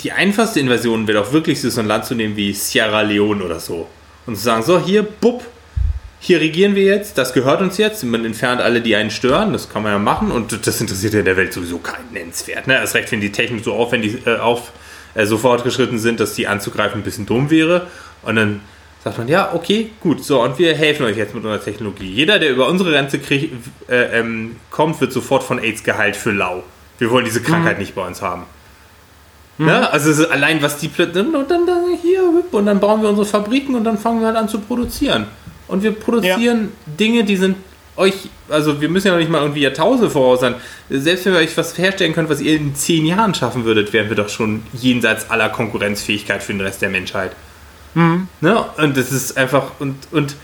[0.00, 3.60] die einfachste Invasion wäre doch wirklich so ein Land zu nehmen wie Sierra Leone oder
[3.60, 3.86] so
[4.26, 5.44] und zu sagen, so hier, bupp,
[6.20, 9.68] hier regieren wir jetzt, das gehört uns jetzt, man entfernt alle, die einen stören, das
[9.68, 12.66] kann man ja machen und das interessiert ja in der Welt sowieso keinen Nennenswert.
[12.66, 12.74] Ne?
[12.74, 14.72] Erst recht, wenn die Technik so aufwendig äh, auf,
[15.14, 17.88] äh, so fortgeschritten sind, dass die anzugreifen ein bisschen dumm wäre
[18.22, 18.60] und dann
[19.02, 22.10] sagt man, ja, okay, gut, so und wir helfen euch jetzt mit unserer Technologie.
[22.10, 23.52] Jeder, der über unsere Grenze krieg,
[23.88, 26.62] äh, ähm, kommt, wird sofort von AIDS geheilt für lau.
[26.98, 27.82] Wir wollen diese Krankheit mhm.
[27.82, 28.44] nicht bei uns haben.
[29.58, 29.68] Mhm.
[29.68, 33.26] Ja, also allein was die plötzlich und dann, dann hier und dann bauen wir unsere
[33.26, 35.26] Fabriken und dann fangen wir halt an zu produzieren.
[35.68, 36.92] Und wir produzieren ja.
[36.98, 37.56] Dinge, die sind
[37.96, 38.14] euch,
[38.48, 40.56] also wir müssen ja noch nicht mal irgendwie Jahrtausende voraus sein.
[40.90, 44.08] Selbst wenn wir euch was herstellen könnt, was ihr in zehn Jahren schaffen würdet, wären
[44.08, 47.32] wir doch schon jenseits aller Konkurrenzfähigkeit für den Rest der Menschheit.
[47.94, 48.28] Mhm.
[48.40, 48.64] Ne?
[48.78, 50.34] Und das ist einfach, und, und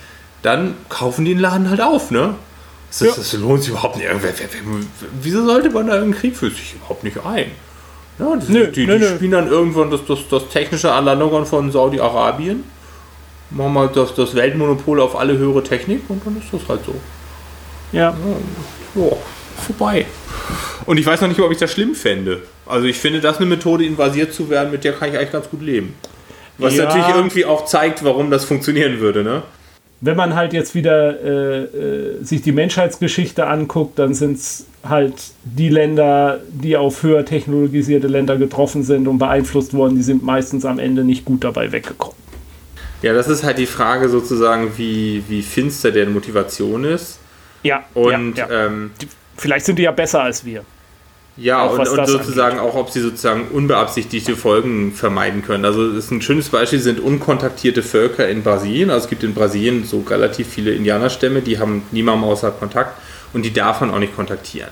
[0.43, 2.35] dann kaufen die den Laden halt auf, ne?
[2.91, 3.13] Das, ja.
[3.15, 4.09] das lohnt sich überhaupt nicht.
[5.21, 7.51] Wieso sollte man da einen Krieg für sich überhaupt nicht ein?
[8.21, 11.73] Ja, die, nö, die, nö, die spielen dann irgendwann das, das, das technische Anlandungen von
[11.73, 12.65] Saudi-Arabien,
[13.51, 16.95] machen mal das, das Weltmonopol auf alle höhere Technik und dann ist das halt so.
[17.93, 18.15] Ja.
[18.95, 19.17] ja.
[19.67, 20.07] Vorbei.
[20.87, 22.43] Und ich weiß noch nicht, ob ich das schlimm fände.
[22.67, 25.51] Also ich finde, das eine Methode, invasiert zu werden, mit der kann ich eigentlich ganz
[25.51, 25.95] gut leben.
[26.59, 26.85] Was ja.
[26.85, 29.43] natürlich irgendwie auch zeigt, warum das funktionieren würde, ne?
[30.01, 35.15] Wenn man halt jetzt wieder äh, äh, sich die Menschheitsgeschichte anguckt, dann sind es halt
[35.45, 40.65] die Länder, die auf höher technologisierte Länder getroffen sind und beeinflusst worden, die sind meistens
[40.65, 42.17] am Ende nicht gut dabei weggekommen.
[43.03, 47.19] Ja, das ist halt die Frage sozusagen, wie, wie finster deren Motivation ist.
[47.63, 47.85] Ja.
[47.95, 48.67] Und ja, ja.
[48.67, 48.91] Ähm,
[49.37, 50.65] vielleicht sind die ja besser als wir.
[51.41, 52.73] Ja, auch und, und sozusagen angeht.
[52.73, 55.65] auch, ob sie sozusagen unbeabsichtigte Folgen vermeiden können.
[55.65, 58.91] Also das ist ein schönes Beispiel sind unkontaktierte Völker in Brasilien.
[58.91, 63.01] Also es gibt in Brasilien so relativ viele Indianerstämme, die haben niemandem außer Kontakt
[63.33, 64.71] und die darf man auch nicht kontaktieren.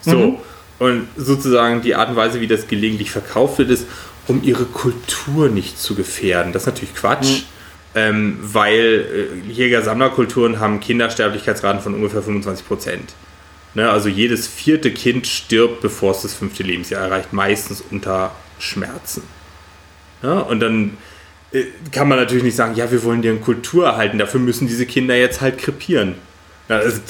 [0.00, 0.36] So, mhm.
[0.80, 3.86] und sozusagen die Art und Weise, wie das gelegentlich verkauft wird, ist,
[4.26, 6.52] um ihre Kultur nicht zu gefährden.
[6.52, 7.26] Das ist natürlich Quatsch.
[7.26, 7.42] Mhm.
[7.94, 9.06] Ähm, weil
[9.48, 13.14] äh, Jäger-Sammlerkulturen haben Kindersterblichkeitsraten von ungefähr 25 Prozent.
[13.74, 19.22] Ne, also jedes vierte Kind stirbt, bevor es das fünfte Lebensjahr erreicht, meistens unter Schmerzen.
[20.22, 20.96] Ja, und dann
[21.52, 24.86] äh, kann man natürlich nicht sagen, ja, wir wollen deren Kultur erhalten, dafür müssen diese
[24.86, 26.14] Kinder jetzt halt krepieren.
[26.68, 27.00] Ja, also,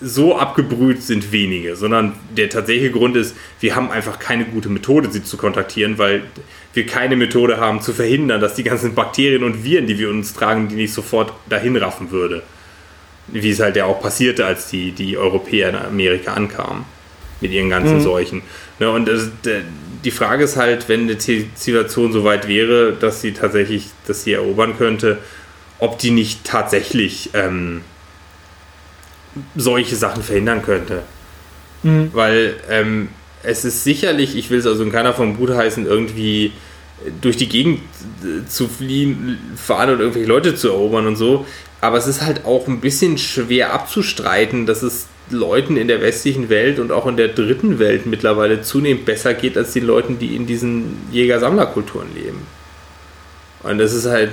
[0.00, 5.10] so abgebrüht sind wenige, sondern der tatsächliche Grund ist, wir haben einfach keine gute Methode,
[5.10, 6.22] sie zu kontaktieren, weil
[6.74, 10.34] wir keine Methode haben zu verhindern, dass die ganzen Bakterien und Viren, die wir uns
[10.34, 12.42] tragen, die nicht sofort dahin raffen würde
[13.28, 16.84] wie es halt ja auch passierte, als die, die Europäer in Amerika ankamen
[17.40, 18.02] mit ihren ganzen mhm.
[18.02, 18.42] Seuchen.
[18.78, 19.28] Ne, und das,
[20.04, 24.38] die Frage ist halt, wenn die Zivilisation so weit wäre, dass sie tatsächlich das hier
[24.38, 25.18] erobern könnte,
[25.78, 27.82] ob die nicht tatsächlich ähm,
[29.54, 31.02] solche Sachen verhindern könnte.
[31.82, 32.10] Mhm.
[32.12, 33.08] Weil ähm,
[33.42, 36.52] es ist sicherlich, ich will es also in keiner Form gut heißen, irgendwie
[37.20, 37.80] durch die Gegend
[38.48, 41.46] zu fliehen, fahren und irgendwelche Leute zu erobern und so.
[41.80, 46.48] Aber es ist halt auch ein bisschen schwer abzustreiten, dass es Leuten in der westlichen
[46.48, 50.36] Welt und auch in der dritten Welt mittlerweile zunehmend besser geht als den Leuten, die
[50.36, 52.46] in diesen Jäger-Sammler-Kulturen leben.
[53.62, 54.30] Und das ist halt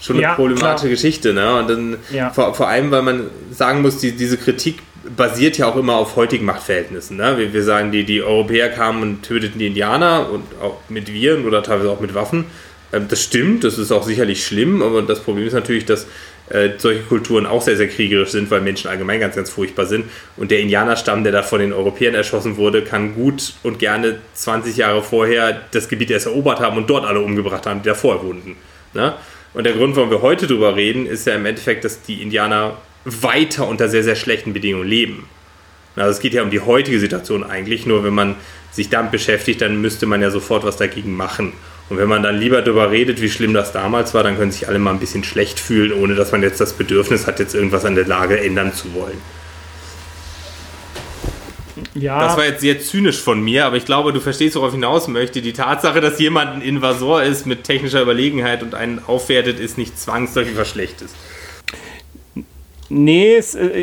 [0.00, 0.90] schon eine ja, problematische klar.
[0.90, 1.32] Geschichte.
[1.32, 1.58] Ne?
[1.58, 2.30] Und dann ja.
[2.30, 4.80] vor, vor, allem, weil man sagen muss, die, diese Kritik
[5.16, 7.16] basiert ja auch immer auf heutigen Machtverhältnissen.
[7.16, 7.38] Ne?
[7.38, 11.46] Wir, wir sagen, die, die Europäer kamen und töteten die Indianer und auch mit Viren
[11.46, 12.46] oder teilweise auch mit Waffen.
[12.92, 16.06] Ähm, das stimmt, das ist auch sicherlich schlimm, aber das Problem ist natürlich, dass
[16.48, 20.04] äh, solche Kulturen auch sehr, sehr kriegerisch sind, weil Menschen allgemein ganz, ganz furchtbar sind.
[20.36, 24.76] Und der Indianerstamm, der da von den Europäern erschossen wurde, kann gut und gerne 20
[24.76, 28.22] Jahre vorher das Gebiet erst erobert haben und dort alle umgebracht haben, die da vorher
[28.24, 28.56] wohnten.
[28.94, 29.14] Ne?
[29.54, 32.76] Und der Grund, warum wir heute drüber reden, ist ja im Endeffekt, dass die Indianer
[33.04, 35.28] weiter unter sehr, sehr schlechten Bedingungen leben.
[35.96, 38.34] Also es geht ja um die heutige Situation eigentlich, nur wenn man
[38.70, 41.54] sich damit beschäftigt, dann müsste man ja sofort was dagegen machen.
[41.88, 44.68] Und wenn man dann lieber darüber redet, wie schlimm das damals war, dann können sich
[44.68, 47.84] alle mal ein bisschen schlecht fühlen, ohne dass man jetzt das Bedürfnis hat, jetzt irgendwas
[47.84, 49.18] an der Lage ändern zu wollen.
[51.94, 52.20] Ja.
[52.20, 55.08] Das war jetzt sehr zynisch von mir, aber ich glaube, du verstehst, worauf ich hinaus
[55.08, 55.40] möchte.
[55.40, 59.98] Die Tatsache, dass jemand ein Invasor ist mit technischer Überlegenheit und einen aufwertet, ist nicht
[59.98, 61.14] zwangsläufig was Schlechtes.
[62.88, 63.38] Nee,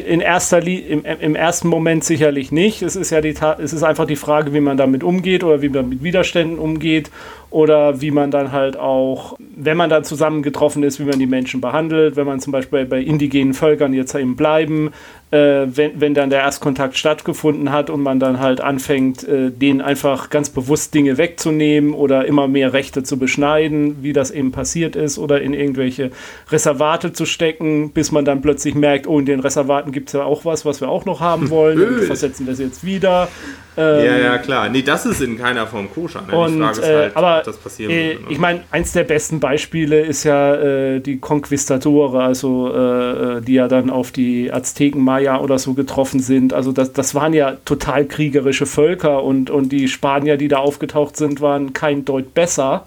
[0.07, 2.81] in erster im, im, ersten Moment sicherlich nicht.
[2.81, 5.67] Es ist ja die es ist einfach die Frage, wie man damit umgeht oder wie
[5.67, 7.11] man mit Widerständen umgeht
[7.53, 11.61] oder wie man dann halt auch, wenn man dann zusammengetroffen ist, wie man die Menschen
[11.61, 14.89] behandelt, wenn man zum Beispiel bei indigenen Völkern jetzt eben bleiben,
[15.29, 19.81] äh, wenn, wenn dann der Erstkontakt stattgefunden hat und man dann halt anfängt, äh, denen
[19.81, 24.95] einfach ganz bewusst Dinge wegzunehmen oder immer mehr Rechte zu beschneiden, wie das eben passiert
[24.95, 26.09] ist, oder in irgendwelche
[26.51, 30.23] Reservate zu stecken, bis man dann plötzlich merkt, oh, in den Reservaten gibt es ja
[30.23, 33.27] auch was, was wir auch noch haben wollen, und wir versetzen das jetzt wieder.
[33.75, 34.69] Ähm, ja, ja, klar.
[34.69, 36.21] Nee, das ist in keiner Form koscher.
[36.21, 36.37] Ne?
[36.37, 38.25] Und, die Frage ist halt, äh, aber, das passieren äh, würde.
[38.25, 38.31] Ne?
[38.31, 43.53] Ich meine, eins der besten Beispiele ist ja äh, die Konquistadore, also äh, äh, die
[43.53, 46.53] ja dann auf die Azteken, Maya oder so getroffen sind.
[46.53, 51.17] Also das, das waren ja total kriegerische Völker und, und die Spanier, die da aufgetaucht
[51.17, 52.85] sind, waren kein Deut besser.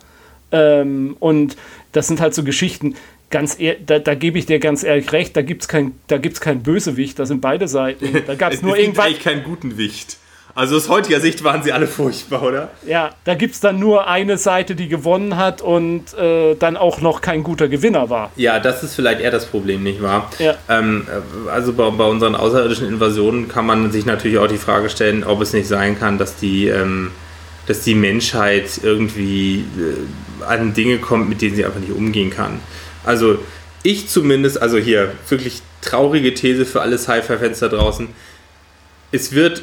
[0.52, 1.56] Ähm, und
[1.92, 2.94] das sind halt so Geschichten,
[3.30, 7.18] ganz da, da gebe ich dir ganz ehrlich recht, da gibt es kein, kein Bösewicht,
[7.18, 8.22] da sind beide Seiten.
[8.26, 9.06] Da gab es nur irgendwann.
[9.06, 10.18] eigentlich keinen guten Wicht.
[10.56, 12.70] Also aus heutiger Sicht waren sie alle furchtbar, oder?
[12.86, 17.02] Ja, da gibt es dann nur eine Seite, die gewonnen hat und äh, dann auch
[17.02, 18.32] noch kein guter Gewinner war.
[18.36, 20.30] Ja, das ist vielleicht eher das Problem, nicht wahr?
[20.38, 20.54] Ja.
[20.70, 24.88] Ähm, äh, also bei, bei, unseren außerirdischen Invasionen kann man sich natürlich auch die Frage
[24.88, 27.10] stellen, ob es nicht sein kann, dass die, ähm,
[27.66, 32.60] dass die Menschheit irgendwie äh, an Dinge kommt, mit denen sie einfach nicht umgehen kann.
[33.04, 33.40] Also
[33.82, 38.08] ich zumindest, also hier wirklich traurige These für alle Sci-Fi-Fans da draußen.
[39.12, 39.62] Es wird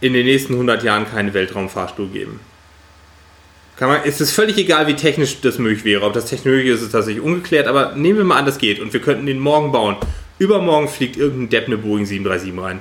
[0.00, 2.40] in den nächsten 100 Jahren keinen Weltraumfahrstuhl geben.
[3.76, 6.02] Kann man, es ist völlig egal, wie technisch das möglich wäre.
[6.02, 8.92] Ob das technologisch ist, ist tatsächlich ungeklärt, aber nehmen wir mal an, das geht und
[8.92, 9.96] wir könnten den morgen bauen.
[10.38, 12.80] Übermorgen fliegt irgendein Depp eine Boeing 737 rein.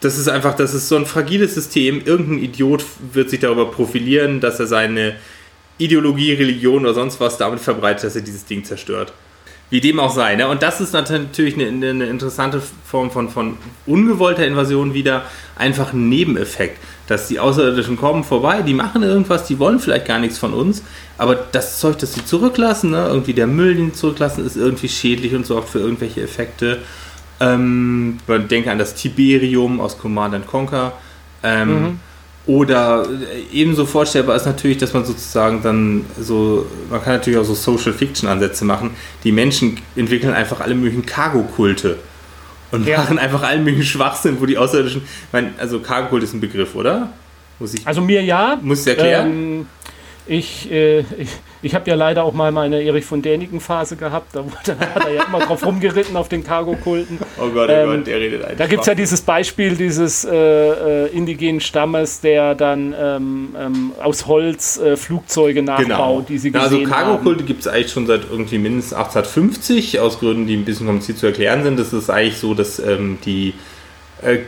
[0.00, 2.02] Das ist einfach, das ist so ein fragiles System.
[2.04, 5.16] Irgendein Idiot wird sich darüber profilieren, dass er seine
[5.78, 9.12] Ideologie, Religion oder sonst was damit verbreitet, dass er dieses Ding zerstört.
[9.72, 10.36] Wie dem auch sei.
[10.36, 10.46] Ne?
[10.48, 15.22] Und das ist natürlich eine, eine, interessante Form von, von ungewollter Invasion wieder.
[15.56, 16.78] Einfach ein Nebeneffekt.
[17.06, 20.82] Dass die Außerirdischen kommen vorbei, die machen irgendwas, die wollen vielleicht gar nichts von uns,
[21.16, 23.06] aber das Zeug, das sie zurücklassen, ne?
[23.06, 26.78] irgendwie der Müll, den sie zurücklassen, ist irgendwie schädlich und sorgt für irgendwelche Effekte.
[27.40, 30.92] Ähm, man denke an das Tiberium aus Command Conquer.
[31.42, 32.00] Ähm, mhm
[32.46, 33.06] oder
[33.52, 37.92] ebenso vorstellbar ist natürlich, dass man sozusagen dann so, man kann natürlich auch so Social
[37.92, 38.90] Fiction Ansätze machen.
[39.22, 41.98] Die Menschen entwickeln einfach alle möglichen Cargo-Kulte
[42.72, 42.98] und ja.
[42.98, 46.74] machen einfach allen möglichen Schwachsinn, wo die Außerirdischen, ich meine, also Cargo-Kult ist ein Begriff,
[46.74, 47.12] oder?
[47.60, 48.58] Muss ich, also mir ja.
[48.60, 49.30] Muss ich erklären?
[49.30, 49.66] Ähm,
[50.26, 51.30] ich, äh, ich
[51.64, 54.34] ich habe ja leider auch mal meine Erich von Däniken Phase gehabt.
[54.34, 57.18] Da, da hat er ja immer drauf rumgeritten auf den Cargo-Kulten.
[57.38, 58.58] Oh Gott, oh ähm, Gott, der redet einfach.
[58.58, 63.92] Da gibt es ja dieses Beispiel dieses äh, äh, indigenen Stammes, der dann ähm, ähm,
[64.02, 66.20] aus Holz äh, Flugzeuge nachbaut, genau.
[66.28, 70.46] die sie gesehen Also Cargo-Kulte gibt es eigentlich schon seit irgendwie mindestens 1850, aus Gründen,
[70.46, 71.78] die ein bisschen kompliziert zu erklären sind.
[71.78, 73.54] Das ist eigentlich so, dass ähm, die
[74.22, 74.38] äh,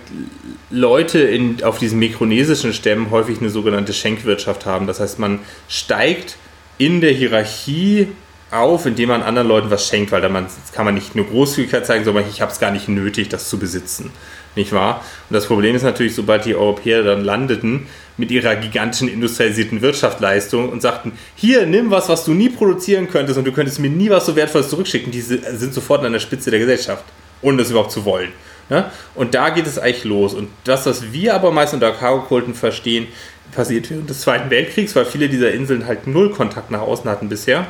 [0.70, 4.86] Leute in, auf diesen mikronesischen Stämmen häufig eine sogenannte Schenkwirtschaft haben.
[4.86, 6.36] Das heißt, man steigt
[6.78, 8.08] in der Hierarchie
[8.50, 11.86] auf, indem man anderen Leuten was schenkt, weil da man, kann man nicht nur Großzügigkeit
[11.86, 14.10] zeigen, sondern ich habe es gar nicht nötig, das zu besitzen.
[14.56, 15.04] Nicht wahr?
[15.28, 20.68] Und das Problem ist natürlich, sobald die Europäer dann landeten mit ihrer gigantischen industrialisierten Wirtschaftsleistung
[20.68, 24.10] und sagten, hier, nimm was, was du nie produzieren könntest und du könntest mir nie
[24.10, 27.04] was so Wertvolles zurückschicken, die sind sofort an der Spitze der Gesellschaft,
[27.42, 28.30] ohne das überhaupt zu wollen.
[28.70, 28.90] Ja?
[29.14, 30.34] Und da geht es eigentlich los.
[30.34, 33.08] Und das, was wir aber meist unter Cargo-Kulten verstehen,
[33.52, 37.28] passiert während des Zweiten Weltkriegs, weil viele dieser Inseln halt null Kontakt nach außen hatten
[37.28, 37.66] bisher.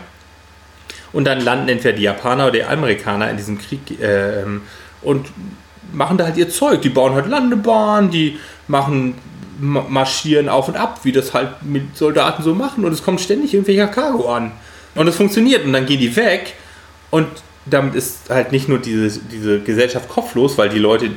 [1.12, 4.44] Und dann landen entweder die Japaner oder die Amerikaner in diesem Krieg äh,
[5.02, 5.26] und
[5.92, 6.82] machen da halt ihr Zeug.
[6.82, 9.14] Die bauen halt Landebahnen, die machen
[9.58, 13.54] marschieren auf und ab, wie das halt mit Soldaten so machen und es kommt ständig
[13.54, 14.52] irgendwelcher Cargo an.
[14.96, 16.54] Und es funktioniert und dann gehen die weg
[17.10, 17.26] und
[17.66, 21.10] damit ist halt nicht nur diese, diese Gesellschaft kopflos, weil die Leute,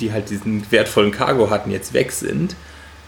[0.00, 2.56] die halt diesen wertvollen Cargo hatten, jetzt weg sind.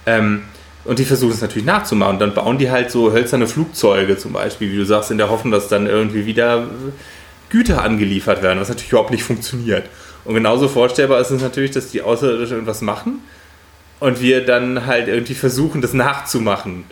[0.07, 0.43] Ähm,
[0.85, 2.15] und die versuchen es natürlich nachzumachen.
[2.15, 5.31] Und dann bauen die halt so hölzerne Flugzeuge zum Beispiel, wie du sagst, in der
[5.31, 6.69] Hoffnung, dass dann irgendwie wieder
[7.51, 9.89] Güter angeliefert werden, was natürlich überhaupt nicht funktioniert.
[10.25, 13.21] Und genauso vorstellbar ist es natürlich, dass die Außerirdischen irgendwas machen
[14.01, 16.85] und wir dann halt irgendwie versuchen, das nachzumachen.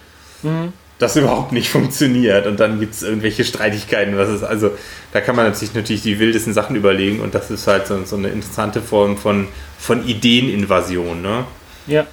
[0.42, 0.72] Mhm.
[0.98, 4.16] Das überhaupt nicht funktioniert und dann gibt es irgendwelche Streitigkeiten.
[4.16, 4.70] Was ist, also
[5.12, 8.16] da kann man sich natürlich die wildesten Sachen überlegen und das ist halt so, so
[8.16, 9.48] eine interessante Form von,
[9.78, 11.20] von Ideeninvasion.
[11.20, 11.44] Ne?
[11.86, 12.06] Ja.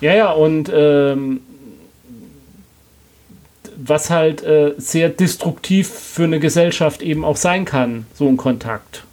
[0.00, 1.40] Ja, ja, und ähm,
[3.76, 9.04] was halt äh, sehr destruktiv für eine Gesellschaft eben auch sein kann, so ein Kontakt.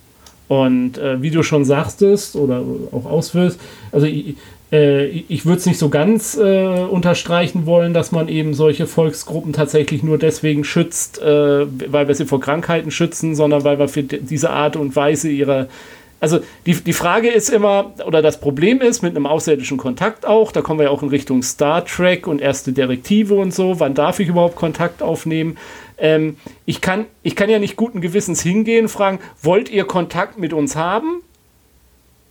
[0.48, 2.62] Und äh, wie du schon sagtest oder
[2.92, 3.60] auch ausführst,
[3.92, 4.06] also
[4.72, 9.54] äh, ich würde es nicht so ganz äh, unterstreichen wollen, dass man eben solche Volksgruppen
[9.54, 14.04] tatsächlich nur deswegen schützt, äh, weil wir sie vor Krankheiten schützen, sondern weil wir für
[14.04, 15.68] diese Art und Weise ihrer
[16.22, 20.52] also die, die Frage ist immer, oder das Problem ist mit einem außerirdischen Kontakt auch,
[20.52, 23.96] da kommen wir ja auch in Richtung Star Trek und erste Direktive und so, wann
[23.96, 25.58] darf ich überhaupt Kontakt aufnehmen?
[25.98, 26.38] Ähm,
[26.68, 30.76] ich, kann, ich kann ja nicht guten Gewissens hingehen, fragen, wollt ihr Kontakt mit uns
[30.76, 31.24] haben?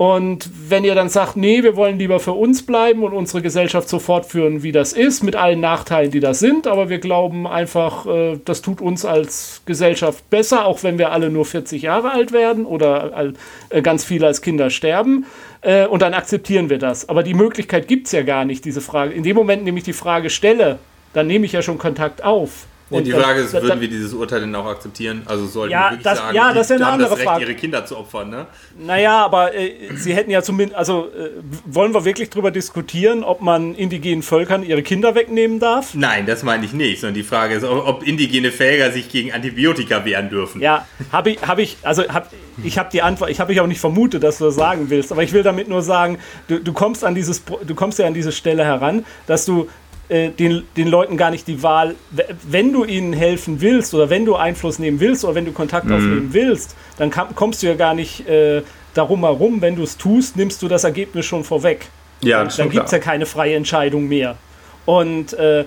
[0.01, 3.86] Und wenn ihr dann sagt, nee, wir wollen lieber für uns bleiben und unsere Gesellschaft
[3.86, 8.06] so fortführen, wie das ist, mit allen Nachteilen, die da sind, aber wir glauben einfach,
[8.06, 12.32] äh, das tut uns als Gesellschaft besser, auch wenn wir alle nur 40 Jahre alt
[12.32, 13.35] werden oder
[13.68, 15.27] äh, ganz viele als Kinder sterben.
[15.60, 17.10] Äh, und dann akzeptieren wir das.
[17.10, 19.12] Aber die Möglichkeit gibt es ja gar nicht, diese Frage.
[19.12, 20.78] In dem Moment, in dem ich die Frage stelle,
[21.12, 22.64] dann nehme ich ja schon Kontakt auf.
[22.91, 25.23] Und die Frage ist, würden wir dieses Urteil denn auch akzeptieren?
[25.27, 27.29] Also sollten ja, wir wirklich das, sagen, ja, das ist ja eine andere das Recht,
[27.29, 27.45] Frage.
[27.45, 28.47] ihre Kinder zu opfern, ne?
[28.79, 31.31] Naja, aber äh, sie hätten ja zumindest, also äh,
[31.65, 35.95] wollen wir wirklich darüber diskutieren, ob man indigenen Völkern ihre Kinder wegnehmen darf?
[35.95, 40.05] Nein, das meine ich nicht, sondern die Frage ist, ob indigene Völker sich gegen Antibiotika
[40.05, 40.61] wehren dürfen.
[40.61, 42.31] Ja, habe ich, habe ich, also hab,
[42.65, 45.12] ich habe die Antwort, ich habe mich auch nicht vermutet, dass du das sagen willst,
[45.12, 46.19] aber ich will damit nur sagen,
[46.49, 49.69] du, du kommst an dieses, du kommst ja an diese Stelle heran, dass du
[50.11, 51.95] äh, den, den Leuten gar nicht die Wahl,
[52.43, 55.87] wenn du ihnen helfen willst oder wenn du Einfluss nehmen willst oder wenn du Kontakt
[55.87, 55.95] mhm.
[55.95, 58.62] aufnehmen willst, dann kam, kommst du ja gar nicht äh,
[58.93, 59.61] darum herum.
[59.61, 61.87] Wenn du es tust, nimmst du das Ergebnis schon vorweg.
[62.23, 64.37] Ja, dann gibt es ja keine freie Entscheidung mehr.
[64.85, 65.65] Und, äh,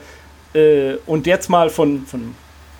[0.53, 2.35] äh, und jetzt mal von, von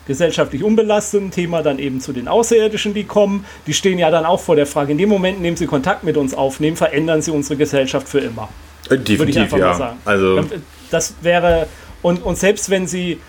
[0.06, 3.46] gesellschaftlich unbelasteten Thema dann eben zu den Außerirdischen, die kommen.
[3.68, 6.04] Die stehen ja dann auch vor der Frage, in dem Moment, in dem sie Kontakt
[6.04, 8.50] mit uns aufnehmen, verändern sie unsere Gesellschaft für immer.
[8.90, 9.96] Definitiv, ja.
[10.06, 10.44] Also
[10.92, 11.68] das wäre,
[12.02, 13.20] und, und selbst wenn sie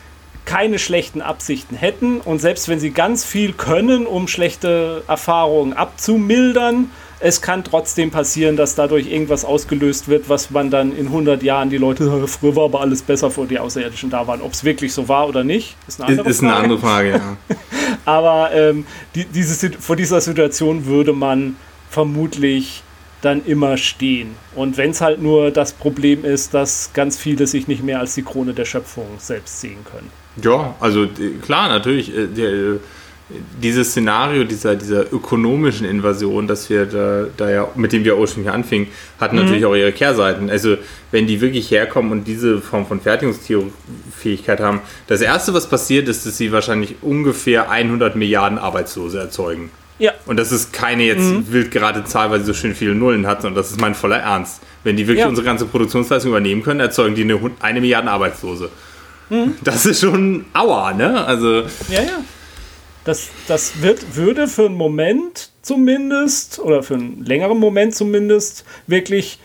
[0.44, 6.90] keine schlechten Absichten hätten und selbst wenn sie ganz viel können, um schlechte Erfahrungen abzumildern,
[7.20, 11.70] es kann trotzdem passieren, dass dadurch irgendwas ausgelöst wird, was man dann in 100 Jahren
[11.70, 14.42] die Leute, früher war aber alles besser, vor die Außerirdischen da waren.
[14.42, 16.48] Ob es wirklich so war oder nicht, ist eine andere ist, Frage.
[16.48, 17.36] Ist eine andere Frage, ja.
[18.04, 21.56] aber ähm, die, diese, vor dieser Situation würde man
[21.88, 22.82] vermutlich
[23.24, 24.34] dann immer stehen.
[24.54, 28.14] Und wenn es halt nur das Problem ist, dass ganz viele sich nicht mehr als
[28.14, 30.10] die Krone der Schöpfung selbst sehen können.
[30.42, 31.06] Ja, also
[31.42, 32.14] klar, natürlich.
[32.14, 32.78] Äh, der, äh,
[33.62, 38.52] dieses Szenario dieser, dieser ökonomischen Invasion, dass wir da, da ja, mit dem wir ursprünglich
[38.52, 38.88] anfingen,
[39.18, 39.40] hat mhm.
[39.40, 40.50] natürlich auch ihre Kehrseiten.
[40.50, 40.76] Also
[41.10, 46.26] wenn die wirklich herkommen und diese Form von Fertigungsfähigkeit haben, das erste, was passiert, ist,
[46.26, 49.70] dass sie wahrscheinlich ungefähr 100 Milliarden Arbeitslose erzeugen.
[49.98, 50.12] Ja.
[50.26, 51.52] Und das ist keine jetzt mhm.
[51.52, 54.18] wild gerade Zahl, weil sie so schön viele Nullen hat, sondern das ist mein voller
[54.18, 54.60] Ernst.
[54.82, 55.28] Wenn die wirklich ja.
[55.28, 58.70] unsere ganze Produktionsleistung übernehmen können, erzeugen die eine, eine Milliarde Arbeitslose.
[59.30, 59.54] Mhm.
[59.62, 61.24] Das ist schon Aua, ne?
[61.24, 61.62] Also.
[61.88, 62.20] Ja, ja.
[63.04, 69.38] Das, das wird, würde für einen Moment zumindest, oder für einen längeren Moment zumindest, wirklich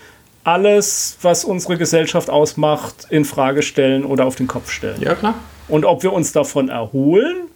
[0.46, 5.02] alles, was unsere Gesellschaft ausmacht, in Frage stellen oder auf den Kopf stellen.
[5.02, 5.36] Ja, klar.
[5.68, 7.49] Und ob wir uns davon erholen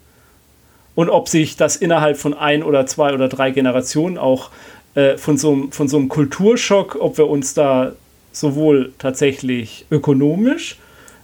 [0.96, 4.50] und ob sich das innerhalb von ein oder zwei oder drei Generationen auch
[4.96, 7.94] äh, von, so, von so einem Kulturschock, ob wir uns da
[8.32, 10.78] sowohl tatsächlich ökonomisch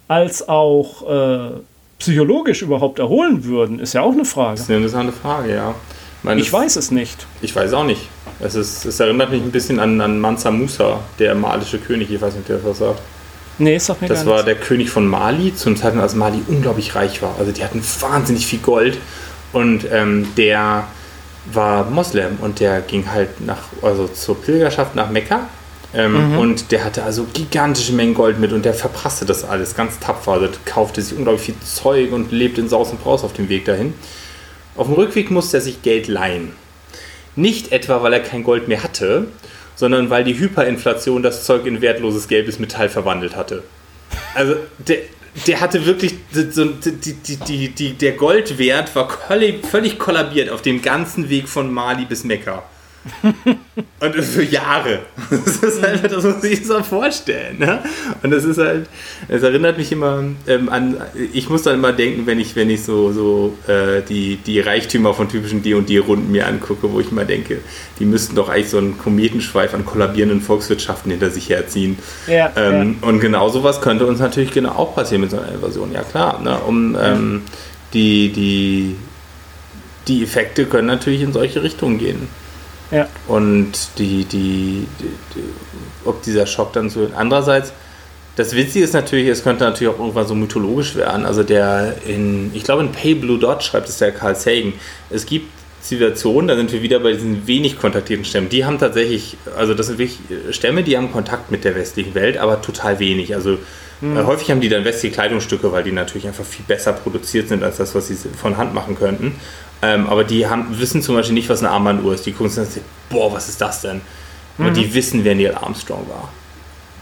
[0.08, 1.52] als auch äh,
[2.00, 4.54] psychologisch überhaupt erholen würden, ist ja auch eine Frage.
[4.54, 5.76] Das ist eine interessante Frage, ja.
[6.24, 7.28] Meine, ich weiß es nicht.
[7.42, 8.10] Ich weiß auch nicht.
[8.40, 12.12] Es, ist, es erinnert mich ein bisschen an, an Mansa Musa, der malische König.
[12.12, 13.00] Ich weiß nicht, wer das sagt.
[13.58, 14.46] Nee, ist doch mir Das war nichts.
[14.46, 17.36] der König von Mali, zum Zeitpunkt, als Mali unglaublich reich war.
[17.38, 18.98] Also die hatten wahnsinnig viel Gold
[19.54, 20.88] und ähm, der
[21.52, 25.48] war Moslem und der ging halt nach, also zur Pilgerschaft nach Mekka.
[25.92, 26.38] Ähm, mhm.
[26.38, 30.34] Und der hatte also gigantische Mengen Gold mit und der verprasste das alles ganz tapfer.
[30.34, 33.66] Also kaufte sich unglaublich viel Zeug und lebte in Saus und Braus auf dem Weg
[33.66, 33.96] dahin.
[34.76, 36.52] Auf dem Rückweg musste er sich Geld leihen.
[37.36, 39.28] Nicht etwa, weil er kein Gold mehr hatte,
[39.76, 43.64] sondern weil die Hyperinflation das Zeug in wertloses gelbes Metall verwandelt hatte.
[44.36, 45.00] Also der,
[45.48, 50.62] der hatte wirklich, so, die, die, die, die, der Goldwert war völlig, völlig kollabiert auf
[50.62, 52.64] dem ganzen Weg von Mali bis Mekka.
[54.00, 55.00] Und für Jahre.
[55.30, 57.60] Das ist halt, das muss ich so vorstellen.
[57.60, 57.80] Ne?
[58.24, 58.88] Und das ist halt,
[59.28, 60.98] es erinnert mich immer ähm, an,
[61.34, 65.14] ich muss dann immer denken, wenn ich, wenn ich so, so äh, die, die Reichtümer
[65.14, 67.60] von typischen D&D-Runden mir angucke, wo ich immer denke,
[68.00, 71.98] die müssten doch eigentlich so einen Kometenschweif an kollabierenden Volkswirtschaften hinter sich herziehen.
[72.28, 73.08] Ja, ähm, ja.
[73.08, 75.92] Und genau sowas könnte uns natürlich genau auch passieren mit so einer Invasion.
[75.92, 76.58] Ja klar, ne?
[76.60, 77.42] um ähm,
[77.94, 78.96] die, die,
[80.08, 82.28] die Effekte können natürlich in solche Richtungen gehen.
[82.92, 83.08] Ja.
[83.28, 85.44] Und die, die, die, die,
[86.06, 87.10] ob dieser Schock dann so.
[87.16, 87.72] Andererseits,
[88.36, 91.26] das Witzige ist natürlich, es könnte natürlich auch irgendwann so mythologisch werden.
[91.26, 94.74] Also der in, ich glaube in Pay Blue Dot schreibt es der Carl Sagan.
[95.10, 95.50] Es gibt
[95.82, 98.50] Zivilisationen, da sind wir wieder bei diesen wenig kontaktierten Stämmen.
[98.50, 100.20] Die haben tatsächlich, also das sind wirklich
[100.52, 103.34] Stämme, die haben Kontakt mit der westlichen Welt, aber total wenig.
[103.34, 103.58] Also
[104.02, 104.18] hm.
[104.18, 107.64] äh, häufig haben die dann westliche Kleidungsstücke, weil die natürlich einfach viel besser produziert sind
[107.64, 109.36] als das, was sie von Hand machen könnten.
[109.82, 112.26] Ähm, aber die haben, wissen zum Beispiel nicht, was eine Armbanduhr ist.
[112.26, 114.02] Die gucken sich und sagen, boah, was ist das denn?
[114.58, 114.74] Mhm.
[114.74, 116.30] die wissen, wer Neil Armstrong war.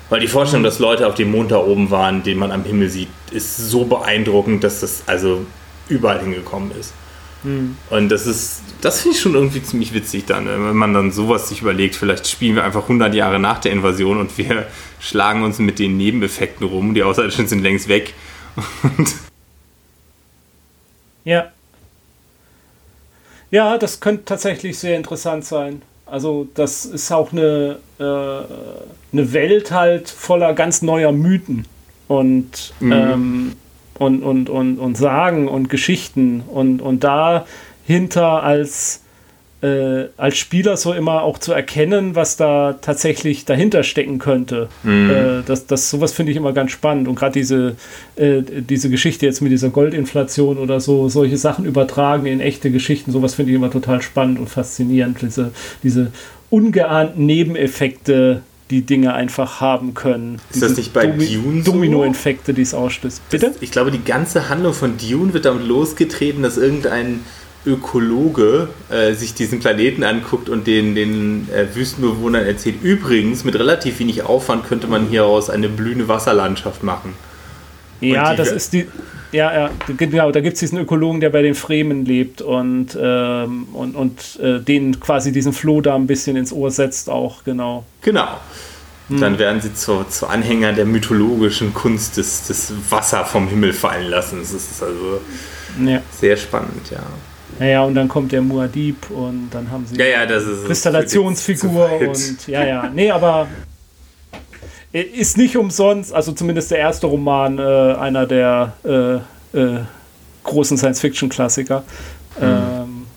[0.10, 2.90] Weil die Vorstellung, dass Leute auf dem Mond da oben waren, den man am Himmel
[2.90, 5.46] sieht, ist so beeindruckend, dass das also
[5.90, 6.94] überall hingekommen ist.
[7.44, 7.78] Mhm.
[7.90, 10.52] Und das ist, das finde ich schon irgendwie ziemlich witzig dann, ne?
[10.52, 14.18] wenn man dann sowas sich überlegt, vielleicht spielen wir einfach 100 Jahre nach der Invasion
[14.18, 14.68] und wir
[15.00, 18.14] schlagen uns mit den Nebeneffekten rum, die Außerirdischen sind längst weg.
[21.26, 21.52] ja.
[23.52, 25.82] Ja, das könnte tatsächlich sehr interessant sein.
[26.06, 31.66] Also das ist auch eine, äh, eine Welt halt voller ganz neuer Mythen
[32.08, 32.92] und, mhm.
[32.92, 33.52] ähm,
[34.00, 39.02] und, und, und, und Sagen und Geschichten und, und dahinter als
[39.62, 44.70] äh, als Spieler so immer auch zu erkennen, was da tatsächlich dahinter stecken könnte.
[44.84, 45.10] Mhm.
[45.10, 47.08] Äh, das, das, sowas finde ich immer ganz spannend.
[47.08, 47.76] Und gerade diese,
[48.16, 53.12] äh, diese Geschichte jetzt mit dieser Goldinflation oder so, solche Sachen übertragen in echte Geschichten,
[53.12, 55.22] sowas finde ich immer total spannend und faszinierend.
[55.22, 55.52] Diese,
[55.82, 56.12] diese
[56.50, 60.36] ungeahnten Nebeneffekte, die Dinge einfach haben können.
[60.36, 61.72] Ist Diese das nicht bei Domi Dune so?
[61.72, 63.30] Dominoeffekte, die es ausstößt.
[63.30, 63.48] Bitte?
[63.48, 67.22] Das, ich glaube, die ganze Handlung von Dune wird damit losgetreten, dass irgendein
[67.66, 74.00] Ökologe äh, sich diesen Planeten anguckt und den, den äh, Wüstenbewohnern erzählt, übrigens, mit relativ
[74.00, 77.14] wenig Aufwand könnte man hieraus eine blühende Wasserlandschaft machen.
[78.00, 78.88] Ja, das ist die.
[79.34, 83.68] Ja, ja, genau, da gibt es diesen Ökologen, der bei den Fremen lebt und, ähm,
[83.74, 87.84] und, und äh, denen quasi diesen Floh da ein bisschen ins Ohr setzt, auch, genau.
[88.04, 88.40] Genau.
[89.10, 89.20] Hm.
[89.20, 94.10] Dann werden sie zu, zu Anhängern der mythologischen Kunst des, des Wasser vom Himmel fallen
[94.10, 94.40] lassen.
[94.40, 95.20] Das ist also
[95.84, 96.02] ja.
[96.12, 97.04] sehr spannend, ja.
[97.60, 101.90] Naja, und dann kommt der Muad'Dib und dann haben sie ja, ja, das ist Kristallationsfigur
[102.02, 102.92] und ja, ja.
[102.94, 103.48] Nee, aber
[104.92, 109.80] ist nicht umsonst, also zumindest der erste Roman, äh, einer der äh, äh,
[110.44, 111.84] großen Science-Fiction-Klassiker.
[112.40, 112.44] Mhm.
[112.44, 113.08] Ähm,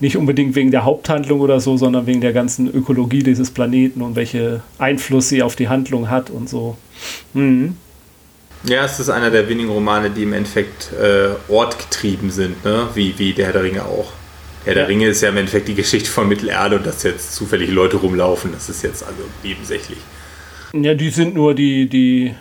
[0.00, 4.16] nicht unbedingt wegen der Haupthandlung oder so, sondern wegen der ganzen Ökologie dieses Planeten und
[4.16, 6.76] welche Einfluss sie auf die Handlung hat und so.
[7.34, 7.76] Mhm.
[8.64, 12.88] Ja, es ist einer der wenigen Romane, die im Endeffekt äh, ortgetrieben sind, ne?
[12.94, 14.12] wie, wie der Herr der Ringe auch.
[14.64, 17.70] Herr der Ringe ist ja im Endeffekt die Geschichte von Mittelerde und dass jetzt zufällig
[17.70, 19.98] Leute rumlaufen, das ist jetzt also nebensächlich.
[20.72, 22.34] Ja, die sind nur die, die,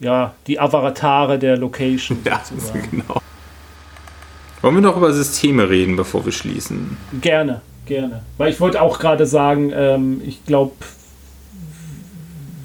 [0.00, 2.18] ja, die Avatare der Location.
[2.24, 2.42] Ja,
[2.90, 3.20] genau.
[4.62, 6.96] Wollen wir noch über Systeme reden, bevor wir schließen?
[7.20, 8.22] Gerne, gerne.
[8.38, 10.72] Weil ich wollte auch gerade sagen, ähm, ich glaube,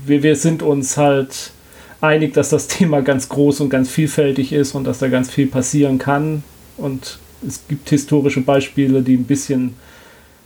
[0.05, 1.52] wir, wir sind uns halt
[2.03, 5.47] einig, dass das Thema ganz groß und ganz vielfältig ist und dass da ganz viel
[5.47, 6.43] passieren kann.
[6.77, 7.17] Und
[7.47, 9.75] es gibt historische Beispiele, die ein bisschen,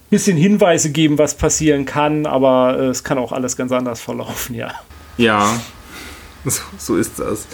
[0.09, 4.55] bisschen Hinweise geben, was passieren kann, aber äh, es kann auch alles ganz anders verlaufen,
[4.55, 4.71] ja.
[5.17, 5.59] Ja,
[6.45, 7.47] so, so ist das.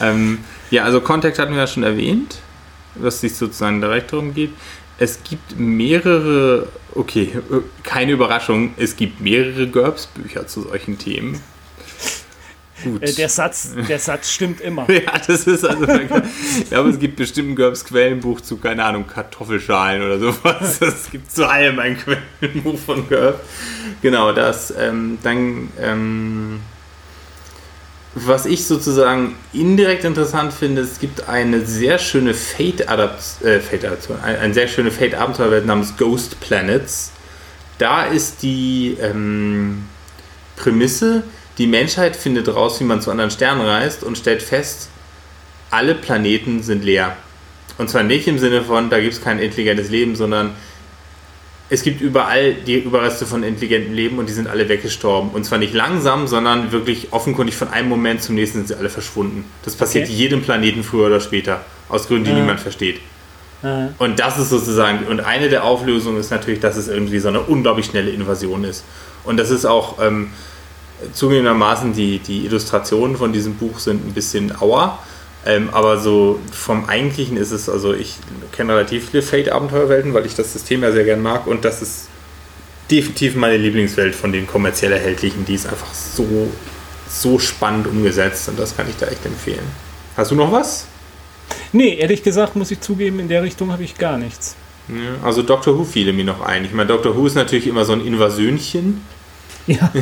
[0.00, 0.38] Ähm,
[0.70, 2.38] ja, also Contact hatten wir ja schon erwähnt,
[2.94, 4.50] was sich sozusagen direkt darum geht.
[4.98, 11.40] Es gibt mehrere, okay, äh, keine Überraschung, es gibt mehrere GURPS-Bücher zu solchen Themen.
[12.82, 13.02] Gut.
[13.02, 14.90] Äh, der, Satz, der Satz stimmt immer.
[14.90, 15.86] ja, das ist also.
[16.60, 20.80] ich glaube, es gibt bestimmt ein Quellenbuch zu, keine Ahnung, Kartoffelschalen oder sowas.
[20.80, 23.40] Es gibt zu allem ein Quellenbuch von GURPS.
[24.00, 24.72] Genau, das.
[24.78, 25.68] Ähm, dann.
[25.80, 26.60] Ähm,
[28.14, 33.86] was ich sozusagen indirekt interessant finde, es gibt eine sehr schöne Fate-Adaption, äh, Fate
[34.22, 37.12] eine, eine sehr schöne Fate-Abenteuerwelt namens Ghost Planets.
[37.78, 39.84] Da ist die ähm,
[40.56, 41.24] Prämisse,
[41.58, 44.88] die Menschheit findet raus, wie man zu anderen Sternen reist und stellt fest,
[45.70, 47.16] alle Planeten sind leer.
[47.78, 50.52] Und zwar nicht im Sinne von, da gibt es kein intelligentes Leben, sondern
[51.70, 55.30] es gibt überall die Überreste von intelligentem Leben und die sind alle weggestorben.
[55.30, 58.90] Und zwar nicht langsam, sondern wirklich offenkundig von einem Moment zum nächsten sind sie alle
[58.90, 59.46] verschwunden.
[59.64, 60.14] Das passiert okay.
[60.14, 61.64] jedem Planeten früher oder später.
[61.88, 62.36] Aus Gründen, die ja.
[62.36, 63.00] niemand versteht.
[63.98, 67.40] Und das ist sozusagen, und eine der Auflösungen ist natürlich, dass es irgendwie so eine
[67.40, 68.84] unglaublich schnelle Invasion ist.
[69.22, 70.30] Und das ist auch ähm,
[71.12, 74.98] zugegebenermaßen, die, die Illustrationen von diesem Buch sind ein bisschen auer.
[75.44, 78.16] Ähm, aber so vom Eigentlichen ist es, also ich
[78.52, 82.06] kenne relativ viele Fate-Abenteuerwelten, weil ich das System ja sehr gern mag und das ist
[82.90, 85.44] definitiv meine Lieblingswelt von den kommerziell erhältlichen.
[85.44, 86.48] Die ist einfach so,
[87.08, 89.66] so spannend umgesetzt und das kann ich da echt empfehlen.
[90.16, 90.86] Hast du noch was?
[91.72, 94.54] Nee, ehrlich gesagt muss ich zugeben, in der Richtung habe ich gar nichts.
[94.88, 96.64] Ja, also Doctor Who fiel mir noch ein.
[96.64, 99.00] Ich meine, Doctor Who ist natürlich immer so ein Invasönchen.
[99.66, 99.92] Ja.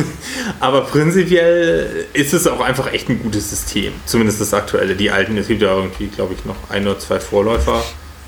[0.60, 3.92] Aber prinzipiell ist es auch einfach echt ein gutes System.
[4.06, 4.96] Zumindest das aktuelle.
[4.96, 7.82] Die alten, es gibt ja irgendwie, glaube ich, noch ein oder zwei Vorläufer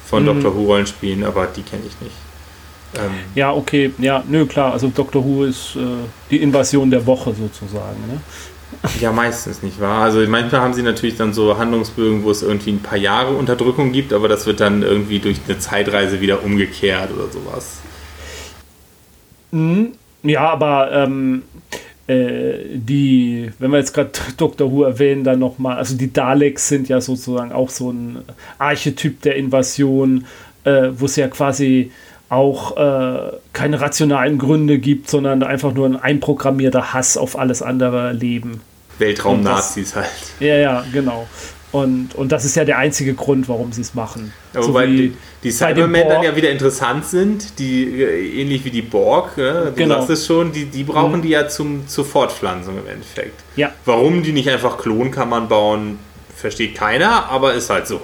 [0.06, 0.26] von mhm.
[0.26, 2.14] Doctor Who Rollenspielen, aber die kenne ich nicht.
[2.94, 4.72] Ähm ja, okay, ja, nö, klar.
[4.72, 5.80] Also Doctor Who ist äh,
[6.30, 8.00] die Invasion der Woche sozusagen.
[8.08, 8.20] Ne?
[9.00, 10.02] Ja, meistens nicht wahr.
[10.02, 13.92] Also manchmal haben sie natürlich dann so Handlungsbögen, wo es irgendwie ein paar Jahre Unterdrückung
[13.92, 17.78] gibt, aber das wird dann irgendwie durch eine Zeitreise wieder umgekehrt oder sowas.
[19.52, 19.92] Mhm.
[20.28, 21.42] Ja, aber ähm,
[22.06, 24.70] äh, die, wenn wir jetzt gerade Dr.
[24.70, 28.18] Who erwähnen, dann nochmal, also die Daleks sind ja sozusagen auch so ein
[28.58, 30.26] Archetyp der Invasion,
[30.64, 31.90] äh, wo es ja quasi
[32.28, 38.12] auch äh, keine rationalen Gründe gibt, sondern einfach nur ein einprogrammierter Hass auf alles andere
[38.12, 38.60] Leben.
[38.98, 40.10] Weltraum-Nazis halt.
[40.40, 41.28] Ja, ja, genau.
[41.76, 44.32] Und, und das ist ja der einzige Grund, warum sie es machen.
[44.54, 48.70] Ja, so wobei die, die Cybermen dann ja wieder interessant sind, die äh, ähnlich wie
[48.70, 49.66] die Borg, ne?
[49.66, 49.96] du genau.
[49.96, 51.22] sagst es schon, die, die brauchen mhm.
[51.22, 53.42] die ja zum, zur Fortpflanzung im Endeffekt.
[53.56, 53.72] Ja.
[53.84, 55.98] Warum die nicht einfach Klonkammern bauen,
[56.34, 58.00] versteht keiner, aber ist halt so.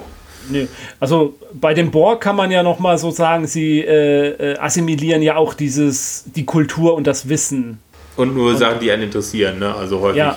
[0.50, 0.68] Nee.
[1.00, 5.22] Also bei dem Borg kann man ja noch mal so sagen, sie äh, äh, assimilieren
[5.22, 7.78] ja auch dieses, die Kultur und das Wissen.
[8.16, 9.74] Und nur und, Sachen, die einen interessieren, ne?
[9.74, 10.36] Also häufig, ja.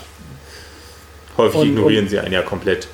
[1.36, 2.88] häufig und, ignorieren und, sie einen ja komplett.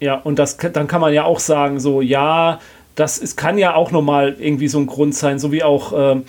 [0.00, 2.60] Ja, und das dann kann man ja auch sagen, so, ja,
[2.94, 6.20] das ist, kann ja auch nochmal irgendwie so ein Grund sein, so wie auch, äh,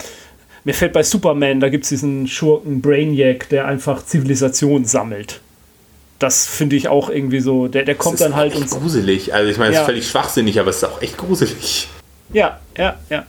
[0.63, 5.41] mir fällt bei Superman, da gibt es diesen Schurken Brainiac, der einfach Zivilisation sammelt
[6.19, 8.69] das finde ich auch irgendwie so, der, der kommt dann halt und.
[8.69, 9.33] gruselig.
[9.33, 9.81] Also ich meine, es ja.
[9.81, 11.87] ist völlig schwachsinnig, aber es ist auch echt gruselig.
[12.33, 13.25] Ja, ja, ja.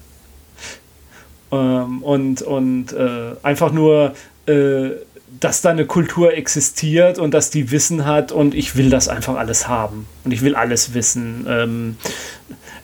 [1.52, 4.14] Ähm, und und äh, einfach nur,
[4.46, 4.90] äh,
[5.38, 9.36] dass da eine Kultur existiert und dass die Wissen hat und ich will das einfach
[9.36, 10.06] alles haben.
[10.24, 11.46] Und ich will alles wissen.
[11.48, 11.96] Ähm,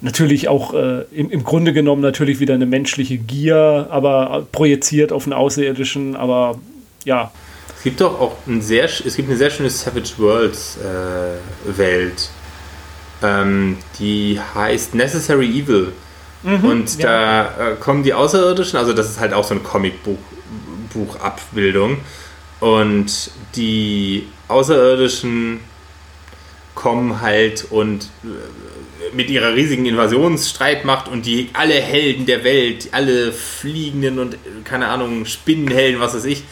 [0.01, 5.25] natürlich auch äh, im, im Grunde genommen natürlich wieder eine menschliche Gier, aber projiziert auf
[5.25, 6.59] einen Außerirdischen, aber
[7.05, 7.33] ja,
[7.87, 11.37] gibt doch auch ein sehr, es gibt eine sehr schöne Savage Worlds äh,
[11.79, 12.31] Welt.
[13.23, 15.93] Ähm, die heißt Necessary Evil.
[16.43, 17.07] Mhm, und ja.
[17.07, 21.99] da äh, kommen die Außerirdischen, also das ist halt auch so ein Comicbuch-Abbildung.
[22.61, 25.61] Und die Außerirdischen
[26.75, 33.33] kommen halt und äh, mit ihrer riesigen Invasionsstreitmacht und die alle Helden der Welt, alle
[33.33, 36.45] fliegenden und keine Ahnung, Spinnenhelden, was weiß ich,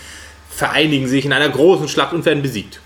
[0.51, 2.81] vereinigen sich in einer großen Schlacht und werden besiegt.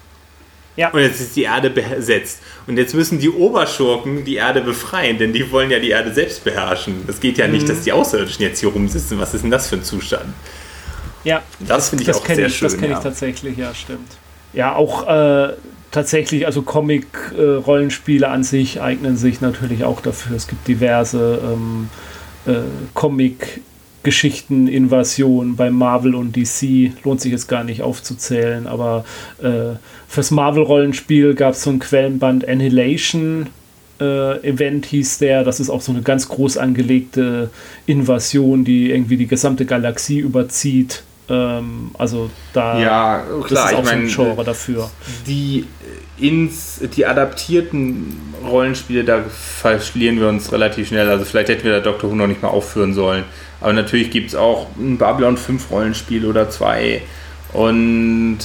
[0.76, 0.90] Ja.
[0.90, 2.40] Und jetzt ist die Erde besetzt.
[2.68, 6.44] Und jetzt müssen die Oberschurken die Erde befreien, denn die wollen ja die Erde selbst
[6.44, 7.02] beherrschen.
[7.06, 7.54] Das geht ja mhm.
[7.54, 9.18] nicht, dass die Außerirdischen jetzt hier rumsitzen.
[9.18, 10.32] Was ist denn das für ein Zustand?
[11.24, 12.68] Ja, das finde ich das auch sehr ich, schön.
[12.68, 12.98] Das kenne ja.
[12.98, 14.08] ich tatsächlich, ja, stimmt.
[14.52, 15.52] Ja, auch äh,
[15.90, 20.36] tatsächlich, also Comic-Rollenspiele äh, an sich eignen sich natürlich auch dafür.
[20.36, 21.90] Es gibt diverse ähm,
[22.46, 22.60] äh,
[22.94, 23.60] Comic-
[24.04, 29.04] Geschichten, Invasion bei Marvel und DC lohnt sich jetzt gar nicht aufzuzählen, aber
[29.42, 29.76] äh,
[30.06, 33.48] fürs Marvel-Rollenspiel gab es so ein Quellenband Annihilation.
[34.00, 37.50] Äh, Event hieß der, das ist auch so eine ganz groß angelegte
[37.86, 41.02] Invasion, die irgendwie die gesamte Galaxie überzieht.
[41.30, 44.90] Ähm, also da ja, klar, das ist auch ich mein, so ein Genre dafür.
[45.26, 45.66] Die
[46.18, 51.08] ins die adaptierten Rollenspiele, da verlieren wir uns relativ schnell.
[51.08, 53.24] Also vielleicht hätten wir da Doctor Who noch nicht mal aufführen sollen.
[53.60, 57.02] Aber natürlich gibt es auch ein Babylon 5 Rollenspiel oder zwei.
[57.52, 58.38] Und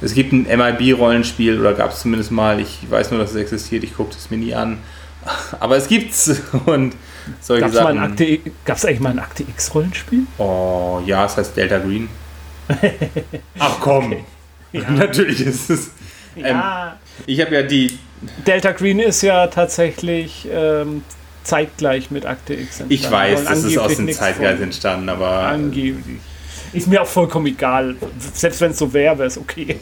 [0.00, 2.60] es gibt ein MIB-Rollenspiel, oder gab es zumindest mal.
[2.60, 4.78] Ich weiß nur, dass es existiert, ich gucke es mir nie an.
[5.60, 6.42] Aber es gibt's.
[6.66, 6.94] Und
[7.40, 8.16] solche Gab's Sachen.
[8.64, 10.22] Gab es eigentlich mal ein Akte X-Rollenspiel?
[10.38, 12.08] Oh, ja, es heißt Delta Green.
[13.58, 14.06] Ach komm.
[14.06, 14.24] Okay.
[14.72, 14.90] Ja.
[14.90, 15.90] Natürlich ist es.
[16.34, 16.88] Ja.
[16.88, 16.92] Ähm,
[17.24, 17.98] ich habe ja die.
[18.46, 21.02] Delta Green ist ja tatsächlich ähm,
[21.44, 22.92] zeitgleich mit Akte X entstanden.
[22.92, 25.30] Ich weiß, das ist aus dem Zeitgeist entstanden, aber.
[25.30, 26.18] Angeblich.
[26.72, 27.96] Ist mir auch vollkommen egal.
[28.34, 29.80] Selbst wenn es so wäre, wäre es okay.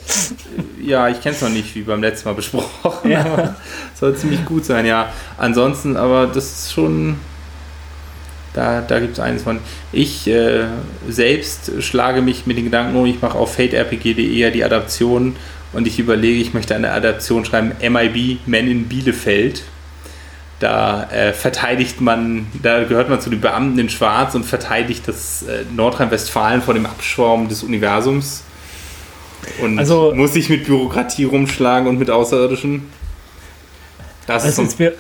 [0.81, 3.11] Ja, ich kenne es noch nicht, wie beim letzten Mal besprochen.
[3.11, 3.57] Ja.
[3.99, 5.13] Soll ziemlich gut sein, ja.
[5.39, 7.17] Ansonsten, aber das ist schon.
[8.55, 9.59] Da, da gibt es eines von.
[9.93, 10.67] Ich äh,
[11.09, 15.37] selbst schlage mich mit den Gedanken um, ich mache auf faterpg.de ja die Adaption
[15.73, 19.65] und ich überlege, ich möchte eine Adaption schreiben, MIB, Men in Bielefeld
[20.61, 25.43] Da äh, verteidigt man, da gehört man zu den Beamten in Schwarz und verteidigt das
[25.43, 28.45] äh, Nordrhein-Westfalen vor dem Abschwung des Universums.
[29.61, 32.89] Und also, muss sich mit Bürokratie rumschlagen und mit Außerirdischen.
[34.29, 34.91] Das als, Inspi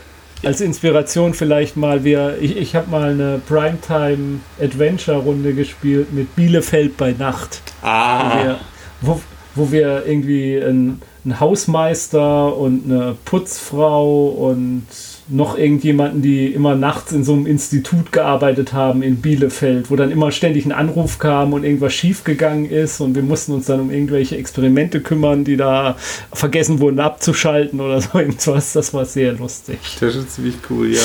[0.46, 7.12] als Inspiration vielleicht mal, wir, ich, ich habe mal eine Primetime-Adventure-Runde gespielt mit Bielefeld bei
[7.12, 7.60] Nacht.
[7.82, 8.30] Ah.
[8.30, 8.58] Wo wir,
[9.00, 9.20] wo,
[9.54, 14.86] wo wir irgendwie ein einen Hausmeister und eine Putzfrau und
[15.28, 20.10] noch irgendjemanden, die immer nachts in so einem Institut gearbeitet haben in Bielefeld, wo dann
[20.10, 23.90] immer ständig ein Anruf kam und irgendwas schiefgegangen ist und wir mussten uns dann um
[23.90, 25.96] irgendwelche Experimente kümmern, die da
[26.32, 28.74] vergessen wurden abzuschalten oder so irgendwas.
[28.74, 29.78] Das war sehr lustig.
[30.00, 31.00] Das ist ziemlich cool, ja.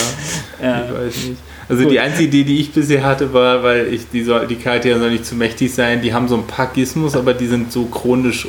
[0.61, 0.85] ja.
[0.85, 1.41] Ich weiß nicht.
[1.69, 1.91] Also Gut.
[1.91, 5.11] die einzige Idee, die ich bisher hatte, war, weil ich die, soll, die Charaktere soll
[5.11, 8.47] nicht zu mächtig sein, die haben so ein paar Gizmos, aber die sind so chronisch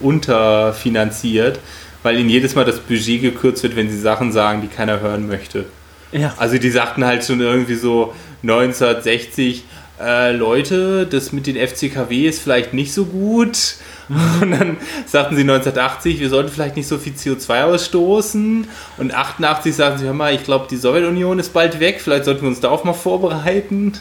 [0.00, 1.60] unterfinanziert,
[2.04, 5.26] weil ihnen jedes Mal das Budget gekürzt wird, wenn sie Sachen sagen, die keiner hören
[5.26, 5.64] möchte.
[6.12, 6.34] Ja.
[6.36, 9.64] Also die sagten halt schon irgendwie so 1960,
[10.00, 13.76] äh, Leute, das mit den FCKW ist vielleicht nicht so gut.
[14.40, 14.76] Und dann
[15.06, 18.66] sagten sie 1980, wir sollten vielleicht nicht so viel CO2 ausstoßen.
[18.98, 22.42] Und 88 sagten sie, hör mal, ich glaube, die Sowjetunion ist bald weg, vielleicht sollten
[22.42, 23.92] wir uns darauf mal vorbereiten.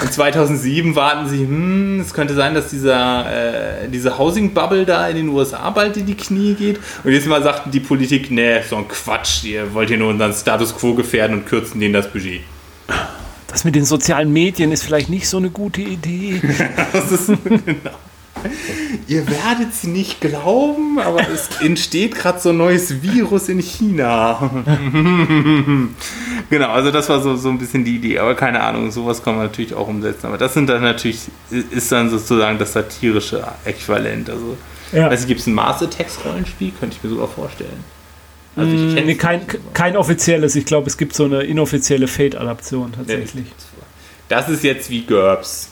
[0.00, 5.08] Und 2007 warten sie, hm, es könnte sein, dass dieser, äh, diese Housing Bubble da
[5.08, 6.80] in den USA bald in die Knie geht.
[7.04, 10.32] Und jetzt mal sagten die Politik, nee, so ein Quatsch, ihr wollt hier nur unseren
[10.32, 12.40] Status quo gefährden und kürzen denen das Budget.
[13.48, 16.40] Das mit den sozialen Medien ist vielleicht nicht so eine gute Idee.
[16.92, 17.90] das ist, genau.
[19.06, 24.50] Ihr werdet es nicht glauben, aber es entsteht gerade so ein neues Virus in China.
[26.50, 29.36] genau, also das war so, so ein bisschen die Idee, aber keine Ahnung, sowas kann
[29.36, 30.26] man natürlich auch umsetzen.
[30.26, 34.30] Aber das sind dann natürlich, ist dann sozusagen das satirische Äquivalent.
[34.30, 34.56] Also,
[34.92, 35.08] ja.
[35.08, 37.84] also gibt es ein Mars Attacks Rollenspiel, könnte ich mir sogar vorstellen.
[38.56, 39.40] Also ich mm, nee, kein,
[39.74, 43.46] kein offizielles, ich glaube, es gibt so eine inoffizielle Fate-Adaption tatsächlich.
[44.28, 45.69] Das ist jetzt wie GURPS.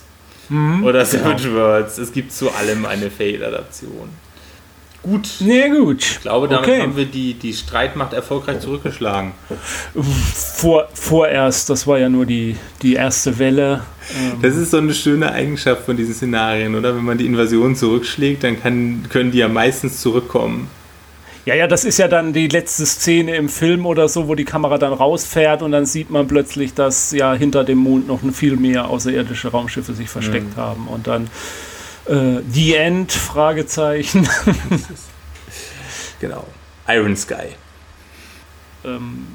[0.48, 1.60] Mhm, Oder Savage genau.
[1.60, 1.98] Worlds.
[1.98, 4.08] Es gibt zu allem eine Fail-Adaption.
[5.02, 5.28] Gut.
[5.40, 6.02] Nee, gut.
[6.02, 6.82] Ich glaube, damit okay.
[6.82, 9.32] haben wir die, die Streitmacht erfolgreich zurückgeschlagen.
[10.34, 13.84] Vor, vorerst, das war ja nur die, die erste Welle.
[14.10, 14.42] Ähm.
[14.42, 16.96] Das ist so eine schöne Eigenschaft von diesen Szenarien, oder?
[16.96, 20.68] Wenn man die Invasion zurückschlägt, dann kann, können die ja meistens zurückkommen.
[21.48, 24.44] Ja, ja, das ist ja dann die letzte Szene im Film oder so, wo die
[24.44, 28.56] Kamera dann rausfährt und dann sieht man plötzlich, dass ja hinter dem Mond noch viel
[28.56, 30.60] mehr außerirdische Raumschiffe sich versteckt mhm.
[30.60, 31.30] haben und dann
[32.04, 34.28] äh, The End, Fragezeichen.
[36.20, 36.46] genau.
[36.86, 37.54] Iron Sky.
[38.84, 39.26] Ähm,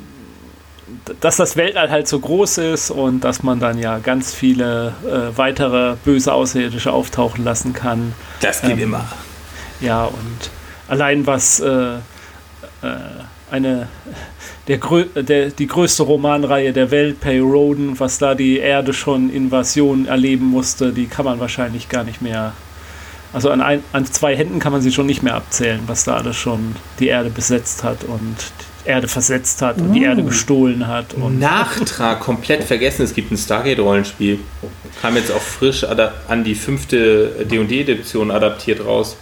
[1.19, 5.35] dass das Weltall halt so groß ist und dass man dann ja ganz viele äh,
[5.35, 8.13] weitere böse Außerirdische auftauchen lassen kann.
[8.39, 9.11] Das geht ähm, immer.
[9.81, 10.51] Ja, und
[10.93, 11.99] allein was äh, äh,
[13.49, 13.87] eine
[14.67, 14.77] der,
[15.23, 20.45] der, die größte Romanreihe der Welt, Pay Roden, was da die Erde schon Invasion erleben
[20.45, 22.53] musste, die kann man wahrscheinlich gar nicht mehr.
[23.33, 26.17] Also an, ein, an zwei Händen kann man sie schon nicht mehr abzählen, was da
[26.17, 28.35] alles schon die Erde besetzt hat und
[28.85, 29.93] die Erde versetzt hat und uh.
[29.93, 31.15] die Erde gestohlen hat.
[31.15, 34.39] Und Nachtrag komplett vergessen, es gibt ein Stargate-Rollenspiel.
[35.01, 39.17] Kam jetzt auch frisch an die fünfte D&D-Edition adaptiert raus.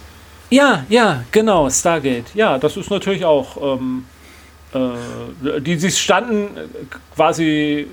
[0.52, 2.26] Ja, ja, genau, Stargate.
[2.34, 3.78] Ja, das ist natürlich auch.
[3.78, 4.04] Ähm,
[4.74, 6.48] äh, die, die standen
[7.14, 7.86] quasi,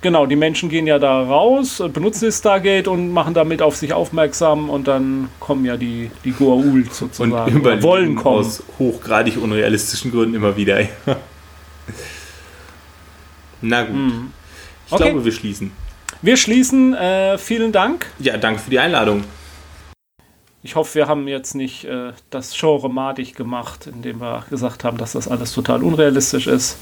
[0.00, 3.92] genau, die Menschen gehen ja da raus, benutzen das Stargate und machen damit auf sich
[3.92, 7.32] aufmerksam und dann kommen ja die, die Goa'uld sozusagen.
[7.32, 8.38] Und wollen kommen.
[8.38, 10.80] Aus hochgradig unrealistischen Gründen immer wieder.
[13.60, 13.94] Na gut.
[13.94, 14.32] Mhm.
[14.86, 15.10] Ich okay.
[15.10, 15.70] glaube, wir schließen.
[16.22, 16.94] Wir schließen.
[16.94, 18.06] Äh, vielen Dank.
[18.20, 19.24] Ja, danke für die Einladung.
[20.66, 24.98] Ich hoffe, wir haben jetzt nicht äh, das Genre madig gemacht, indem wir gesagt haben,
[24.98, 26.78] dass das alles total unrealistisch ist.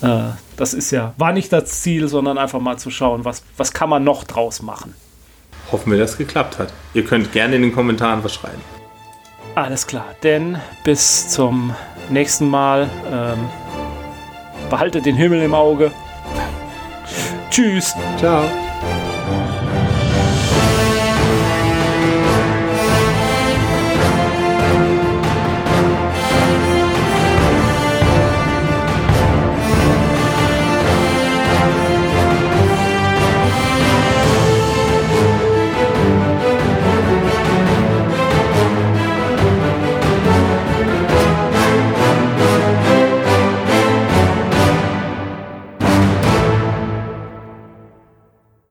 [0.00, 3.74] Äh, das ist ja, war nicht das Ziel, sondern einfach mal zu schauen, was, was
[3.74, 4.94] kann man noch draus machen.
[5.70, 6.72] Hoffen wir, dass es geklappt hat.
[6.94, 8.62] Ihr könnt gerne in den Kommentaren was schreiben.
[9.54, 11.74] Alles klar, denn bis zum
[12.08, 12.88] nächsten Mal.
[13.12, 13.50] Ähm,
[14.70, 15.92] behaltet den Himmel im Auge.
[17.50, 17.94] Tschüss.
[18.18, 18.65] Ciao.